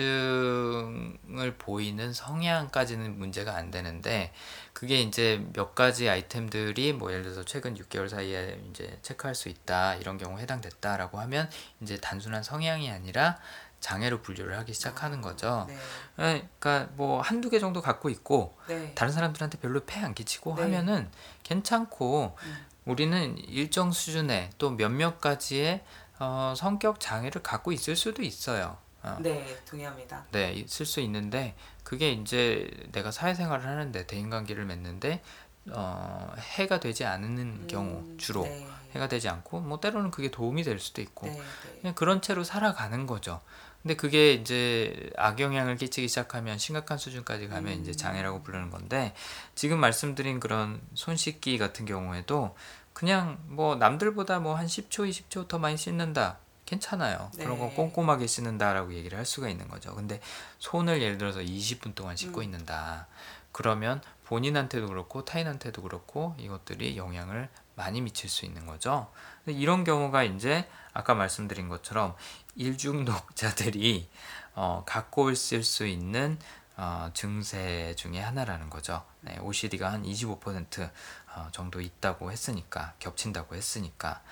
보이는 1.58 2.12
성향까지는 2.12 3.18
문제가 3.18 3.56
안 3.56 3.72
되는데 3.72 4.32
그게 4.72 5.00
이제 5.00 5.44
몇 5.52 5.74
가지 5.74 6.08
아이템들이 6.08 6.92
뭐 6.92 7.10
예를 7.10 7.24
들어서 7.24 7.44
최근 7.44 7.76
6개월 7.76 8.08
사이에 8.08 8.62
이제 8.70 8.98
체크할 9.02 9.34
수 9.34 9.48
있다 9.48 9.96
이런 9.96 10.16
경우 10.16 10.38
해당됐다라고 10.38 11.18
하면 11.20 11.50
이제 11.80 11.98
단순한 11.98 12.44
성향이 12.44 12.88
아니라 12.90 13.38
장애로 13.80 14.22
분류를 14.22 14.56
하기 14.58 14.72
시작하는 14.72 15.20
거죠. 15.20 15.66
네. 15.68 15.76
예, 16.20 16.48
그러니까 16.60 16.92
뭐 16.94 17.20
한두 17.20 17.50
개 17.50 17.58
정도 17.58 17.82
갖고 17.82 18.08
있고 18.10 18.56
네. 18.68 18.92
다른 18.94 19.12
사람들한테 19.12 19.58
별로 19.58 19.80
폐 19.84 20.00
안 20.00 20.14
끼치고 20.14 20.54
네. 20.54 20.62
하면은 20.62 21.10
괜찮고 21.42 22.36
음. 22.40 22.66
우리는 22.84 23.38
일정 23.48 23.92
수준의 23.92 24.50
또 24.58 24.70
몇몇 24.70 25.20
가지의 25.20 25.84
어, 26.18 26.54
성격 26.56 27.00
장애를 27.00 27.42
갖고 27.42 27.72
있을 27.72 27.96
수도 27.96 28.22
있어요. 28.22 28.76
어, 29.02 29.18
네, 29.20 29.58
동의합니다. 29.64 30.26
네, 30.30 30.52
있을 30.52 30.86
수 30.86 31.00
있는데 31.00 31.54
그게 31.82 32.12
이제 32.12 32.68
내가 32.92 33.10
사회생활을 33.10 33.66
하는데 33.66 34.06
대인관계를 34.06 34.64
맺는데 34.64 35.22
어, 35.70 36.32
해가 36.38 36.80
되지 36.80 37.04
않는 37.04 37.66
경우 37.66 38.04
음, 38.04 38.18
주로 38.18 38.42
네. 38.42 38.66
해가 38.94 39.08
되지 39.08 39.28
않고 39.28 39.60
뭐 39.60 39.80
때로는 39.80 40.10
그게 40.10 40.30
도움이 40.30 40.62
될 40.64 40.78
수도 40.78 41.00
있고 41.00 41.26
네, 41.26 41.32
네. 41.32 41.78
그냥 41.80 41.94
그런 41.94 42.20
채로 42.20 42.44
살아가는 42.44 43.06
거죠. 43.06 43.40
근데 43.82 43.96
그게 43.96 44.32
이제 44.32 45.10
악영향을 45.16 45.76
끼치기 45.76 46.06
시작하면 46.08 46.56
심각한 46.56 46.98
수준까지 46.98 47.48
가면 47.48 47.80
이제 47.80 47.92
장애라고 47.92 48.42
부르는 48.42 48.70
건데 48.70 49.12
지금 49.54 49.78
말씀드린 49.80 50.38
그런 50.38 50.80
손 50.94 51.16
씻기 51.16 51.58
같은 51.58 51.84
경우에도 51.84 52.54
그냥 52.92 53.38
뭐 53.46 53.74
남들보다 53.76 54.38
뭐 54.38 54.54
한 54.54 54.66
10초, 54.66 55.08
20초 55.08 55.48
더 55.48 55.58
많이 55.58 55.76
씻는다. 55.76 56.38
괜찮아요. 56.64 57.30
그런 57.36 57.58
거 57.58 57.66
네. 57.66 57.74
꼼꼼하게 57.74 58.26
씻는다라고 58.26 58.94
얘기를 58.94 59.18
할 59.18 59.26
수가 59.26 59.48
있는 59.48 59.68
거죠. 59.68 59.94
근데 59.94 60.20
손을 60.58 61.02
예를 61.02 61.18
들어서 61.18 61.40
20분 61.40 61.94
동안 61.94 62.16
씻고 62.16 62.40
음. 62.40 62.44
있는다. 62.44 63.08
그러면 63.50 64.00
본인한테도 64.24 64.86
그렇고 64.86 65.24
타인한테도 65.24 65.82
그렇고 65.82 66.34
이것들이 66.38 66.96
영향을 66.96 67.50
많이 67.74 68.00
미칠 68.00 68.30
수 68.30 68.46
있는 68.46 68.64
거죠. 68.66 69.10
이런 69.46 69.84
경우가 69.84 70.22
이제 70.24 70.66
아까 70.94 71.14
말씀드린 71.14 71.68
것처럼 71.68 72.14
일중독자들이 72.56 74.08
어, 74.54 74.82
갖고 74.86 75.30
있을 75.30 75.62
수 75.62 75.86
있는 75.86 76.38
어, 76.76 77.10
증세 77.14 77.94
중에 77.96 78.18
하나라는 78.20 78.70
거죠. 78.70 79.04
네, 79.20 79.38
OCD가 79.38 79.92
한 79.92 80.02
25% 80.04 80.90
어, 81.34 81.48
정도 81.52 81.80
있다고 81.80 82.30
했으니까 82.32 82.94
겹친다고 82.98 83.54
했으니까 83.54 84.22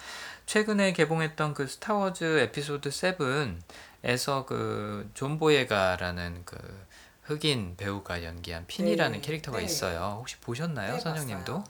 최근에 0.46 0.92
개봉했던 0.92 1.54
그 1.54 1.66
스타워즈 1.66 2.40
에피소드 2.40 2.88
7에서 2.90 4.46
그 4.46 5.10
존 5.14 5.38
보예가라는 5.38 6.42
그 6.44 6.86
흑인 7.22 7.76
배우가 7.76 8.24
연기한 8.24 8.66
핀이라는 8.66 9.20
네, 9.20 9.20
캐릭터가 9.20 9.58
네. 9.58 9.64
있어요. 9.64 10.16
혹시 10.18 10.36
보셨나요, 10.38 10.96
네? 10.96 11.04
봤어요. 11.04 11.64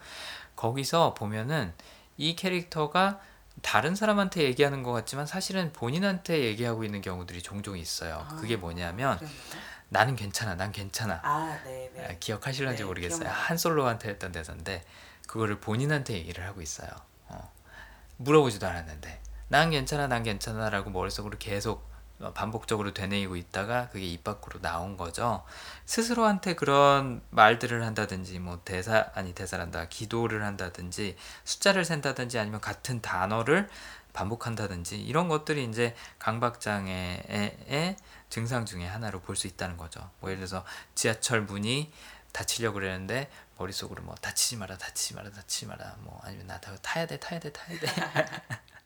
거기서 0.57 1.15
보면은 1.15 1.75
이 2.17 2.35
캐릭터가 2.37 3.21
다른 3.63 3.95
사람한테 3.95 4.43
얘기하는 4.43 4.83
것 4.83 4.93
같지만 4.93 5.27
사실은 5.27 5.73
본인한테 5.73 6.45
얘기하고 6.45 6.85
있는 6.85 7.01
경우들이 7.03 7.43
종종 7.43 7.77
있어요. 7.77 8.27
아, 8.29 8.37
그게 8.37 8.57
뭐냐면 8.57 9.19
그랬나요? 9.19 9.37
나는 9.89 10.17
괜찮아, 10.17 10.55
난 10.55 10.73
괜찮아. 10.73 11.21
아, 11.23 11.61
네, 11.65 11.91
네. 11.95 12.07
아, 12.07 12.13
기억하실런지 12.19 12.83
네, 12.83 12.87
모르겠어요. 12.87 13.21
기억나요. 13.21 13.45
한솔로한테 13.45 14.09
했던 14.09 14.33
대사인데 14.33 14.85
그거를 15.27 15.61
본인한테 15.61 16.15
얘기를 16.15 16.45
하고 16.47 16.63
있어요. 16.63 16.89
어. 17.29 17.53
물어보지도 18.17 18.67
않았는데 18.67 19.21
난 19.49 19.71
괜찮아, 19.71 20.07
난 20.07 20.23
괜찮아라고 20.23 20.91
머릿속으로 20.91 21.39
계속 21.39 21.79
어, 21.81 21.90
반복적으로 22.35 22.93
되뇌이고 22.93 23.37
있다가 23.37 23.89
그게 23.89 24.05
입 24.07 24.25
밖으로 24.25 24.61
나온 24.61 24.97
거죠. 24.97 25.43
스스로한테 25.87 26.55
그런 26.55 27.23
말들을 27.31 27.85
한다든지 27.85 28.39
뭐 28.39 28.61
대사 28.65 29.11
아니 29.15 29.33
대사란다 29.35 29.89
기도를 29.89 30.45
한다든지 30.45 31.17
숫자를 31.45 31.85
센다든지 31.85 32.39
아니면 32.39 32.61
같은 32.61 33.01
단어를 33.01 33.69
반복한다든지 34.13 35.01
이런 35.01 35.29
것들이 35.29 35.65
이제 35.65 35.95
강박장애의 36.19 37.97
증상 38.29 38.67
중에 38.67 38.87
하나로 38.87 39.21
볼 39.21 39.37
수 39.37 39.47
있다는 39.47 39.77
거죠. 39.77 40.11
뭐 40.21 40.31
예를 40.31 40.41
들어서 40.47 40.65
지하철 40.95 41.43
문이 41.43 41.93
닫히려고 42.33 42.75
그랬는데 42.75 43.31
머릿속으로 43.59 44.03
뭐 44.03 44.15
닫히지 44.17 44.57
마라 44.57 44.77
닫히지 44.79 45.15
마라 45.15 45.31
닫히지 45.31 45.67
마라 45.67 45.97
뭐 46.01 46.21
아니면 46.25 46.47
나 46.47 46.59
다- 46.61 46.73
타야 46.83 47.07
돼 47.07 47.19
타야 47.19 47.39
돼 47.41 47.53
타야 47.53 47.79
돼 47.79 47.87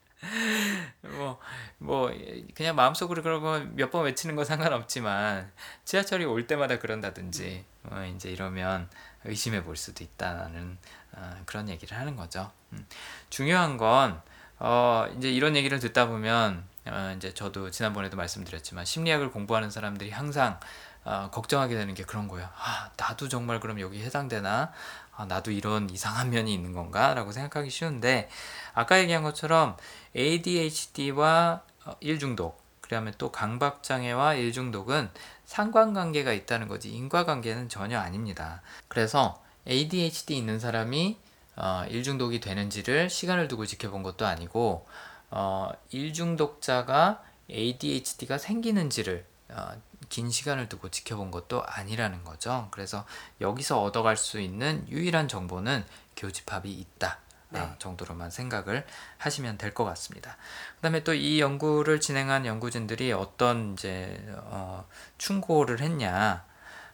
뭐, 1.03 1.39
뭐, 1.79 2.11
그냥 2.55 2.77
마음속으로 2.77 3.23
그런 3.23 3.43
거몇 3.43 3.91
번 3.91 4.05
외치는 4.05 4.37
건 4.37 4.45
상관없지만, 4.45 5.51
지하철이 5.85 6.25
올 6.25 6.47
때마다 6.47 6.79
그런다든지, 6.79 7.65
어, 7.85 8.13
이제 8.15 8.31
이러면 8.31 8.89
의심해 9.25 9.63
볼 9.63 9.77
수도 9.77 10.05
있다는 10.05 10.79
어, 11.13 11.43
그런 11.47 11.69
얘기를 11.69 11.97
하는 11.97 12.17
거죠. 12.17 12.51
음. 12.73 12.87
중요한 13.31 13.77
건, 13.77 14.21
어, 14.59 15.07
이제 15.17 15.31
이런 15.31 15.57
얘기를 15.57 15.79
듣다 15.79 16.07
보면, 16.07 16.65
어, 16.87 17.15
이제 17.17 17.33
저도 17.33 17.71
지난번에도 17.71 18.17
말씀드렸지만, 18.17 18.85
심리학을 18.85 19.31
공부하는 19.31 19.71
사람들이 19.71 20.11
항상 20.11 20.59
어, 21.05 21.29
걱정하게 21.31 21.75
되는 21.75 21.93
게 21.93 22.03
그런 22.03 22.29
거예요. 22.29 22.49
아, 22.57 22.91
나도 22.97 23.29
정말 23.29 23.61
그럼 23.61 23.79
여기 23.79 24.03
해당되나? 24.03 24.73
아, 25.17 25.27
나도 25.27 25.51
이런 25.51 25.89
이상한 25.91 26.31
면이 26.31 26.53
있는 26.53 26.73
건가? 26.73 27.15
라고 27.15 27.33
생각하기 27.33 27.71
쉬운데, 27.71 28.29
아까 28.73 28.99
얘기한 28.99 29.23
것처럼 29.23 29.77
ADHD와 30.17 31.63
어, 31.85 31.93
일중독, 32.01 32.63
그다음에 32.81 33.13
또 33.19 33.31
강박장애와 33.31 34.35
일중독은 34.35 35.11
상관관계가 35.45 36.33
있다는 36.33 36.69
거지 36.69 36.91
인과관계는 36.91 37.69
전혀 37.69 37.99
아닙니다. 37.99 38.63
그래서 38.89 39.43
ADHD 39.69 40.37
있는 40.37 40.59
사람이 40.59 41.19
어, 41.57 41.85
일중독이 41.89 42.41
되는지를 42.41 43.09
시간을 43.09 43.49
두고 43.49 43.67
지켜본 43.67 44.03
것도 44.03 44.27
아니고 44.27 44.87
어, 45.31 45.71
일중독자가 45.91 47.23
ADHD가 47.51 48.39
생기는지를 48.39 49.25
어, 49.51 49.73
긴 50.15 50.31
시간을 50.31 50.69
두고 50.69 50.91
지켜본 50.91 51.33
것도 51.33 51.65
아니라는 51.67 52.23
거죠. 52.23 52.69
그래서 52.71 53.05
여기서 53.41 53.83
얻어갈 53.83 54.17
수 54.17 54.39
있는 54.41 54.87
유일한 54.89 55.27
정보는 55.27 55.85
교집합이 56.17 56.73
있다. 56.73 57.19
네. 57.49 57.59
어, 57.59 57.75
정도로만 57.81 58.31
생각을 58.31 58.87
하시면 59.19 59.59
될 59.59 59.75
것 59.75 59.83
같습니다. 59.83 60.37
그다음에 60.77 61.03
또 61.03 61.15
이 61.15 61.41
연구를 61.41 61.99
진행한 62.01 62.47
연구진들이 62.47 63.11
어떤 63.13 63.73
이제 63.73 64.25
어, 64.45 64.87
충고를 65.19 65.81
했냐 65.81 66.45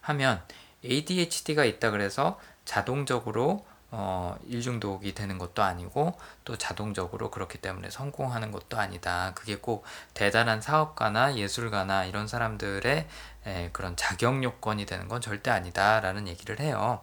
하면 0.01 0.43
ADHD가 0.83 1.67
있다 1.67 1.91
그래서 1.91 2.41
자동적으로 2.65 3.67
어, 3.93 4.37
일중독이 4.47 5.15
되는 5.15 5.39
것도 5.39 5.63
아니고 5.63 6.19
또 6.45 6.57
자동적으로 6.57 7.31
그렇기 7.31 7.59
때문에 7.59 7.91
성공하는 7.91 8.53
것도 8.53 8.79
아니다. 8.79 9.33
그게 9.35 9.57
꼭 9.57 9.85
대단한 10.15 10.61
사업가나 10.61 11.37
예술가나 11.37 12.05
이런 12.05 12.29
사람들의 12.29 13.09
에, 13.47 13.71
그런 13.73 13.97
자격 13.97 14.43
요건이 14.43 14.87
되는 14.87 15.09
건 15.09 15.21
절대 15.21 15.51
아니다라는 15.51 16.29
얘기를 16.29 16.61
해요. 16.61 17.03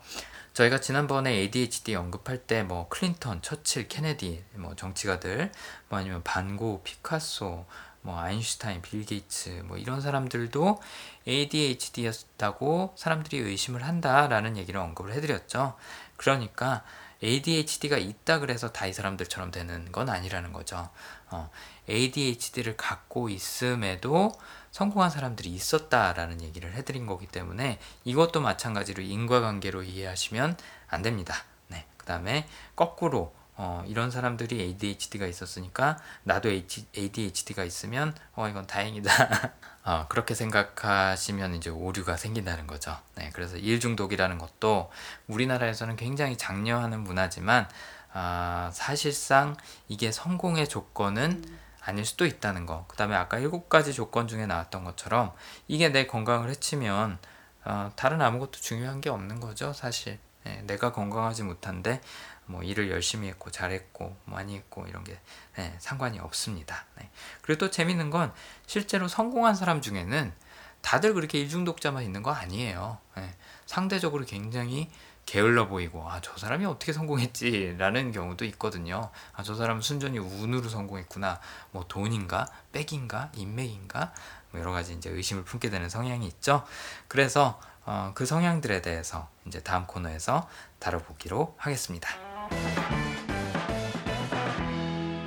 저희가 0.53 0.79
지난번에 0.79 1.31
ADHD 1.31 1.93
언급할 1.95 2.39
때 2.39 2.63
뭐 2.63 2.87
클린턴, 2.89 3.41
처칠, 3.41 3.87
케네디, 3.87 4.43
뭐 4.55 4.75
정치가들, 4.75 5.51
뭐 5.89 5.99
아니면 5.99 6.23
반고, 6.23 6.81
피카소, 6.83 7.65
뭐 8.07 8.17
아인슈타인, 8.17 8.81
빌 8.81 9.05
게이츠 9.05 9.63
뭐 9.65 9.77
이런 9.77 9.99
사람들도 9.99 10.81
ADHD였다고 11.27 12.95
사람들이 12.95 13.37
의심을 13.39 13.83
한다라는 13.83 14.55
얘기를 14.55 14.79
언급을 14.79 15.11
해드렸죠. 15.11 15.75
그러니까 16.15 16.85
ADHD가 17.21 17.97
있다 17.97 18.39
그래서 18.39 18.71
다 18.71 18.87
이 18.87 18.93
사람들처럼 18.93 19.51
되는 19.51 19.91
건 19.91 20.07
아니라는 20.07 20.53
거죠. 20.53 20.89
어, 21.29 21.49
ADHD를 21.89 22.77
갖고 22.77 23.27
있음에도 23.27 24.31
성공한 24.71 25.09
사람들이 25.09 25.49
있었다라는 25.49 26.41
얘기를 26.41 26.73
해드린 26.75 27.07
거기 27.07 27.27
때문에 27.27 27.77
이것도 28.05 28.39
마찬가지로 28.39 29.03
인과관계로 29.03 29.83
이해하시면 29.83 30.55
안 30.87 31.01
됩니다. 31.01 31.35
네, 31.67 31.85
그 31.97 32.05
다음에 32.05 32.47
거꾸로 32.77 33.33
어, 33.59 33.83
이런 33.87 34.11
사람들이 34.11 34.61
ADHD가 34.61 35.25
있었으니까 35.25 35.97
나도 36.23 36.49
ADHD가 36.49 37.63
있으면 37.63 38.13
어 38.35 38.47
이건 38.47 38.67
다행이다. 38.67 39.11
어, 39.83 40.05
그렇게 40.09 40.35
생각하시면 40.35 41.55
이제 41.55 41.71
오류가 41.71 42.17
생긴다는 42.17 42.67
거죠. 42.67 42.95
네, 43.15 43.31
그래서 43.33 43.57
일 43.57 43.79
중독이라는 43.79 44.37
것도 44.37 44.91
우리나라에서는 45.27 45.95
굉장히 45.95 46.37
장려하는 46.37 46.99
문화지만 47.01 47.67
아, 48.13 48.69
사실상 48.73 49.55
이게 49.87 50.11
성공의 50.11 50.69
조건은 50.69 51.43
아닐 51.81 52.05
수도 52.05 52.25
있다는 52.25 52.65
거. 52.67 52.85
그 52.87 52.95
다음에 52.95 53.15
아까 53.15 53.39
일곱 53.39 53.69
가지 53.69 53.91
조건 53.91 54.27
중에 54.27 54.45
나왔던 54.45 54.83
것처럼 54.83 55.33
이게 55.67 55.89
내 55.89 56.05
건강을 56.05 56.49
해치면 56.49 57.17
어, 57.65 57.91
다른 57.95 58.21
아무것도 58.21 58.59
중요한 58.59 59.01
게 59.01 59.09
없는 59.09 59.39
거죠, 59.39 59.73
사실. 59.73 60.19
네, 60.43 60.63
내가 60.65 60.91
건강하지 60.93 61.43
못한데 61.43 62.01
뭐 62.47 62.63
일을 62.63 62.89
열심히 62.89 63.27
했고 63.27 63.51
잘했고 63.51 64.17
많이 64.25 64.55
했고 64.55 64.85
이런 64.87 65.03
게 65.03 65.19
네, 65.57 65.75
상관이 65.79 66.19
없습니다. 66.19 66.85
네. 66.97 67.09
그리고 67.41 67.59
또 67.59 67.71
재밌는 67.71 68.09
건 68.09 68.33
실제로 68.65 69.07
성공한 69.07 69.55
사람 69.55 69.81
중에는 69.81 70.33
다들 70.81 71.13
그렇게 71.13 71.39
일중독자만 71.39 72.03
있는 72.03 72.23
거 72.23 72.31
아니에요. 72.31 72.97
네. 73.15 73.35
상대적으로 73.65 74.25
굉장히 74.25 74.89
게을러 75.25 75.67
보이고 75.67 76.09
아 76.09 76.21
저 76.21 76.37
사람이 76.37 76.65
어떻게 76.65 76.93
성공했지라는 76.93 78.11
경우도 78.13 78.45
있거든요. 78.45 79.11
아 79.33 79.43
저 79.43 79.55
사람은 79.55 79.81
순전히 79.81 80.17
운으로 80.19 80.69
성공했구나. 80.69 81.39
뭐 81.71 81.85
돈인가, 81.87 82.47
백인가, 82.71 83.29
인맥인가 83.35 84.13
뭐 84.51 84.61
여러 84.61 84.71
가지 84.71 84.93
이제 84.93 85.09
의심을 85.09 85.43
품게 85.43 85.69
되는 85.69 85.89
성향이 85.89 86.25
있죠. 86.27 86.65
그래서 87.09 87.59
어, 87.85 88.11
그 88.15 88.25
성향들에 88.25 88.81
대해서 88.81 89.29
이제 89.45 89.61
다음 89.61 89.85
코너에서 89.85 90.47
다뤄보기로 90.79 91.55
하겠습니다. 91.57 92.26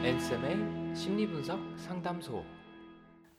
앤쌤의 0.05 0.97
심리분석 0.97 1.59
상담소. 1.79 2.45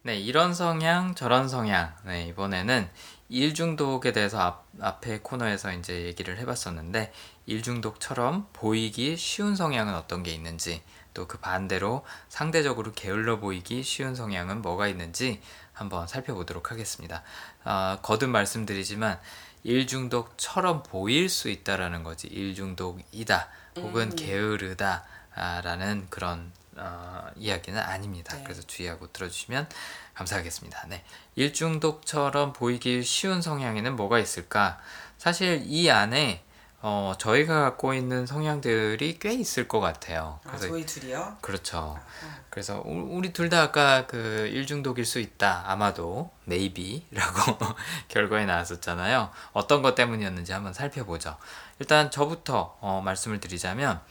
네, 0.03 0.17
이런 0.17 0.55
성향, 0.55 1.13
저런 1.13 1.47
성향. 1.47 1.93
네, 2.05 2.25
이번에는 2.27 2.89
일중독에 3.29 4.11
대해서 4.11 4.39
앞, 4.39 4.65
앞에 4.79 5.19
코너에서 5.19 5.71
이제 5.73 6.05
얘기를 6.05 6.39
해봤었는데, 6.39 7.13
일중독처럼 7.45 8.47
보이기 8.51 9.15
쉬운 9.15 9.55
성향은 9.55 9.93
어떤 9.93 10.23
게 10.23 10.31
있는지, 10.31 10.81
또 11.13 11.27
그 11.27 11.37
반대로 11.37 12.03
상대적으로 12.29 12.93
게을러 12.93 13.39
보이기 13.39 13.83
쉬운 13.83 14.15
성향은 14.15 14.61
뭐가 14.63 14.87
있는지 14.87 15.39
한번 15.71 16.07
살펴보도록 16.07 16.71
하겠습니다. 16.71 17.21
어, 17.63 17.99
거듭 18.01 18.29
말씀드리지만, 18.31 19.19
일중독처럼 19.63 20.81
보일 20.81 21.29
수 21.29 21.49
있다라는 21.49 22.03
거지. 22.03 22.27
일중독이다. 22.27 23.49
혹은 23.77 24.11
음. 24.11 24.15
게으르다라는 24.15 26.07
그런 26.09 26.51
어, 26.77 27.29
이야기는 27.35 27.79
아닙니다. 27.79 28.35
네. 28.37 28.43
그래서 28.43 28.61
주의하고 28.61 29.11
들어주시면 29.11 29.67
감사하겠습니다. 30.13 30.87
네. 30.87 31.03
일중독처럼 31.35 32.53
보이기 32.53 33.03
쉬운 33.03 33.41
성향에는 33.41 33.95
뭐가 33.95 34.19
있을까? 34.19 34.79
사실 35.17 35.63
이 35.65 35.89
안에 35.89 36.43
어, 36.83 37.13
저희가 37.19 37.61
갖고 37.61 37.93
있는 37.93 38.25
성향들이 38.25 39.19
꽤 39.19 39.33
있을 39.33 39.67
것 39.67 39.79
같아요. 39.79 40.39
아, 40.43 40.47
그래서 40.49 40.67
저희 40.69 40.85
둘이요? 40.85 41.37
그렇죠. 41.41 41.95
아, 41.99 42.39
그래서 42.49 42.81
우- 42.83 43.07
우리 43.17 43.33
둘 43.33 43.49
다 43.49 43.61
아까 43.61 44.07
그 44.07 44.49
일중독일 44.51 45.05
수 45.05 45.19
있다. 45.19 45.63
아마도 45.67 46.31
maybe라고 46.47 47.57
결과에 48.09 48.45
나왔었잖아요. 48.45 49.29
어떤 49.53 49.81
것 49.83 49.93
때문이었는지 49.95 50.53
한번 50.53 50.73
살펴보죠. 50.73 51.37
일단 51.79 52.09
저부터 52.09 52.77
어, 52.81 53.01
말씀을 53.05 53.39
드리자면 53.39 54.01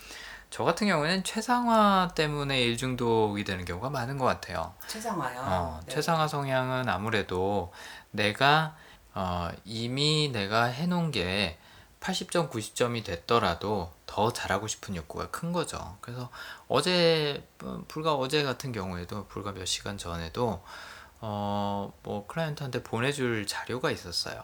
저 0.50 0.62
같은 0.64 0.86
경우에는 0.88 1.22
최상화 1.24 2.10
때문에 2.14 2.60
일중독이 2.60 3.44
되는 3.44 3.64
경우가 3.64 3.90
많은 3.90 4.18
것 4.18 4.24
같아요. 4.26 4.74
최상화요. 4.86 5.40
어, 5.44 5.80
네. 5.86 5.92
최상화 5.94 6.28
성향은 6.28 6.88
아무래도 6.88 7.72
내가 8.10 8.76
어, 9.14 9.48
이미 9.64 10.30
내가 10.32 10.64
해놓은 10.64 11.10
게 11.10 11.56
80점, 12.00 12.50
90점이 12.50 13.04
됐더라도 13.04 13.92
더 14.06 14.32
잘하고 14.32 14.66
싶은 14.66 14.96
욕구가 14.96 15.30
큰 15.30 15.52
거죠. 15.52 15.98
그래서 16.00 16.30
어제 16.66 17.46
어, 17.62 17.84
불과 17.88 18.14
어제 18.14 18.42
같은 18.42 18.72
경우에도 18.72 19.26
불과 19.28 19.52
몇 19.52 19.66
시간 19.66 19.98
전에도 19.98 20.64
어, 21.20 21.92
뭐 22.02 22.26
클라이언트한테 22.26 22.82
보내줄 22.82 23.46
자료가 23.46 23.90
있었어요. 23.90 24.42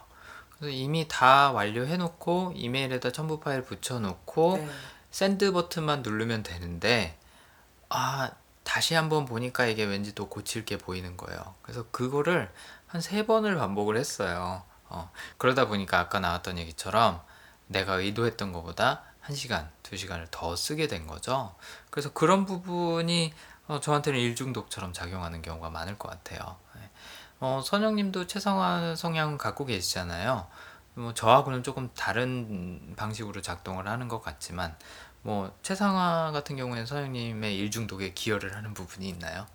그래서 0.50 0.70
이미 0.70 1.09
다 1.09 1.50
완료해놓고 1.52 2.52
이메일에다 2.54 3.12
첨부 3.12 3.40
파일 3.40 3.62
붙여놓고 3.62 4.57
네. 4.59 4.68
send 5.11 5.53
버튼만 5.52 6.02
누르면 6.02 6.42
되는데 6.42 7.18
아 7.88 8.30
다시 8.64 8.94
한번 8.94 9.24
보니까 9.24 9.66
이게 9.66 9.84
왠지 9.84 10.14
또 10.14 10.28
고칠 10.28 10.64
게 10.64 10.76
보이는 10.76 11.16
거예요. 11.16 11.54
그래서 11.62 11.86
그거를 11.90 12.50
한 12.86 13.00
세 13.00 13.26
번을 13.26 13.57
반복을 13.57 13.96
했어요. 13.96 14.62
어, 14.88 15.11
그러다 15.38 15.66
보니까 15.66 15.98
아까 15.98 16.20
나왔던 16.20 16.59
얘기처럼 16.59 17.20
내가 17.66 17.94
의도했던 17.94 18.52
것보다 18.52 19.02
한 19.20 19.34
시간, 19.34 19.70
두 19.82 19.96
시간을 19.96 20.28
더 20.30 20.54
쓰게 20.54 20.86
된 20.86 21.06
거죠. 21.06 21.54
그래서 21.90 22.12
그런 22.12 22.46
부분이 22.46 23.32
어, 23.66 23.80
저한테는 23.80 24.18
일중독처럼 24.20 24.92
작용하는 24.92 25.42
경우가 25.42 25.70
많을 25.70 25.98
것 25.98 26.08
같아요. 26.08 26.56
네. 26.76 26.88
어, 27.40 27.60
선영님도 27.64 28.28
최상화 28.28 28.94
성향 28.94 29.36
갖고 29.36 29.64
계시잖아요. 29.64 30.46
뭐 30.94 31.12
저하고는 31.12 31.62
조금 31.62 31.90
다른 31.94 32.94
방식으로 32.96 33.42
작동을 33.42 33.88
하는 33.88 34.08
것 34.08 34.22
같지만 34.22 34.76
뭐 35.22 35.52
최상화 35.62 36.30
같은 36.30 36.56
경우에는 36.56 36.86
선생님의 36.86 37.56
일 37.56 37.70
중독에 37.70 38.14
기여를 38.14 38.54
하는 38.54 38.72
부분이 38.72 39.08
있나요? 39.08 39.46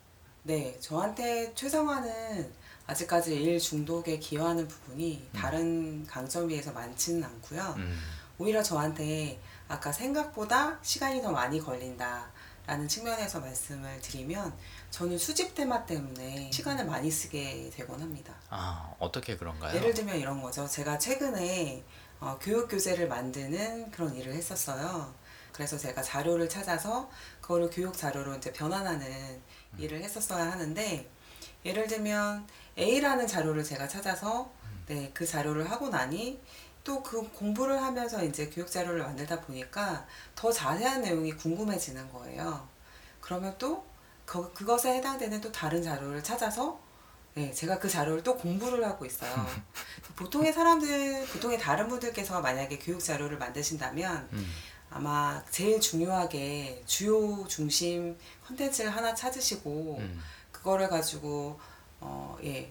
네, 0.44 0.78
저한테 0.80 1.54
최상화는 1.56 2.54
아직까지 2.88 3.36
일 3.36 3.60
중독에 3.60 4.20
기여하는 4.20 4.68
부분이 4.68 5.30
다른 5.34 6.06
강점에 6.06 6.48
비해서 6.48 6.72
많지는 6.72 7.24
않고요. 7.24 7.76
음, 7.78 8.00
오히려 8.38 8.62
저한테 8.64 9.40
아까 9.68 9.92
생각보다 9.92 10.80
시간이 10.82 11.22
더 11.22 11.32
많이 11.32 11.60
걸린다 11.60 12.32
라는 12.68 12.88
측면에서 12.88 13.40
말씀을 13.40 14.02
드리면 14.02 14.54
저는 14.92 15.18
수집 15.18 15.56
테마 15.56 15.86
때문에 15.86 16.52
시간을 16.52 16.86
많이 16.86 17.10
쓰게 17.10 17.72
되곤 17.74 18.02
합니다. 18.02 18.34
아 18.50 18.94
어떻게 19.00 19.36
그런가요? 19.38 19.76
예를 19.76 19.94
들면 19.94 20.18
이런 20.18 20.42
거죠. 20.42 20.68
제가 20.68 20.98
최근에 20.98 21.84
어, 22.20 22.38
교육 22.40 22.70
교재를 22.70 23.08
만드는 23.08 23.92
그런 23.92 24.16
일을 24.16 24.34
했었어요. 24.34 25.14
그래서 25.52 25.78
제가 25.78 26.02
자료를 26.02 26.48
찾아서 26.48 27.10
그거를 27.42 27.70
교육 27.70 27.98
자료로 27.98 28.36
이제 28.36 28.54
변환하는 28.54 29.42
일을 29.78 30.02
했었어야 30.04 30.52
하는데 30.52 31.10
예를 31.66 31.88
들면 31.88 32.48
A라는 32.78 33.28
자료를 33.28 33.64
제가 33.64 33.88
찾아서 33.88 34.52
네, 34.88 35.12
그 35.14 35.26
자료를 35.26 35.70
하고 35.70 35.90
나니 35.90 36.40
또 36.84 37.04
그 37.04 37.30
공부를 37.34 37.82
하면서 37.82 38.24
이제 38.24 38.50
교육 38.50 38.70
자료를 38.70 39.04
만들다 39.04 39.42
보니까 39.42 40.06
더 40.36 40.52
자세한 40.52 41.02
내용이 41.02 41.34
궁금해지는 41.34 42.12
거예요. 42.12 42.68
그러면 43.20 43.56
또 43.60 43.86
그, 44.26 44.52
그것에 44.54 44.96
해당되는 44.96 45.42
또 45.42 45.52
다른 45.52 45.84
자료를 45.84 46.24
찾아서 46.24 46.80
네, 47.34 47.52
제가 47.54 47.80
그 47.80 47.88
자료를 47.88 48.24
또 48.24 48.36
공부를 48.36 48.84
하고 48.86 49.06
있어요. 49.06 49.32
보통의 50.18 50.52
사람들, 50.52 51.28
보통의 51.28 51.60
다른 51.60 51.88
분들께서 51.88 52.42
만약에 52.42 52.78
교육 52.80 53.00
자료를 53.02 53.38
만드신다면 53.38 54.28
음, 54.34 54.52
아마 54.90 55.42
제일 55.50 55.80
중요하게 55.80 56.84
주요 56.86 57.48
중심 57.48 58.18
컨텐츠를 58.48 58.90
하나 58.90 59.14
찾으시고 59.16 59.98
음, 60.00 60.22
그거를 60.52 60.90
가지고 60.90 61.60
어, 62.02 62.38
예, 62.44 62.70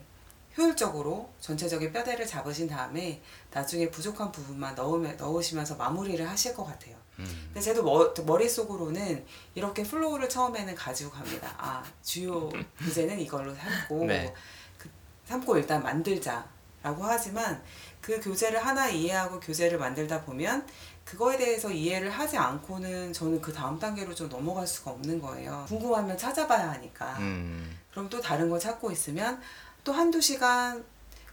효율적으로 0.57 1.31
전체적인 1.41 1.93
뼈대를 1.93 2.27
잡으신 2.27 2.69
다음에 2.69 3.23
나중에 3.53 3.91
부족한 3.91 4.31
부분만 4.33 4.75
넣으면, 4.75 5.17
넣으시면서 5.17 5.77
마무리를 5.77 6.29
하실 6.29 6.55
것 6.55 6.65
같아요. 6.65 6.97
음, 7.19 7.25
근데 7.47 7.61
저도 7.61 7.83
머, 7.83 8.13
머릿속으로는 8.25 9.25
이렇게 9.55 9.83
flow를 9.83 10.29
처음에는 10.29 10.75
가지고 10.75 11.11
갑니다. 11.11 11.55
아, 11.57 11.83
주요 12.03 12.51
교재는 12.79 13.19
이걸로 13.21 13.55
삼고, 13.55 14.05
네. 14.07 14.35
그, 14.77 14.89
삼고 15.27 15.57
일단 15.57 15.83
만들자라고 15.83 17.03
하지만 17.03 17.63
그 18.01 18.19
교재를 18.21 18.65
하나 18.65 18.89
이해하고 18.89 19.39
교재를 19.39 19.79
만들다 19.79 20.23
보면 20.25 20.67
그거에 21.05 21.37
대해서 21.37 21.71
이해를 21.71 22.11
하지 22.11 22.37
않고는 22.37 23.13
저는 23.13 23.41
그 23.41 23.53
다음 23.53 23.79
단계로 23.79 24.15
좀 24.15 24.29
넘어갈 24.29 24.67
수가 24.67 24.93
없는 24.93 25.21
거예요. 25.21 25.65
궁금하면 25.69 26.17
찾아봐야 26.17 26.73
하니까. 26.73 27.19
음, 27.19 27.80
그럼 27.91 28.09
또 28.09 28.21
다른 28.21 28.49
걸 28.49 28.61
찾고 28.61 28.91
있으면 28.91 29.41
또 29.85 29.93
한두 29.93 30.21
시간 30.21 30.85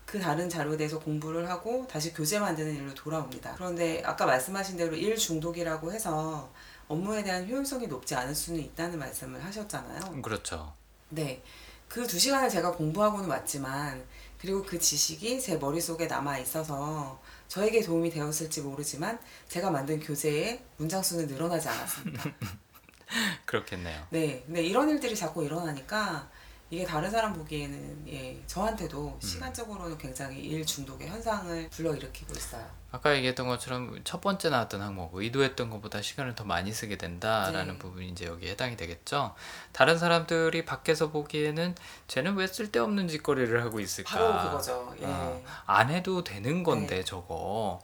그 0.05 0.19
다른 0.19 0.49
자료에 0.49 0.77
대해서 0.77 0.99
공부를 0.99 1.49
하고 1.49 1.85
다시 1.87 2.13
교재 2.13 2.39
만드는 2.39 2.75
일로 2.75 2.93
돌아옵니다. 2.93 3.55
그런데 3.55 4.01
아까 4.05 4.25
말씀하신 4.25 4.77
대로 4.77 4.95
일 4.95 5.17
중독이라고 5.17 5.91
해서 5.91 6.49
업무에 6.87 7.23
대한 7.23 7.47
효율성이 7.47 7.87
높지 7.87 8.15
않을 8.15 8.33
수는 8.33 8.61
있다는 8.61 8.97
말씀을 8.99 9.43
하셨잖아요. 9.43 10.21
그렇죠. 10.21 10.73
네. 11.09 11.43
그 11.89 12.05
두 12.05 12.19
시간을 12.19 12.49
제가 12.49 12.71
공부하고는 12.71 13.29
왔지만 13.29 14.03
그리고 14.39 14.63
그 14.63 14.77
지식이 14.79 15.41
제 15.41 15.57
머릿속에 15.57 16.05
남아 16.07 16.37
있어서 16.39 17.19
저에게 17.47 17.81
도움이 17.81 18.09
되었을지 18.09 18.61
모르지만 18.61 19.19
제가 19.47 19.71
만든 19.71 19.99
교재의 19.99 20.63
문장 20.77 21.01
수는 21.01 21.27
늘어나지 21.27 21.67
않았습니다. 21.69 22.23
그렇겠네요. 23.45 24.05
네, 24.09 24.43
근데 24.45 24.63
이런 24.63 24.89
일들이 24.89 25.15
자꾸 25.15 25.43
일어나니까 25.43 26.29
이게 26.70 26.84
다른 26.86 27.09
사람 27.09 27.34
보기에는 27.34 28.07
예, 28.09 28.41
저한테도 28.45 29.18
시간적으로는 29.22 29.97
굉장히 29.97 30.39
일 30.39 30.65
중독의 30.65 31.07
현상을 31.07 31.70
불러일으키고 31.70 32.34
있어요. 32.34 32.65
아까 32.91 33.15
얘기했던 33.15 33.47
것처럼 33.47 34.01
첫 34.03 34.20
번째 34.22 34.49
나왔던 34.49 34.82
항목 34.82 35.15
의도했던 35.15 35.70
것보다 35.70 36.01
시간을 36.01 36.36
더 36.36 36.43
많이 36.43 36.74
쓰게 36.74 36.97
된다라는 36.97 37.74
네. 37.74 37.80
부분이 37.80 38.09
이제 38.09 38.26
여기에 38.26 38.51
해당이 38.51 38.76
되겠죠. 38.76 39.34
다른 39.72 39.97
사람들이 39.97 40.65
밖에서 40.65 41.09
보기에는 41.11 41.76
쟤는 42.07 42.36
왜 42.36 42.47
쓸데없는 42.47 43.07
짓거리를 43.07 43.61
하고 43.63 43.80
있을까? 43.80 44.18
바로 44.18 44.49
그거죠. 44.49 44.93
예. 45.01 45.05
어, 45.05 45.41
안 45.65 45.89
해도 45.89 46.24
되는 46.24 46.63
건데 46.63 46.97
네. 46.97 47.03
저거 47.03 47.80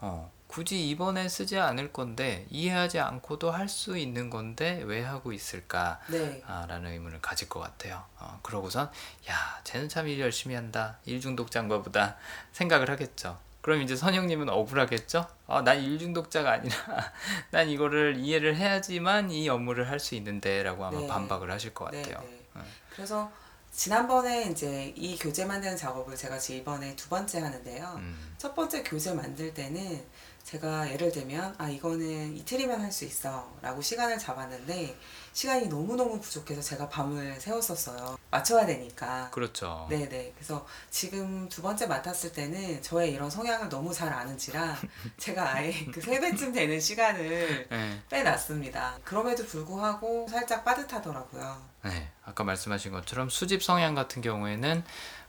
어, 0.00 0.30
굳이 0.46 0.88
이번에 0.88 1.28
쓰지 1.28 1.58
않을 1.58 1.92
건데 1.92 2.46
이해하지 2.50 2.98
않고도 3.00 3.50
할 3.50 3.68
수 3.68 3.98
있는 3.98 4.30
건데 4.30 4.80
왜 4.84 5.02
하고 5.02 5.32
있을까? 5.32 6.00
네. 6.08 6.40
아, 6.46 6.66
라는 6.68 6.92
의문을 6.92 7.20
가질 7.20 7.48
것 7.48 7.58
같아요. 7.60 8.04
어, 8.18 8.38
그러고선 8.42 8.90
야 9.28 9.60
쟤는 9.64 9.88
참 9.88 10.06
일 10.06 10.20
열심히 10.20 10.54
한다. 10.54 10.98
일 11.04 11.20
중독자인가 11.20 11.82
보다 11.82 12.16
생각을 12.52 12.88
하겠죠. 12.90 13.38
그럼 13.60 13.82
이제 13.82 13.96
선영님은 13.96 14.48
억울하겠죠? 14.48 15.26
아, 15.48 15.62
난 15.62 15.82
일중독자가 15.82 16.52
아니라 16.52 16.76
난 17.50 17.68
이거를 17.68 18.16
이해를 18.18 18.54
해야지만 18.54 19.32
이 19.32 19.48
업무를 19.48 19.90
할 19.90 19.98
수 19.98 20.14
있는데 20.14 20.62
라고 20.62 20.84
아마 20.84 21.00
네. 21.00 21.06
반박을 21.08 21.50
하실 21.50 21.74
것 21.74 21.90
네, 21.90 22.02
같아요. 22.02 22.20
네. 22.28 22.40
어. 22.54 22.64
그래서 22.94 23.32
지난번에 23.72 24.44
이제 24.44 24.92
이 24.96 25.18
교재 25.18 25.44
만드는 25.44 25.76
작업을 25.76 26.16
제가 26.16 26.38
지금 26.38 26.60
이번에 26.60 26.94
두 26.96 27.08
번째 27.08 27.40
하는데요. 27.40 27.94
음, 27.98 28.34
첫 28.38 28.54
번째 28.54 28.82
교재 28.84 29.12
만들 29.12 29.52
때는 29.52 30.02
제가 30.46 30.92
예를 30.92 31.10
들면 31.10 31.56
아 31.58 31.68
이거는 31.68 32.36
이틀이면 32.36 32.80
할 32.80 32.92
수 32.92 33.04
있어 33.04 33.52
라고 33.60 33.82
시간을 33.82 34.16
잡았는데 34.16 34.96
시간이 35.32 35.66
너무너무 35.66 36.20
부족해서 36.20 36.62
제가 36.62 36.88
밤을 36.88 37.38
새웠었어요. 37.40 38.16
맞춰야 38.30 38.64
되니까. 38.64 39.28
그렇죠. 39.32 39.86
네네. 39.90 40.32
그래서 40.36 40.64
지금 40.88 41.48
두 41.48 41.60
번째 41.62 41.86
맡았을 41.88 42.32
때는 42.32 42.80
저의 42.80 43.12
이런 43.12 43.28
성향을 43.28 43.68
너무 43.68 43.92
잘 43.92 44.12
아는지라 44.12 44.76
제가 45.18 45.56
아예 45.56 45.72
그 45.92 46.00
세 46.00 46.20
배쯤 46.20 46.52
되는 46.52 46.78
시간을 46.80 47.66
네. 47.68 48.02
빼놨습니다. 48.08 49.00
그럼에도 49.04 49.44
불구하고 49.44 50.28
살짝 50.30 50.64
빠듯하더라고요. 50.64 51.60
네, 51.84 52.08
아까 52.24 52.44
말씀하신 52.44 52.92
것처럼 52.92 53.28
수집 53.28 53.62
성향 53.64 53.94
같은 53.96 54.22
경우에는 54.22 54.84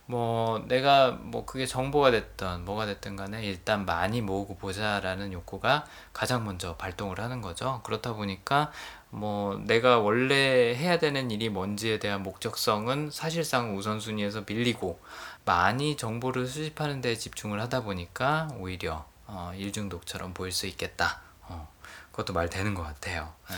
뭐 0.10 0.64
내가 0.68 1.12
뭐 1.12 1.46
그게 1.46 1.66
정보가 1.66 2.12
됐던 2.12 2.64
뭐가 2.64 2.86
됐든 2.86 3.18
간에 3.18 3.44
일단 3.44 3.86
많이 3.86 4.22
모으고 4.22 4.56
보자라는 4.56 5.34
욕구가 5.34 5.86
가장 6.14 6.46
먼저 6.46 6.78
발동을 6.78 7.20
하는 7.20 7.42
거죠. 7.42 7.82
그렇다 7.84 8.14
보니까 8.14 8.72
뭐 9.10 9.62
내가 9.66 10.00
원래 10.00 10.74
해야 10.76 10.98
되는 10.98 11.30
일이 11.30 11.50
뭔지에 11.50 12.00
대한 12.00 12.24
목적성은 12.24 13.10
사실상 13.12 13.78
우선순위에서 13.78 14.46
밀리고 14.48 15.00
많이 15.44 15.98
정보를 15.98 16.48
수집하는 16.48 17.02
데 17.02 17.14
집중을 17.16 17.60
하다 17.62 17.84
보니까 17.84 18.48
오히려 18.60 19.06
어, 19.26 19.52
일중독처럼 19.58 20.34
보일 20.34 20.54
수 20.54 20.68
있겠다. 20.68 21.20
어, 21.42 21.68
그것도 22.12 22.32
말 22.32 22.50
되는 22.50 22.74
것 22.74 22.84
같아요. 22.84 23.34
네. 23.50 23.56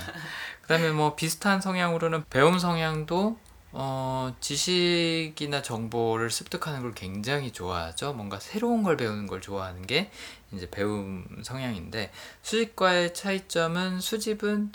그 0.64 0.68
다음에 0.68 0.92
뭐 0.92 1.16
비슷한 1.16 1.62
성향으로는 1.62 2.26
배움 2.32 2.58
성향도 2.58 3.38
어, 3.72 4.36
지식이나 4.40 5.62
정보를 5.62 6.32
습득하는 6.32 6.82
걸 6.82 6.94
굉장히 6.94 7.52
좋아하죠. 7.52 8.14
뭔가 8.14 8.40
새로운 8.40 8.84
걸 8.84 8.98
배우는 8.98 9.28
걸 9.28 9.42
좋아하는 9.42 9.86
게 9.86 10.10
이제 10.52 10.70
배움 10.70 11.26
성향인데 11.44 12.12
수집과의 12.42 13.14
차이점은 13.14 14.00
수집은 14.00 14.72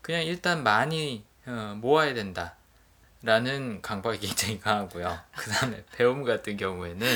그냥 0.00 0.22
일단 0.22 0.62
많이 0.62 1.24
어, 1.46 1.76
모아야 1.80 2.14
된다. 2.14 2.54
라는 3.22 3.82
강박이 3.82 4.18
굉장히 4.26 4.58
강하고요. 4.60 5.18
그 5.36 5.50
다음에 5.50 5.84
배움 5.92 6.24
같은 6.24 6.56
경우에는 6.56 7.06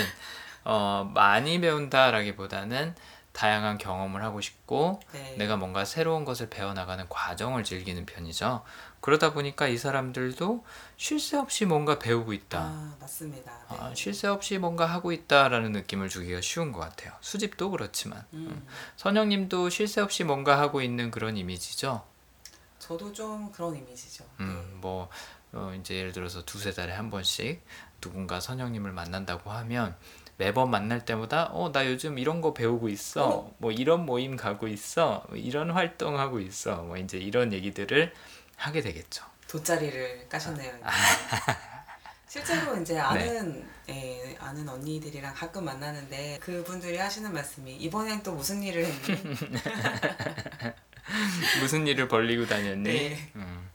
어, 0.65 1.11
많이 1.15 1.61
배운다라기보다는 1.61 2.95
다양한 3.33 3.79
경험을 3.79 4.23
하고 4.23 4.41
싶고 4.41 5.01
네. 5.13 5.35
내가 5.39 5.57
뭔가 5.57 5.85
새로운 5.85 6.25
것을 6.25 6.49
배워나가는 6.49 7.07
과정을 7.09 7.65
즐기는 7.65 8.07
편이죠. 8.07 8.63
그러다 9.01 9.33
보니까 9.33 9.67
이 9.67 9.77
사람들도 9.77 10.65
쉴 10.97 11.19
새 11.21 11.37
없이 11.37 11.65
뭔가 11.67 11.99
배우고 11.99 12.33
있다. 12.33 12.61
아 12.61 12.97
맞습니다 13.01 13.53
네. 13.71 13.77
아, 13.79 13.95
쉴새 13.95 14.29
없이 14.29 14.59
뭔가 14.59 14.87
하고 14.87 15.13
있다라는 15.13 15.73
느낌을 15.73 16.09
주기가 16.09 16.41
쉬운 16.41 16.71
것 16.73 16.81
같아요. 16.81 17.13
수집도 17.21 17.71
그렇지만 17.71 18.25
음, 18.33 18.67
선영님도 18.97 19.71
쉴 19.71 19.89
새 19.89 20.01
없이 20.01 20.23
뭔가 20.25 20.59
하고 20.61 20.81
있는 20.83 21.11
그런 21.11 21.37
이미지죠. 21.37 22.05
저도 22.79 23.13
좀 23.13 23.51
그런 23.51 23.75
이미지죠 23.75 24.25
음, 24.41 24.79
뭐 24.81 25.09
어, 25.53 25.75
이제 25.79 25.95
예를 25.97 26.13
들어서 26.13 26.45
두세 26.45 26.71
달에 26.73 26.93
한 26.93 27.11
번씩 27.11 27.63
누군가 28.01 28.41
선영님을 28.41 28.93
만난다고 28.93 29.51
하면 29.51 29.97
매번 30.37 30.71
만날 30.71 31.05
때마다 31.05 31.47
어 31.53 31.71
나 31.73 31.87
요즘 31.87 32.19
이런 32.19 32.41
거 32.43 32.53
배우고 32.53 32.89
있어 32.91 33.29
어. 33.29 33.55
뭐 33.59 33.73
이런 33.73 34.05
모임 34.05 34.37
가고 34.37 34.69
있어 34.69 35.25
뭐 35.29 35.37
이런 35.39 35.71
활동 35.71 36.19
하고 36.19 36.41
있어 36.41 36.83
뭐 36.83 36.97
이제 36.99 37.17
이런 37.19 37.53
얘기들을 37.53 38.13
하게 38.57 38.81
되겠죠. 38.83 39.25
돗자리를 39.55 40.29
까셨네요. 40.29 40.73
아. 40.83 40.91
실제로 42.27 42.75
네. 42.75 42.83
이제 42.83 42.99
아는 42.99 43.65
예, 43.89 44.37
아는 44.41 44.69
언니들이랑 44.69 45.33
가끔 45.35 45.67
만나는데 45.67 46.39
그분들이 46.41 46.99
하시는 46.99 47.33
말씀이 47.33 47.77
이번엔 47.77 48.25
또 48.25 48.33
무슨 48.33 48.61
일을 48.61 48.85
했니? 48.85 49.23
무슨 51.61 51.87
일을 51.87 52.09
벌리고 52.09 52.47
다녔니? 52.47 52.83
네. 52.83 53.31
음, 53.37 53.71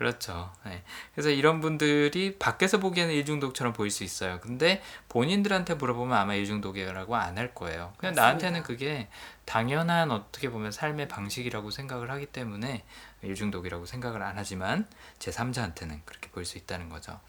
그렇죠. 0.00 0.50
네. 0.64 0.82
그래서 1.12 1.28
이런 1.28 1.60
분들이 1.60 2.38
밖에서 2.38 2.78
보기에는 2.78 3.12
일중독처럼 3.12 3.74
보일 3.74 3.90
수 3.90 4.02
있어요. 4.02 4.40
근데 4.40 4.80
본인들한테 5.10 5.74
물어보면 5.74 6.16
아마 6.16 6.34
일중독이라고 6.34 7.16
안 7.16 7.36
할 7.36 7.54
거예요. 7.54 7.92
그냥 7.98 8.14
맞습니다. 8.14 8.22
나한테는 8.22 8.62
그게 8.62 9.08
당연한 9.44 10.10
어떻게 10.10 10.48
보면 10.48 10.72
삶의 10.72 11.06
방식이라고 11.08 11.70
생각을 11.70 12.10
하기 12.12 12.26
때문에 12.26 12.82
일중독이라고 13.20 13.84
생각을 13.84 14.22
안 14.22 14.38
하지만 14.38 14.88
제 15.18 15.30
3자한테는 15.30 16.00
그렇게 16.06 16.30
보일 16.30 16.46
수 16.46 16.56
있다는 16.56 16.88
거죠. 16.88 17.20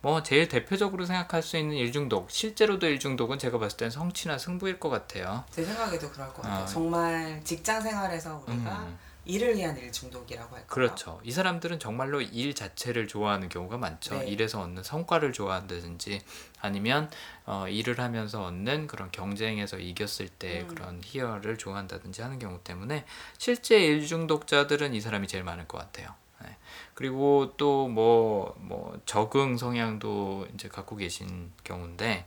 뭐 0.00 0.22
제일 0.22 0.48
대표적으로 0.48 1.04
생각할 1.04 1.42
수 1.42 1.58
있는 1.58 1.76
일중독, 1.76 2.30
실제로도 2.30 2.86
일중독은 2.86 3.38
제가 3.38 3.58
봤을 3.58 3.76
땐 3.76 3.90
성취나 3.90 4.38
승부일 4.38 4.80
것 4.80 4.88
같아요. 4.88 5.44
제 5.50 5.62
생각에도 5.62 6.10
그럴 6.10 6.28
것 6.32 6.40
같아요. 6.40 6.62
아. 6.62 6.66
정말 6.66 7.42
직장 7.44 7.82
생활에서 7.82 8.42
우리가 8.46 8.70
음. 8.78 8.98
일을 9.26 9.56
위한 9.56 9.76
일 9.76 9.90
중독이라고 9.90 10.48
할까요? 10.54 10.66
그렇죠. 10.68 11.20
이 11.22 11.30
사람들은 11.32 11.78
정말로 11.78 12.20
일 12.20 12.54
자체를 12.54 13.08
좋아하는 13.08 13.48
경우가 13.48 13.78
많죠. 13.78 14.18
네. 14.18 14.26
일에서 14.28 14.60
얻는 14.60 14.82
성과를 14.82 15.32
좋아한다든지 15.32 16.20
아니면 16.60 17.10
어, 17.46 17.66
일을 17.68 17.98
하면서 17.98 18.42
얻는 18.44 18.86
그런 18.86 19.10
경쟁에서 19.10 19.78
이겼을 19.78 20.28
때 20.28 20.62
음. 20.62 20.68
그런 20.68 21.00
희열을 21.04 21.56
좋아한다든지 21.58 22.22
하는 22.22 22.38
경우 22.38 22.60
때문에 22.62 23.04
실제 23.38 23.80
일 23.80 24.06
중독자들은 24.06 24.94
이 24.94 25.00
사람이 25.00 25.26
제일 25.28 25.44
많을 25.44 25.66
것 25.68 25.78
같아요. 25.78 26.14
네. 26.42 26.56
그리고 26.94 27.54
또 27.56 27.88
뭐 27.88 28.54
뭐 28.58 28.98
적응 29.06 29.56
성향도 29.56 30.46
이제 30.54 30.68
갖고 30.68 30.96
계신 30.96 31.52
경우인데 31.64 32.26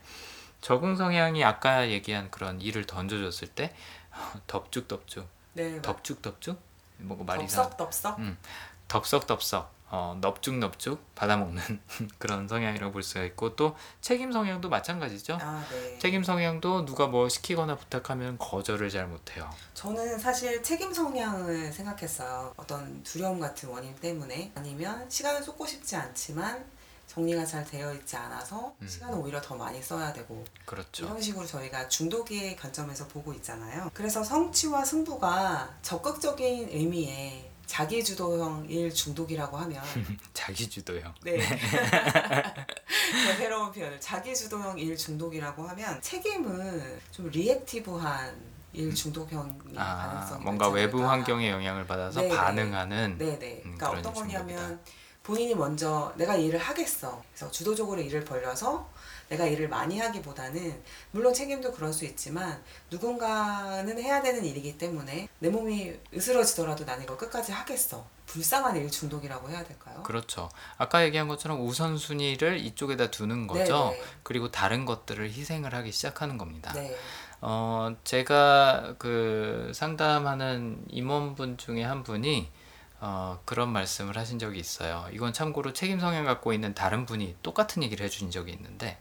적응 0.60 0.96
성향이 0.96 1.44
아까 1.44 1.88
얘기한 1.88 2.30
그런 2.30 2.60
일을 2.60 2.84
던져줬을 2.84 3.48
때 3.48 3.72
덥죽덥죽 4.46 5.26
네, 5.54 5.74
막 5.74 5.82
덥죽덥죽 5.82 6.60
뭐가 6.98 7.24
말이 7.24 7.44
이상 7.44 7.64
덥석 7.64 7.76
덥석. 7.76 8.18
음. 8.18 8.38
덥석 8.88 9.26
덥석 9.26 9.78
어, 9.90 10.18
넙죽넙죽 10.20 11.14
받아먹는 11.14 11.62
그런 12.18 12.46
성향이라고 12.46 12.92
볼 12.92 13.02
수가 13.02 13.24
있고 13.24 13.56
또 13.56 13.74
책임 14.02 14.32
성향도 14.32 14.68
마찬가지죠. 14.68 15.38
아, 15.40 15.64
네. 15.70 15.98
책임 15.98 16.22
성향도 16.22 16.84
누가 16.84 17.06
뭐 17.06 17.28
시키거나 17.28 17.76
부탁하면 17.76 18.36
거절을 18.38 18.90
잘 18.90 19.06
못해요. 19.06 19.48
저는 19.72 20.18
사실 20.18 20.62
책임 20.62 20.92
성향을 20.92 21.72
생각했어요. 21.72 22.52
어떤 22.56 23.02
두려움 23.02 23.40
같은 23.40 23.70
원인 23.70 23.94
때문에 23.96 24.52
아니면 24.54 25.08
시간을 25.08 25.42
쏟고 25.42 25.64
싶지 25.66 25.96
않지만 25.96 26.66
정리가 27.18 27.44
잘 27.44 27.64
되어 27.64 27.92
있지 27.94 28.16
않아서 28.16 28.72
음. 28.80 28.86
시간을 28.86 29.18
오히려 29.18 29.40
더 29.40 29.56
많이 29.56 29.82
써야 29.82 30.12
되고 30.12 30.44
그렇죠. 30.64 31.04
이런 31.06 31.20
식으로 31.20 31.44
저희가 31.46 31.88
중독의 31.88 32.56
관점에서 32.56 33.08
보고 33.08 33.32
있잖아요. 33.34 33.90
그래서 33.92 34.22
성취와 34.22 34.84
승부가 34.84 35.76
적극적인 35.82 36.68
의미의 36.70 37.50
자기주도형 37.66 38.66
일 38.70 38.92
중독이라고 38.94 39.56
하면 39.58 39.82
자기주도요. 40.32 41.12
네. 41.24 41.38
더 43.26 43.34
새로운 43.36 43.72
표현을 43.72 44.00
자기주도형 44.00 44.78
일 44.78 44.96
중독이라고 44.96 45.68
하면 45.68 46.00
책임은 46.00 47.00
좀 47.10 47.28
reactive한 47.30 48.58
일 48.74 48.94
중독형이 48.94 49.76
아, 49.76 49.96
가능성이 50.12 50.44
뭔가 50.44 50.68
외부 50.68 50.98
않을까. 50.98 51.12
환경의 51.12 51.50
영향을 51.50 51.86
받아서 51.86 52.20
네네. 52.20 52.36
반응하는 52.36 53.18
네네. 53.18 53.62
음, 53.64 53.76
그러니까 53.76 53.90
어떤 53.90 54.14
중독이다. 54.14 54.38
거냐면 54.44 54.80
본인이 55.28 55.54
먼저 55.54 56.10
내가 56.16 56.36
일을 56.36 56.58
하겠어. 56.58 57.22
그래서 57.34 57.50
주도적으로 57.50 58.00
일을 58.00 58.24
벌려서 58.24 58.88
내가 59.28 59.44
일을 59.44 59.68
많이 59.68 59.98
하기보다는 59.98 60.82
물론 61.10 61.34
책임도 61.34 61.72
그럴 61.72 61.92
수 61.92 62.06
있지만 62.06 62.64
누군가는 62.90 64.00
해야 64.00 64.22
되는 64.22 64.42
일이기 64.42 64.78
때문에 64.78 65.28
내 65.38 65.50
몸이 65.50 65.92
으스러지더라도 66.14 66.86
나는 66.86 67.04
이걸 67.04 67.18
끝까지 67.18 67.52
하겠어. 67.52 68.06
불쌍한 68.24 68.76
일 68.76 68.90
중독이라고 68.90 69.50
해야 69.50 69.62
될까요? 69.64 70.02
그렇죠. 70.02 70.48
아까 70.78 71.04
얘기한 71.04 71.28
것처럼 71.28 71.60
우선순위를 71.60 72.60
이쪽에다 72.60 73.10
두는 73.10 73.46
거죠. 73.48 73.90
네네. 73.90 74.02
그리고 74.22 74.50
다른 74.50 74.86
것들을 74.86 75.28
희생을 75.28 75.74
하기 75.74 75.92
시작하는 75.92 76.38
겁니다. 76.38 76.72
네. 76.72 76.96
어, 77.42 77.94
제가 78.02 78.94
그 78.96 79.72
상담하는 79.74 80.86
임원분 80.88 81.58
중에 81.58 81.82
한 81.84 82.02
분이 82.02 82.50
어, 83.00 83.40
그런 83.44 83.70
말씀을 83.70 84.16
하신 84.16 84.38
적이 84.38 84.58
있어요. 84.58 85.06
이건 85.12 85.32
참고로 85.32 85.72
책임 85.72 86.00
성향 86.00 86.24
갖고 86.24 86.52
있는 86.52 86.74
다른 86.74 87.06
분이 87.06 87.36
똑같은 87.42 87.82
얘기를 87.82 88.04
해준 88.04 88.30
적이 88.30 88.52
있는데, 88.52 88.98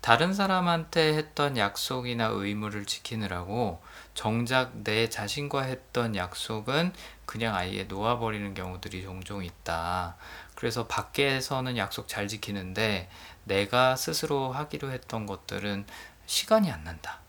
다른 0.00 0.32
사람한테 0.32 1.14
했던 1.14 1.58
약속이나 1.58 2.28
의무를 2.32 2.86
지키느라고 2.86 3.82
정작 4.14 4.72
내 4.82 5.10
자신과 5.10 5.62
했던 5.62 6.16
약속은 6.16 6.92
그냥 7.26 7.54
아예 7.54 7.84
놓아버리는 7.84 8.54
경우들이 8.54 9.02
종종 9.02 9.44
있다. 9.44 10.16
그래서 10.54 10.86
밖에서는 10.86 11.76
약속 11.76 12.08
잘 12.08 12.28
지키는데 12.28 13.10
내가 13.44 13.94
스스로 13.94 14.52
하기로 14.52 14.90
했던 14.90 15.26
것들은 15.26 15.84
시간이 16.26 16.70
안 16.70 16.82
난다. 16.84 17.19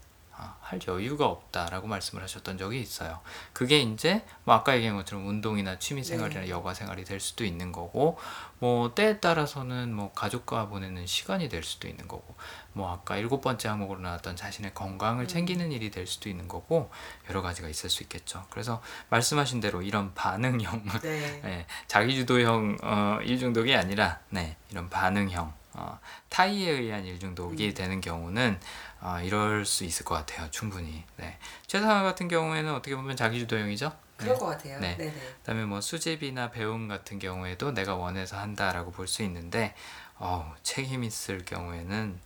아, 0.72 0.76
할 0.76 0.80
여유가 0.88 1.26
없다라고 1.26 1.88
말씀을 1.88 2.24
하셨던 2.24 2.58
적이 2.58 2.80
있어요. 2.80 3.20
그게 3.52 3.80
이제 3.80 4.24
뭐 4.46 4.56
아까 4.56 4.76
얘기한 4.76 4.96
것처럼 4.96 5.28
운동이나 5.28 5.78
취미 5.80 6.04
생활이나 6.04 6.42
네. 6.42 6.50
여가 6.50 6.74
생활이 6.74 7.04
될 7.04 7.20
수도 7.20 7.44
있는 7.44 7.72
거고 7.74 8.18
뭐 8.60 8.96
때에 8.96 9.20
따라서는 9.20 9.94
뭐 9.94 10.14
가족과 10.14 10.70
보내는 10.70 11.06
시간이 11.06 11.50
될 11.50 11.64
수도 11.64 11.88
있는 11.88 12.08
거고 12.08 12.36
뭐 12.74 12.92
아까 12.92 13.18
일곱 13.18 13.42
번째 13.42 13.68
항목으로 13.68 14.00
나왔던 14.00 14.36
자신의 14.38 14.74
건강을 14.74 15.26
음. 15.26 15.28
챙기는 15.28 15.72
일이 15.72 15.92
될 15.92 16.08
수도 16.08 16.30
있는 16.30 16.48
거고 16.48 16.90
여러 17.30 17.42
가지가 17.42 17.68
있을 17.68 17.90
수 17.90 18.04
있겠죠. 18.04 18.46
그래서 18.50 18.82
말씀하신 19.10 19.60
대로 19.60 19.82
이런 19.82 20.14
반응형 20.14 20.84
네. 21.02 21.42
네, 21.44 21.66
자기주도형 21.88 22.78
어, 22.82 23.20
일중독이 23.24 23.76
아니라 23.76 24.20
네, 24.30 24.56
이런 24.70 24.90
반응형 24.90 25.62
어, 25.74 26.00
타이에 26.30 26.70
의한 26.72 27.06
일중독이 27.06 27.70
음. 27.70 27.74
되는 27.74 28.02
경우는 28.02 28.60
어, 29.02 29.20
이럴 29.24 29.66
수 29.66 29.84
있을 29.84 30.06
것 30.06 30.16
같아요. 30.16 30.50
충분히. 30.52 31.04
네. 31.18 31.38
최상화 31.68 32.04
같은 32.04 32.28
경우에는 32.28 32.74
어떻게 32.74 32.96
보면 32.96 33.16
자기주도형이죠. 33.16 33.92
그럴 34.18 34.38
것 34.38 34.46
같아요. 34.48 34.80
네. 34.80 34.96
네. 34.98 35.06
네 35.06 35.14
그다음에 35.40 35.66
뭐 35.66 35.82
수집이나 35.82 36.52
배움 36.52 36.88
같은 36.88 37.18
경우에도 37.20 37.72
내가 37.72 37.96
원해서 37.96 38.38
한다라고 38.38 38.92
볼 38.92 39.08
수 39.08 39.24
있는데 39.24 39.74
어, 40.18 40.54
책임 40.62 41.04
있을 41.04 41.44
경우에는 41.46 42.20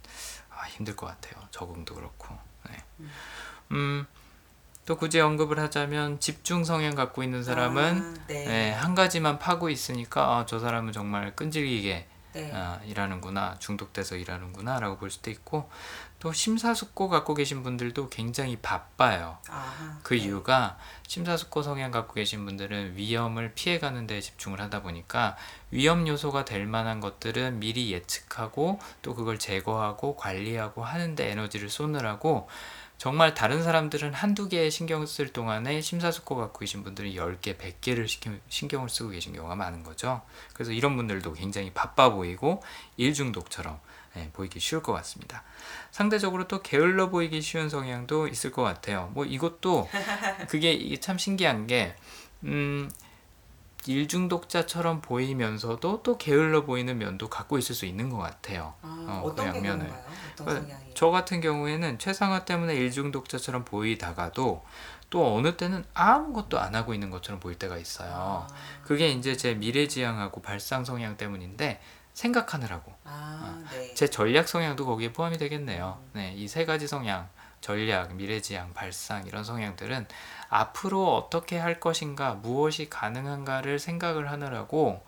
아, 0.52 0.64
힘들 0.68 0.96
것 0.98 1.08
같아요. 1.08 1.42
적응도 1.52 1.96
그렇고. 1.96 2.38
네. 2.70 2.84
음, 3.72 4.06
또 4.86 4.98
굳이 4.98 5.20
언급을 5.22 5.58
하자면 5.60 6.20
집중 6.20 6.66
성향 6.66 6.94
갖고 6.96 7.24
있는 7.24 7.44
사람은 7.44 8.18
아, 8.22 8.26
네. 8.28 8.46
네, 8.46 8.72
한 8.72 8.94
가지만 8.96 9.40
파고 9.40 9.70
있으니까 9.70 10.38
아, 10.40 10.46
저 10.46 10.60
사람은 10.60 10.92
정말 10.92 11.34
끈질기게 11.36 12.08
네. 12.34 12.52
아, 12.54 12.80
일하는구나 12.86 13.56
중독돼서 13.60 14.18
일하는구나라고 14.18 14.98
볼 14.98 15.10
수도 15.10 15.32
있고 15.32 15.70
또 16.26 16.34
심사숙고 16.34 17.08
갖고 17.08 17.36
계신 17.36 17.62
분들도 17.62 18.10
굉장히 18.10 18.56
바빠요. 18.56 19.38
아하. 19.48 20.00
그 20.02 20.16
네. 20.16 20.22
이유가 20.22 20.76
심사숙고 21.06 21.62
성향 21.62 21.92
갖고 21.92 22.16
계신 22.16 22.46
분들은 22.46 22.98
위험을 22.98 23.54
피해가는 23.54 24.08
데 24.08 24.20
집중을 24.22 24.60
하다 24.60 24.82
보니까 24.82 25.38
위험 25.70 26.08
요소가 26.08 26.44
될 26.44 26.66
만한 26.66 27.00
것들은 27.00 27.60
미리 27.60 27.94
예측하고 27.94 28.80
또 29.04 29.14
그걸 29.14 29.38
제거하고 29.38 30.16
관리하고 30.16 30.84
하는데 30.84 31.30
에너지를 31.30 31.70
쏘느라고 31.70 32.50
정말 32.98 33.36
다른 33.36 33.62
사람들은 33.62 34.16
한두 34.16 34.50
개에 34.50 34.72
신경 34.72 35.06
쓸 35.06 35.32
동안에 35.32 35.80
심사숙고 35.82 36.38
갖고 36.38 36.58
계신 36.58 36.84
분들은 36.84 37.12
10개, 37.12 37.56
100개를 37.56 38.08
신경을 38.50 38.90
쓰고 38.90 39.12
계신 39.12 39.34
경우가 39.34 39.56
많은 39.56 39.84
거죠. 39.84 40.24
그래서 40.56 40.72
이런 40.72 40.96
분들도 40.96 41.34
굉장히 41.34 41.72
바빠 41.72 42.10
보이고 42.10 42.64
일중독처럼 42.98 43.80
예, 44.18 44.30
보이기 44.32 44.60
쉬울 44.60 44.82
것 44.82 44.94
같습니다. 44.94 45.44
상대적으로 45.96 46.46
또 46.50 46.62
게을러 46.62 47.10
보이기 47.10 47.42
쉬운 47.42 47.70
성향도 47.70 48.28
있을 48.28 48.52
것 48.52 48.64
같아요. 48.64 49.12
뭐 49.14 49.24
이것도 49.24 49.88
그게 50.50 50.94
참 51.00 51.18
신기한 51.18 51.68
게 51.68 51.96
음, 52.44 52.92
일중독자처럼 53.86 55.00
보이면서도 55.00 56.04
또 56.04 56.18
게을러 56.18 56.66
보이는 56.66 56.98
면도 56.98 57.30
갖고 57.30 57.58
있을 57.58 57.74
수 57.74 57.86
있는 57.86 58.10
것 58.10 58.18
같아요. 58.18 58.74
아, 58.82 59.06
어, 59.08 59.22
어떤 59.26 59.46
그게 59.46 59.58
양면을. 59.60 59.94
그, 60.38 60.44
성향이? 60.44 60.92
저 60.96 61.12
같은 61.12 61.40
경우에는 61.40 61.98
최상화 61.98 62.44
때문에 62.44 62.76
일중독자처럼 62.76 63.64
보이다가도 63.64 64.66
또 65.10 65.36
어느 65.38 65.56
때는 65.56 65.86
아무것도 65.94 66.60
안 66.60 66.76
하고 66.76 66.94
있는 66.94 67.10
것처럼 67.10 67.40
보일 67.40 67.58
때가 67.58 67.78
있어요. 67.78 68.12
아, 68.14 68.48
그게 68.84 69.12
이제 69.12 69.38
제 69.38 69.54
미래지향하고 69.54 70.42
발상 70.42 70.84
성향 70.84 71.16
때문인데 71.16 71.80
생각하느라고 72.16 72.92
아, 73.04 73.62
네. 73.72 73.94
제 73.94 74.10
전략 74.10 74.48
성향도 74.48 74.86
거기에 74.86 75.14
포함이 75.14 75.38
되겠네요. 75.38 76.00
네, 76.14 76.34
이 76.36 76.48
세 76.48 76.66
가지 76.66 76.88
성향, 76.88 77.30
전략, 77.62 78.16
미래지향, 78.16 78.74
발상 78.74 79.28
이런 79.28 79.44
성향들은 79.44 80.08
앞으로 80.50 81.16
어떻게 81.16 81.58
할 81.58 81.80
것인가, 81.80 82.34
무엇이 82.36 82.90
가능한가를 82.90 83.78
생각을 83.80 84.32
하느라고 84.32 85.04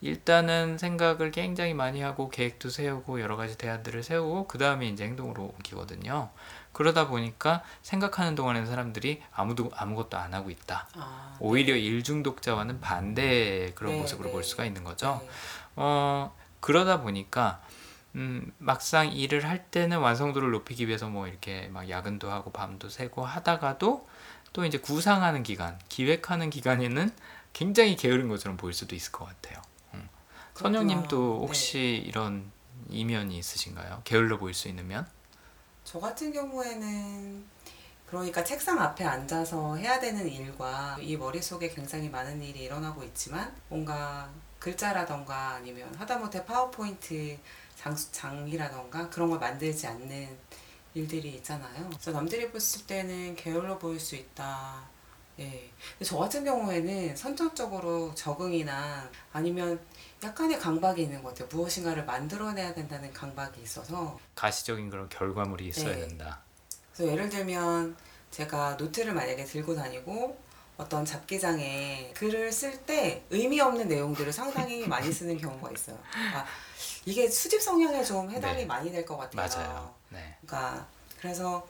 일단은 0.00 0.76
생각을 0.78 1.30
굉장히 1.30 1.72
많이 1.74 2.02
하고 2.02 2.28
계획도 2.28 2.68
세우고 2.68 3.20
여러 3.20 3.36
가지 3.36 3.56
대안들을 3.58 4.02
세우고 4.02 4.46
그 4.46 4.58
다음에 4.58 4.86
이제 4.86 5.04
행동으로 5.04 5.42
옮기거든요. 5.56 6.30
그러다 6.72 7.08
보니까 7.08 7.62
생각하는 7.82 8.34
동안에는 8.34 8.66
사람들이 8.68 9.22
아무도 9.32 9.70
아무것도 9.74 10.18
안 10.18 10.34
하고 10.34 10.50
있다. 10.50 10.88
아, 10.96 11.36
오히려 11.40 11.74
일중독자와는 11.74 12.80
반대의 12.80 13.74
그런 13.74 13.94
네, 13.94 14.00
모습으로 14.00 14.28
네. 14.28 14.32
볼 14.32 14.44
수가 14.44 14.64
있는 14.66 14.84
거죠. 14.84 15.20
네. 15.22 15.28
어, 15.76 16.34
그러다 16.64 17.02
보니까 17.02 17.60
음, 18.14 18.50
막상 18.56 19.12
일을 19.12 19.46
할 19.46 19.70
때는 19.70 19.98
완성도를 19.98 20.50
높이기 20.50 20.88
위해서 20.88 21.10
뭐 21.10 21.28
이렇게 21.28 21.68
막 21.68 21.90
야근도 21.90 22.30
하고 22.30 22.52
밤도 22.52 22.88
새고 22.88 23.22
하다가도 23.22 24.08
또 24.54 24.64
이제 24.64 24.78
구상하는 24.78 25.42
기간, 25.42 25.78
기획하는 25.90 26.48
기간에는 26.48 27.14
굉장히 27.52 27.96
게으른 27.96 28.28
것처럼 28.30 28.56
보일 28.56 28.72
수도 28.72 28.94
있을 28.96 29.12
것 29.12 29.26
같아요. 29.26 29.60
음. 29.92 30.08
선영님도 30.54 31.16
네. 31.18 31.46
혹시 31.46 32.02
이런 32.06 32.50
이면이 32.88 33.36
있으신가요? 33.36 34.00
게을러 34.04 34.38
보일 34.38 34.54
수 34.54 34.68
있는 34.68 34.88
면? 34.88 35.06
저 35.84 36.00
같은 36.00 36.32
경우에는 36.32 37.44
그러니까 38.06 38.42
책상 38.42 38.80
앞에 38.80 39.04
앉아서 39.04 39.76
해야 39.76 40.00
되는 40.00 40.26
일과 40.26 40.96
이 40.98 41.14
머릿속에 41.14 41.68
굉장히 41.68 42.08
많은 42.08 42.42
일이 42.42 42.60
일어나고 42.60 43.04
있지만 43.04 43.54
뭔가 43.68 44.30
글자라던가 44.64 45.56
아니면 45.56 45.94
하다못해 45.94 46.46
파워포인트 46.46 47.36
장, 47.76 47.94
장이라던가 47.94 49.10
그런 49.10 49.28
걸 49.28 49.38
만들지 49.38 49.86
않는 49.86 50.38
일들이 50.94 51.34
있잖아요. 51.34 51.90
그래서 51.90 52.12
남들이 52.12 52.50
봤을 52.50 52.86
때는 52.86 53.36
게을러 53.36 53.76
보일 53.78 54.00
수 54.00 54.16
있다. 54.16 54.88
예. 55.38 55.70
저 56.02 56.16
같은 56.16 56.44
경우에는 56.44 57.14
선천적으로 57.14 58.14
적응이나 58.14 59.10
아니면 59.34 59.78
약간의 60.22 60.58
강박이 60.58 61.02
있는 61.02 61.22
것 61.22 61.30
같아요. 61.30 61.48
무엇인가를 61.52 62.06
만들어내야 62.06 62.72
된다는 62.72 63.12
강박이 63.12 63.60
있어서 63.60 64.18
가시적인 64.34 64.88
그런 64.88 65.10
결과물이 65.10 65.66
있어야 65.66 65.94
네. 65.94 66.06
된다. 66.08 66.40
그래서 66.94 67.12
예를 67.12 67.28
들면 67.28 67.96
제가 68.30 68.76
노트를 68.76 69.12
만약에 69.12 69.44
들고 69.44 69.74
다니고 69.74 70.42
어떤 70.76 71.04
잡기장에 71.04 72.12
글을 72.16 72.50
쓸 72.52 72.76
때 72.84 73.22
의미 73.30 73.60
없는 73.60 73.88
내용들을 73.88 74.32
상당히 74.32 74.86
많이 74.88 75.12
쓰는 75.12 75.38
경우가 75.38 75.70
있어요. 75.72 75.98
그러니까 76.12 76.46
이게 77.04 77.28
수집 77.28 77.62
성향에 77.62 78.02
좀 78.02 78.30
해당이 78.30 78.58
네. 78.58 78.66
많이 78.66 78.90
될 78.90 79.04
것 79.04 79.16
같아요. 79.16 79.46
맞아요. 79.48 79.94
네. 80.08 80.36
그러니까 80.44 80.86
그래서 81.20 81.66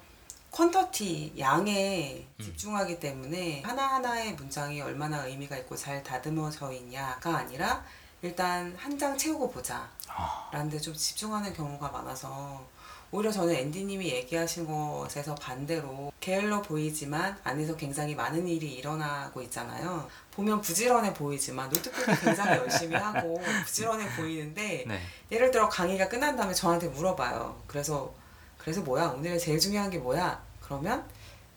퀀터티 0.52 1.38
양에 1.38 2.24
음. 2.38 2.42
집중하기 2.44 3.00
때문에 3.00 3.62
하나하나의 3.62 4.34
문장이 4.34 4.80
얼마나 4.80 5.26
의미가 5.26 5.56
있고 5.58 5.74
잘 5.76 6.02
다듬어져 6.02 6.72
있냐가 6.72 7.38
아니라 7.38 7.84
일단 8.22 8.74
한 8.78 8.96
장 8.96 9.18
채우고 9.18 9.50
보자 9.50 9.90
아, 10.08 10.48
라는 10.52 10.70
데 10.70 10.78
좀 10.78 10.94
집중하는 10.94 11.52
경우가 11.52 11.88
많아서 11.90 12.64
오히려 13.10 13.30
저는 13.30 13.54
앤디님이 13.54 14.08
얘기하신 14.08 14.66
것에서 14.66 15.34
반대로 15.34 16.12
게을러 16.24 16.62
보이지만 16.62 17.36
안에서 17.44 17.76
굉장히 17.76 18.14
많은 18.14 18.48
일이 18.48 18.72
일어나고 18.72 19.42
있잖아요. 19.42 20.08
보면 20.30 20.62
부지런해 20.62 21.12
보이지만 21.12 21.68
노트북을 21.68 22.18
굉장히 22.18 22.56
열심히 22.60 22.96
하고 22.96 23.38
부지런해 23.66 24.08
보이는데 24.16 24.86
네. 24.88 25.00
예를 25.30 25.50
들어 25.50 25.68
강의가 25.68 26.08
끝난 26.08 26.34
다음에 26.34 26.54
저한테 26.54 26.88
물어봐요. 26.88 27.62
그래서 27.66 28.14
그래서 28.56 28.80
뭐야 28.80 29.08
오늘 29.08 29.38
제일 29.38 29.60
중요한 29.60 29.90
게 29.90 29.98
뭐야? 29.98 30.42
그러면 30.62 31.04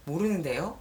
모르는데요. 0.03 0.77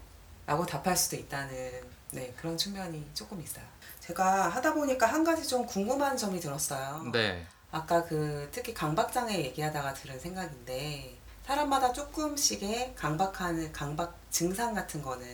라고 0.46 0.66
답할 0.66 0.96
수도 0.96 1.14
있다는 1.14 1.70
네 2.10 2.34
그런 2.36 2.56
측면이 2.56 3.08
조금 3.14 3.40
있어요. 3.40 3.64
제가 4.00 4.48
하다 4.48 4.74
보니까 4.74 5.06
한 5.06 5.22
가지 5.22 5.46
좀 5.46 5.64
궁금한 5.64 6.16
점이 6.16 6.40
들었어요. 6.40 7.08
네. 7.12 7.46
아까 7.70 8.02
그 8.02 8.48
특히 8.50 8.74
강박장애 8.74 9.38
얘기하다가 9.44 9.94
들은 9.94 10.18
생각인데 10.18 11.15
사람마다 11.46 11.92
조금씩의 11.92 12.94
강박하는 12.96 13.72
강박 13.72 14.18
증상 14.30 14.74
같은 14.74 15.00
거는 15.00 15.24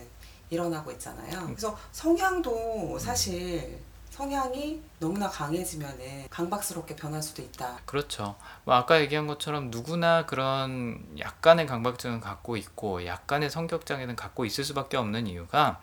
일어나고 0.51 0.91
있잖아요. 0.91 1.47
그래서 1.47 1.75
성향도 1.91 2.99
사실 2.99 3.79
성향이 4.11 4.79
너무나 4.99 5.27
강해지면은 5.27 6.27
강박스럽게 6.29 6.95
변할 6.95 7.19
수도 7.23 7.41
있다. 7.41 7.79
그렇죠. 7.87 8.35
뭐 8.63 8.75
아까 8.75 9.01
얘기한 9.01 9.25
것처럼 9.25 9.71
누구나 9.71 10.27
그런 10.27 11.03
약간의 11.17 11.65
강박증은 11.65 12.19
갖고 12.19 12.55
있고 12.57 13.07
약간의 13.07 13.49
성격 13.49 13.87
장애는 13.87 14.15
갖고 14.15 14.45
있을 14.45 14.63
수밖에 14.63 14.97
없는 14.97 15.25
이유가 15.25 15.81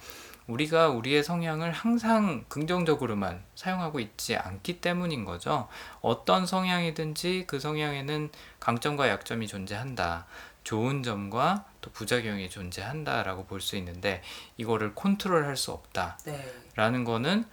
우리가 0.51 0.88
우리의 0.88 1.22
성향을 1.22 1.70
항상 1.72 2.44
긍정적으로만 2.48 3.42
사용하고 3.55 4.01
있지 4.01 4.36
않기 4.36 4.80
때문인 4.80 5.24
거죠. 5.24 5.68
어떤 6.01 6.44
성향이든지 6.46 7.44
그 7.46 7.61
성향에는 7.61 8.30
강점과 8.59 9.09
약점이 9.09 9.46
존재한다. 9.46 10.26
좋은 10.64 11.03
점과 11.03 11.64
또 11.80 11.90
부작용이 11.92 12.51
존재한다라고 12.51 13.44
볼 13.46 13.61
수 13.61 13.76
있는데 13.76 14.22
이거를 14.57 14.94
컨트롤 14.94 15.44
할 15.46 15.57
수 15.57 15.72
없다. 15.72 16.18
네. 16.24 16.53
라는 16.74 17.05
거는 17.05 17.44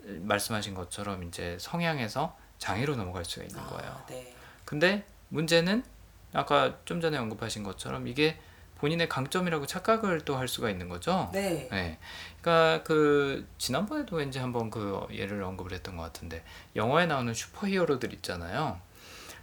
말씀하신 0.00 0.74
것처럼 0.74 1.24
이제 1.24 1.56
성향에서 1.60 2.36
장애로 2.58 2.96
넘어갈 2.96 3.24
수가 3.24 3.44
있는 3.44 3.62
거예요. 3.66 3.90
아, 3.90 4.06
네. 4.06 4.34
근데 4.64 5.04
문제는 5.28 5.84
아까 6.32 6.76
좀 6.84 7.00
전에 7.00 7.18
언급하신 7.18 7.62
것처럼 7.62 8.08
이게 8.08 8.38
본인의 8.78 9.08
강점이라고 9.08 9.66
착각을 9.66 10.20
또 10.24 10.36
할 10.36 10.48
수가 10.48 10.68
있는 10.70 10.88
거죠. 10.88 11.30
네. 11.32 11.68
네. 11.70 11.98
그러니까 12.42 12.82
그 12.84 13.48
지난번에도 13.58 14.16
왠지 14.16 14.38
한번 14.38 14.70
그 14.70 15.06
예를 15.10 15.42
언급을 15.42 15.72
했던 15.72 15.96
것 15.96 16.02
같은데 16.02 16.44
영화에 16.76 17.06
나오는 17.06 17.32
superhero들 17.32 18.12
있잖아요. 18.14 18.78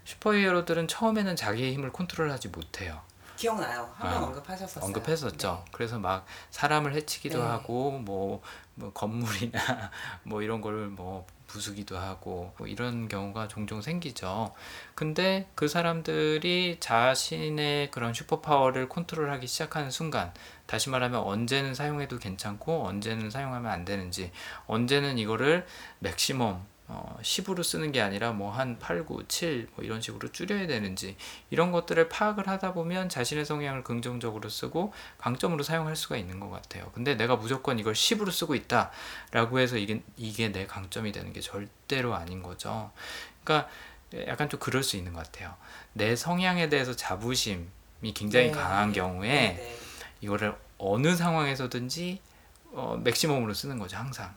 superhero들은 0.05 0.87
처음에는 0.87 1.35
자기의 1.35 1.73
힘을 1.73 1.91
컨트롤하지 1.91 2.49
못해요. 2.49 3.01
기억나요. 3.35 3.89
한번 3.95 4.23
아, 4.23 4.25
언급하셨었어요. 4.27 4.85
언급했었죠. 4.85 5.65
그래서 5.71 5.97
막 5.97 6.25
사람을 6.51 6.93
해치기도 6.93 7.39
네. 7.39 7.43
하고 7.43 7.91
뭐, 7.91 8.41
뭐 8.75 8.93
건물이나 8.93 9.59
뭐 10.23 10.41
이런 10.41 10.61
걸뭐 10.61 11.25
부수기도 11.53 11.99
하고 11.99 12.51
뭐 12.57 12.65
이런 12.65 13.07
경우가 13.07 13.47
종종 13.47 13.81
생기죠. 13.81 14.51
근데 14.95 15.47
그 15.53 15.67
사람들이 15.67 16.77
자신의 16.79 17.91
그런 17.91 18.15
슈퍼파워를 18.15 18.89
컨트롤하기 18.89 19.45
시작하는 19.45 19.91
순간 19.91 20.33
다시 20.65 20.89
말하면 20.89 21.21
언제는 21.21 21.75
사용해도 21.75 22.17
괜찮고 22.17 22.87
언제는 22.87 23.29
사용하면 23.29 23.71
안 23.71 23.85
되는지 23.85 24.31
언제는 24.65 25.19
이거를 25.19 25.67
맥시멈 25.99 26.72
어, 26.87 27.17
10으로 27.21 27.63
쓰는 27.63 27.91
게 27.91 28.01
아니라 28.01 28.31
뭐 28.33 28.51
한 28.51 28.77
8, 28.77 29.05
9, 29.05 29.27
7 29.27 29.69
뭐 29.75 29.83
이런 29.85 30.01
식으로 30.01 30.31
줄여야 30.31 30.67
되는지 30.67 31.15
이런 31.49 31.71
것들을 31.71 32.09
파악을 32.09 32.47
하다 32.47 32.73
보면 32.73 33.09
자신의 33.09 33.45
성향을 33.45 33.83
긍정적으로 33.83 34.49
쓰고 34.49 34.93
강점으로 35.17 35.63
사용할 35.63 35.95
수가 35.95 36.17
있는 36.17 36.39
것 36.39 36.49
같아요. 36.49 36.91
근데 36.93 37.15
내가 37.15 37.35
무조건 37.35 37.79
이걸 37.79 37.93
10으로 37.93 38.31
쓰고 38.31 38.55
있다라고 38.55 39.59
해서 39.59 39.77
이게 39.77 40.03
이게 40.17 40.51
내 40.51 40.65
강점이 40.65 41.11
되는 41.11 41.33
게 41.33 41.41
절대로 41.41 42.13
아닌 42.15 42.43
거죠. 42.43 42.91
그러니까 43.43 43.69
약간 44.27 44.49
좀 44.49 44.59
그럴 44.59 44.83
수 44.83 44.97
있는 44.97 45.13
것 45.13 45.23
같아요. 45.23 45.55
내 45.93 46.15
성향에 46.15 46.69
대해서 46.69 46.95
자부심이 46.95 47.65
굉장히 48.13 48.47
네. 48.47 48.51
강한 48.51 48.93
경우에 48.93 49.29
네, 49.29 49.53
네. 49.55 49.77
이거를 50.21 50.55
어느 50.77 51.15
상황에서든지 51.15 52.21
어, 52.73 52.99
맥시멈으로 53.03 53.53
쓰는 53.53 53.79
거죠 53.79 53.97
항상. 53.97 54.35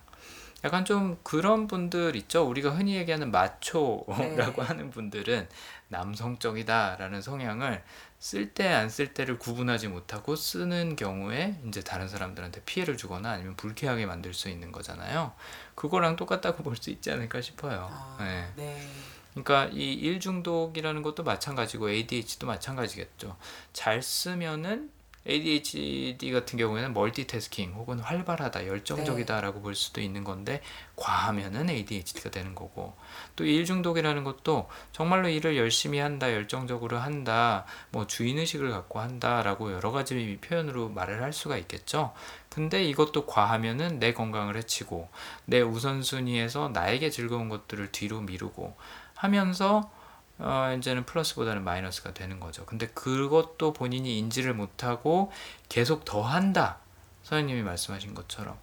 약간 0.65 0.85
좀 0.85 1.19
그런 1.23 1.67
분들 1.67 2.17
있죠. 2.17 2.45
우리가 2.49 2.71
흔히 2.71 2.97
얘기하는 2.97 3.31
마초라고 3.31 4.17
네. 4.17 4.63
하는 4.67 4.91
분들은 4.91 5.49
남성적이다라는 5.89 7.23
성향을 7.23 7.85
쓸 8.19 8.53
때 8.55 8.67
안 8.73 8.89
쓸 8.89 9.13
때를 9.15 9.39
구분하지 9.39 9.89
못하고 9.89 10.35
쓰는 10.35 10.97
경우에 10.97 11.61
이제 11.69 11.83
다른 11.83 12.09
사람들한테 12.09 12.63
피해를 12.65 12.97
주거나 12.97 13.31
아니면 13.33 13.55
불쾌하게 13.57 14.07
만들 14.07 14.35
수 14.35 14.49
있는 14.49 14.73
거잖아요. 14.73 15.33
그거랑 15.75 16.17
똑같다고 16.17 16.63
볼 16.63 16.77
수 16.77 16.91
있지 16.91 17.11
않을까 17.13 17.41
싶어요. 17.41 17.89
아, 17.93 18.17
네. 18.19 18.49
네. 18.57 18.89
그러니까 19.35 19.69
이 19.73 19.93
일 19.93 20.19
중독이라는 20.19 21.03
것도 21.03 21.23
마찬가지고 21.23 21.91
ADHD도 21.91 22.47
마찬가지겠죠. 22.47 23.37
잘 23.75 24.03
쓰면은 24.03 24.91
ADHD 25.29 26.31
같은 26.33 26.59
경우에는 26.59 26.93
멀티태스킹 26.95 27.73
혹은 27.75 27.99
활발하다, 27.99 28.67
열정적이다라고 28.67 29.61
볼 29.61 29.75
수도 29.75 30.01
있는 30.01 30.25
건데 30.25 30.63
과하면은 30.97 31.69
ADHD가 31.71 32.31
되는 32.31 32.55
거고 32.55 32.95
또 33.35 33.45
일 33.45 33.65
중독이라는 33.65 34.25
것도 34.25 34.69
정말로 34.93 35.29
일을 35.29 35.57
열심히 35.57 35.99
한다, 35.99 36.33
열정적으로 36.33 36.99
한다, 36.99 37.65
뭐 37.91 38.07
주인 38.07 38.39
의식을 38.39 38.71
갖고 38.71 39.01
한다라고 39.01 39.73
여러 39.73 39.93
가지 39.93 40.39
표현으로 40.41 40.89
말을 40.91 41.23
할 41.23 41.33
수가 41.33 41.57
있겠죠. 41.59 42.13
근데 42.49 42.85
이것도 42.85 43.27
과하면은 43.27 43.99
내 43.99 44.13
건강을 44.13 44.57
해치고 44.57 45.09
내 45.45 45.61
우선순위에서 45.61 46.71
나에게 46.71 47.11
즐거운 47.11 47.49
것들을 47.49 47.93
뒤로 47.93 48.21
미루고 48.21 48.77
하면서 49.15 49.91
어, 50.39 50.75
이제는 50.77 51.07
플러스보다는 51.07 51.65
마이너스가 51.65 52.13
되는 52.13 52.41
거죠. 52.41 52.67
근데 52.67 52.89
그것도 52.89 53.73
본인이 53.73 54.19
인지를 54.19 54.55
못하고 54.55 55.33
계속 55.69 56.05
더 56.05 56.23
한다. 56.23 56.79
선생님이 57.23 57.63
말씀하신 57.63 58.15
것처럼. 58.15 58.59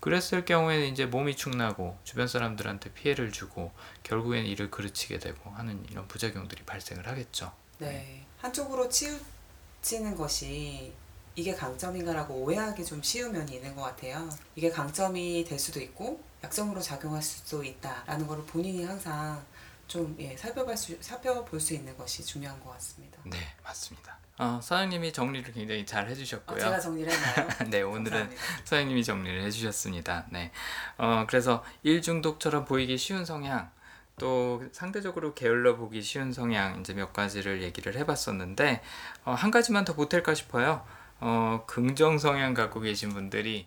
그랬을 0.00 0.44
경우에는 0.44 0.86
이제 0.88 1.06
몸이 1.06 1.34
축나고 1.34 1.96
주변 2.04 2.28
사람들한테 2.28 2.92
피해를 2.92 3.32
주고 3.32 3.72
결국엔 4.02 4.44
일을 4.44 4.70
그르치게 4.70 5.18
되고 5.18 5.50
하는 5.50 5.82
이런 5.90 6.06
부작용들이 6.08 6.64
발생을 6.64 7.08
하겠죠. 7.08 7.52
네. 7.78 8.26
한쪽으로 8.38 8.90
치우치는 8.90 10.14
것이 10.14 10.92
이게 11.36 11.54
강점인가라고 11.54 12.34
오해하기 12.34 12.84
좀 12.84 13.02
쉬운 13.02 13.32
면이 13.32 13.54
있는 13.54 13.74
것 13.74 13.82
같아요. 13.82 14.28
이게 14.54 14.70
강점이 14.70 15.44
될 15.48 15.58
수도 15.58 15.80
있고 15.80 16.22
약점으로 16.44 16.80
작용할 16.80 17.22
수도 17.22 17.64
있다라는 17.64 18.26
거를 18.26 18.44
본인이 18.44 18.84
항상 18.84 19.42
좀 19.86 20.16
예, 20.18 20.36
살펴볼 20.36 20.76
수, 20.76 20.96
살펴볼 21.00 21.60
수 21.60 21.74
있는 21.74 21.96
것이 21.96 22.24
중요한 22.24 22.58
것 22.60 22.70
같습니다. 22.72 23.18
네, 23.24 23.38
맞습니다. 23.62 24.18
어, 24.38 24.60
사장님이 24.62 25.12
정리를 25.12 25.52
굉장히 25.52 25.86
잘 25.86 26.04
어, 26.04 26.06
해주셨고요. 26.08 26.58
제가 26.58 26.80
정리를 26.80 27.12
했나요? 27.12 27.48
네, 27.70 27.82
오늘은 27.82 28.18
감사합니다. 28.18 28.42
사장님이 28.64 29.04
정리를 29.04 29.42
해주셨습니다. 29.44 30.26
네, 30.30 30.50
어, 30.98 31.24
그래서 31.28 31.64
일 31.82 32.02
중독처럼 32.02 32.64
보이기 32.64 32.98
쉬운 32.98 33.24
성향, 33.24 33.70
또 34.18 34.62
상대적으로 34.72 35.34
게을러 35.34 35.76
보기 35.76 36.02
쉬운 36.02 36.32
성향 36.32 36.80
이제 36.80 36.94
몇 36.94 37.12
가지를 37.12 37.62
얘기를 37.62 37.96
해봤었는데 37.96 38.82
어, 39.24 39.32
한 39.32 39.50
가지만 39.50 39.84
더 39.84 39.94
보탤까 39.94 40.34
싶어요. 40.34 40.84
어, 41.26 41.64
긍정 41.66 42.18
성향 42.18 42.52
갖고 42.52 42.80
계신 42.80 43.08
분들이 43.14 43.66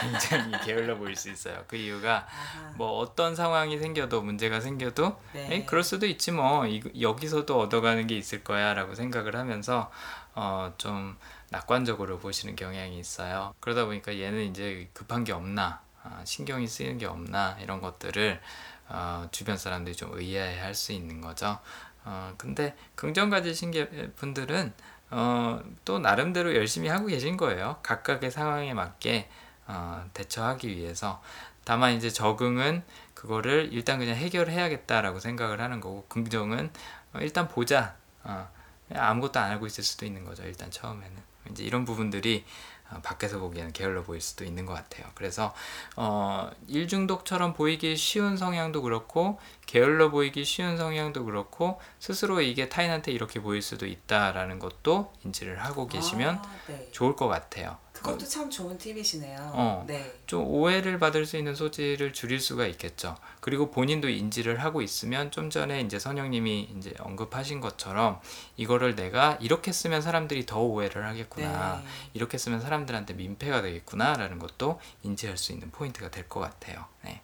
굉장히 0.00 0.50
게을러 0.66 0.96
보일 0.98 1.14
수 1.14 1.30
있어요. 1.30 1.62
그 1.68 1.76
이유가 1.76 2.26
아하, 2.28 2.72
뭐 2.76 2.98
어떤 2.98 3.36
상황이 3.36 3.78
생겨도 3.78 4.22
문제가 4.22 4.60
생겨도 4.60 5.16
네. 5.32 5.48
에이, 5.54 5.66
그럴 5.66 5.84
수도 5.84 6.04
있지 6.06 6.32
뭐 6.32 6.66
이, 6.66 6.82
여기서도 7.00 7.60
얻어가는 7.60 8.08
게 8.08 8.16
있을 8.16 8.42
거야라고 8.42 8.96
생각을 8.96 9.36
하면서 9.36 9.88
어, 10.34 10.72
좀 10.78 11.16
낙관적으로 11.50 12.18
보시는 12.18 12.56
경향이 12.56 12.98
있어요. 12.98 13.54
그러다 13.60 13.84
보니까 13.84 14.18
얘는 14.18 14.42
이제 14.50 14.90
급한 14.92 15.22
게 15.22 15.32
없나 15.32 15.80
아, 16.02 16.22
신경이 16.24 16.66
쓰이는 16.66 16.98
게 16.98 17.06
없나 17.06 17.56
이런 17.60 17.80
것들을 17.80 18.40
어, 18.88 19.28
주변 19.30 19.56
사람들이 19.56 19.94
좀 19.94 20.10
의아해 20.18 20.58
할 20.58 20.74
수 20.74 20.90
있는 20.90 21.20
거죠. 21.20 21.60
어, 22.04 22.34
근데 22.36 22.76
긍정 22.96 23.30
가지신 23.30 23.70
게- 23.70 23.88
분들은 24.16 24.72
어, 25.10 25.60
또 25.84 25.98
나름대로 25.98 26.54
열심히 26.54 26.88
하고 26.88 27.06
계신 27.06 27.36
거예요. 27.36 27.78
각각의 27.82 28.30
상황에 28.30 28.74
맞게 28.74 29.28
어, 29.66 30.04
대처하기 30.14 30.76
위해서. 30.76 31.22
다만 31.64 31.94
이제 31.94 32.10
적응은 32.10 32.82
그거를 33.14 33.70
일단 33.72 33.98
그냥 33.98 34.14
해결해야겠다라고 34.16 35.18
생각을 35.20 35.60
하는 35.60 35.80
거고 35.80 36.06
긍정은 36.08 36.70
어, 37.14 37.18
일단 37.20 37.48
보자. 37.48 37.96
어, 38.24 38.48
아무것도 38.94 39.40
안 39.40 39.50
하고 39.50 39.66
있을 39.66 39.82
수도 39.82 40.06
있는 40.06 40.24
거죠. 40.24 40.44
일단 40.44 40.70
처음에는 40.70 41.16
이제 41.50 41.64
이런 41.64 41.84
부분들이 41.84 42.44
어, 42.44 42.75
밖에서 43.02 43.38
보기에는 43.38 43.72
게을러 43.72 44.02
보일 44.02 44.20
수도 44.20 44.44
있는 44.44 44.66
것 44.66 44.74
같아요. 44.74 45.06
그래서 45.14 45.54
어, 45.96 46.50
일중독처럼 46.68 47.54
보이기 47.54 47.96
쉬운 47.96 48.36
성향도 48.36 48.82
그렇고 48.82 49.38
게을러 49.66 50.10
보이기 50.10 50.44
쉬운 50.44 50.76
성향도 50.76 51.24
그렇고 51.24 51.80
스스로 51.98 52.40
이게 52.40 52.68
타인한테 52.68 53.12
이렇게 53.12 53.40
보일 53.40 53.62
수도 53.62 53.86
있다라는 53.86 54.58
것도 54.58 55.12
인지를 55.24 55.58
하고 55.64 55.86
계시면 55.86 56.36
아, 56.36 56.42
네. 56.68 56.88
좋을 56.92 57.16
것 57.16 57.28
같아요. 57.28 57.78
그것도 58.06 58.26
참 58.26 58.48
좋은 58.50 58.76
팁이시네요. 58.78 59.50
어. 59.52 59.84
네. 59.86 60.12
좀 60.26 60.44
오해를 60.46 60.98
받을 60.98 61.26
수 61.26 61.36
있는 61.36 61.54
소지를 61.54 62.12
줄일 62.12 62.40
수가 62.40 62.66
있겠죠. 62.66 63.16
그리고 63.40 63.70
본인도 63.70 64.08
인지를 64.08 64.62
하고 64.62 64.82
있으면 64.82 65.30
좀 65.30 65.50
전에 65.50 65.80
이제 65.80 65.98
선영님이 65.98 66.74
이제 66.78 66.94
언급하신 66.98 67.60
것처럼 67.60 68.20
이거를 68.56 68.96
내가 68.96 69.38
이렇게 69.40 69.72
쓰면 69.72 70.02
사람들이 70.02 70.46
더 70.46 70.60
오해를 70.60 71.06
하겠구나. 71.06 71.80
네. 71.82 71.88
이렇게 72.14 72.38
쓰면 72.38 72.60
사람들한테 72.60 73.14
민폐가 73.14 73.62
되겠구나라는 73.62 74.38
것도 74.38 74.80
인지할 75.02 75.36
수 75.36 75.52
있는 75.52 75.70
포인트가 75.70 76.10
될 76.10 76.26
것 76.28 76.40
같아요. 76.40 76.84
네. 77.04 77.22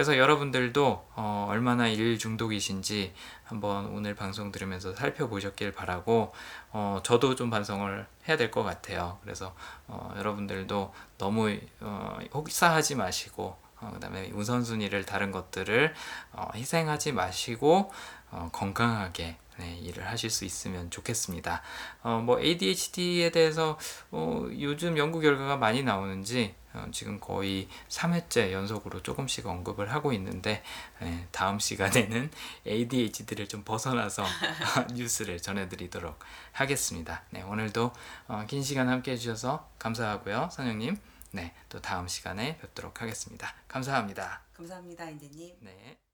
그래서 0.00 0.16
여러분들도 0.16 1.08
어, 1.14 1.46
얼마나 1.50 1.86
일 1.86 2.18
중독이신지 2.18 3.12
한번 3.44 3.84
오늘 3.88 4.14
방송 4.14 4.50
들으면서 4.50 4.94
살펴보셨길 4.94 5.72
바라고 5.72 6.32
어, 6.72 7.00
저도 7.02 7.34
좀 7.34 7.50
반성을 7.50 8.06
해야 8.26 8.36
될 8.38 8.50
것 8.50 8.62
같아요. 8.62 9.18
그래서 9.22 9.54
어, 9.88 10.14
여러분들도 10.16 10.94
너무 11.18 11.54
어, 11.80 12.18
혹사하지 12.32 12.94
마시고 12.94 13.58
어, 13.82 13.90
그다음에 13.92 14.30
우선순위를 14.30 15.04
다른 15.04 15.32
것들을 15.32 15.92
어, 16.32 16.48
희생하지 16.54 17.12
마시고 17.12 17.92
어, 18.30 18.48
건강하게 18.54 19.36
네, 19.60 19.76
일을 19.82 20.08
하실 20.08 20.30
수 20.30 20.46
있으면 20.46 20.90
좋겠습니다. 20.90 21.60
어, 22.02 22.22
뭐 22.24 22.40
ADHD에 22.40 23.30
대해서 23.30 23.78
어, 24.10 24.48
요즘 24.58 24.96
연구 24.96 25.20
결과가 25.20 25.58
많이 25.58 25.82
나오는지 25.82 26.54
어, 26.72 26.86
지금 26.92 27.20
거의 27.20 27.68
3회째 27.88 28.52
연속으로 28.52 29.02
조금씩 29.02 29.46
언급을 29.46 29.92
하고 29.92 30.14
있는데 30.14 30.62
예, 31.02 31.26
다음 31.30 31.58
시간에는 31.58 32.30
ADHD를 32.66 33.48
좀 33.48 33.62
벗어나서 33.64 34.24
뉴스를 34.94 35.42
전해드리도록 35.42 36.18
하겠습니다. 36.52 37.22
네, 37.30 37.42
오늘도 37.42 37.92
어, 38.28 38.44
긴 38.48 38.62
시간 38.62 38.88
함께 38.88 39.12
해주셔서 39.12 39.68
감사하고요, 39.78 40.48
선영님. 40.52 40.96
네, 41.32 41.54
또 41.68 41.80
다음 41.80 42.08
시간에 42.08 42.56
뵙도록 42.58 43.02
하겠습니다. 43.02 43.54
감사합니다. 43.68 44.42
감사합니다, 44.54 45.04
인디님. 45.10 45.56
네. 45.60 46.09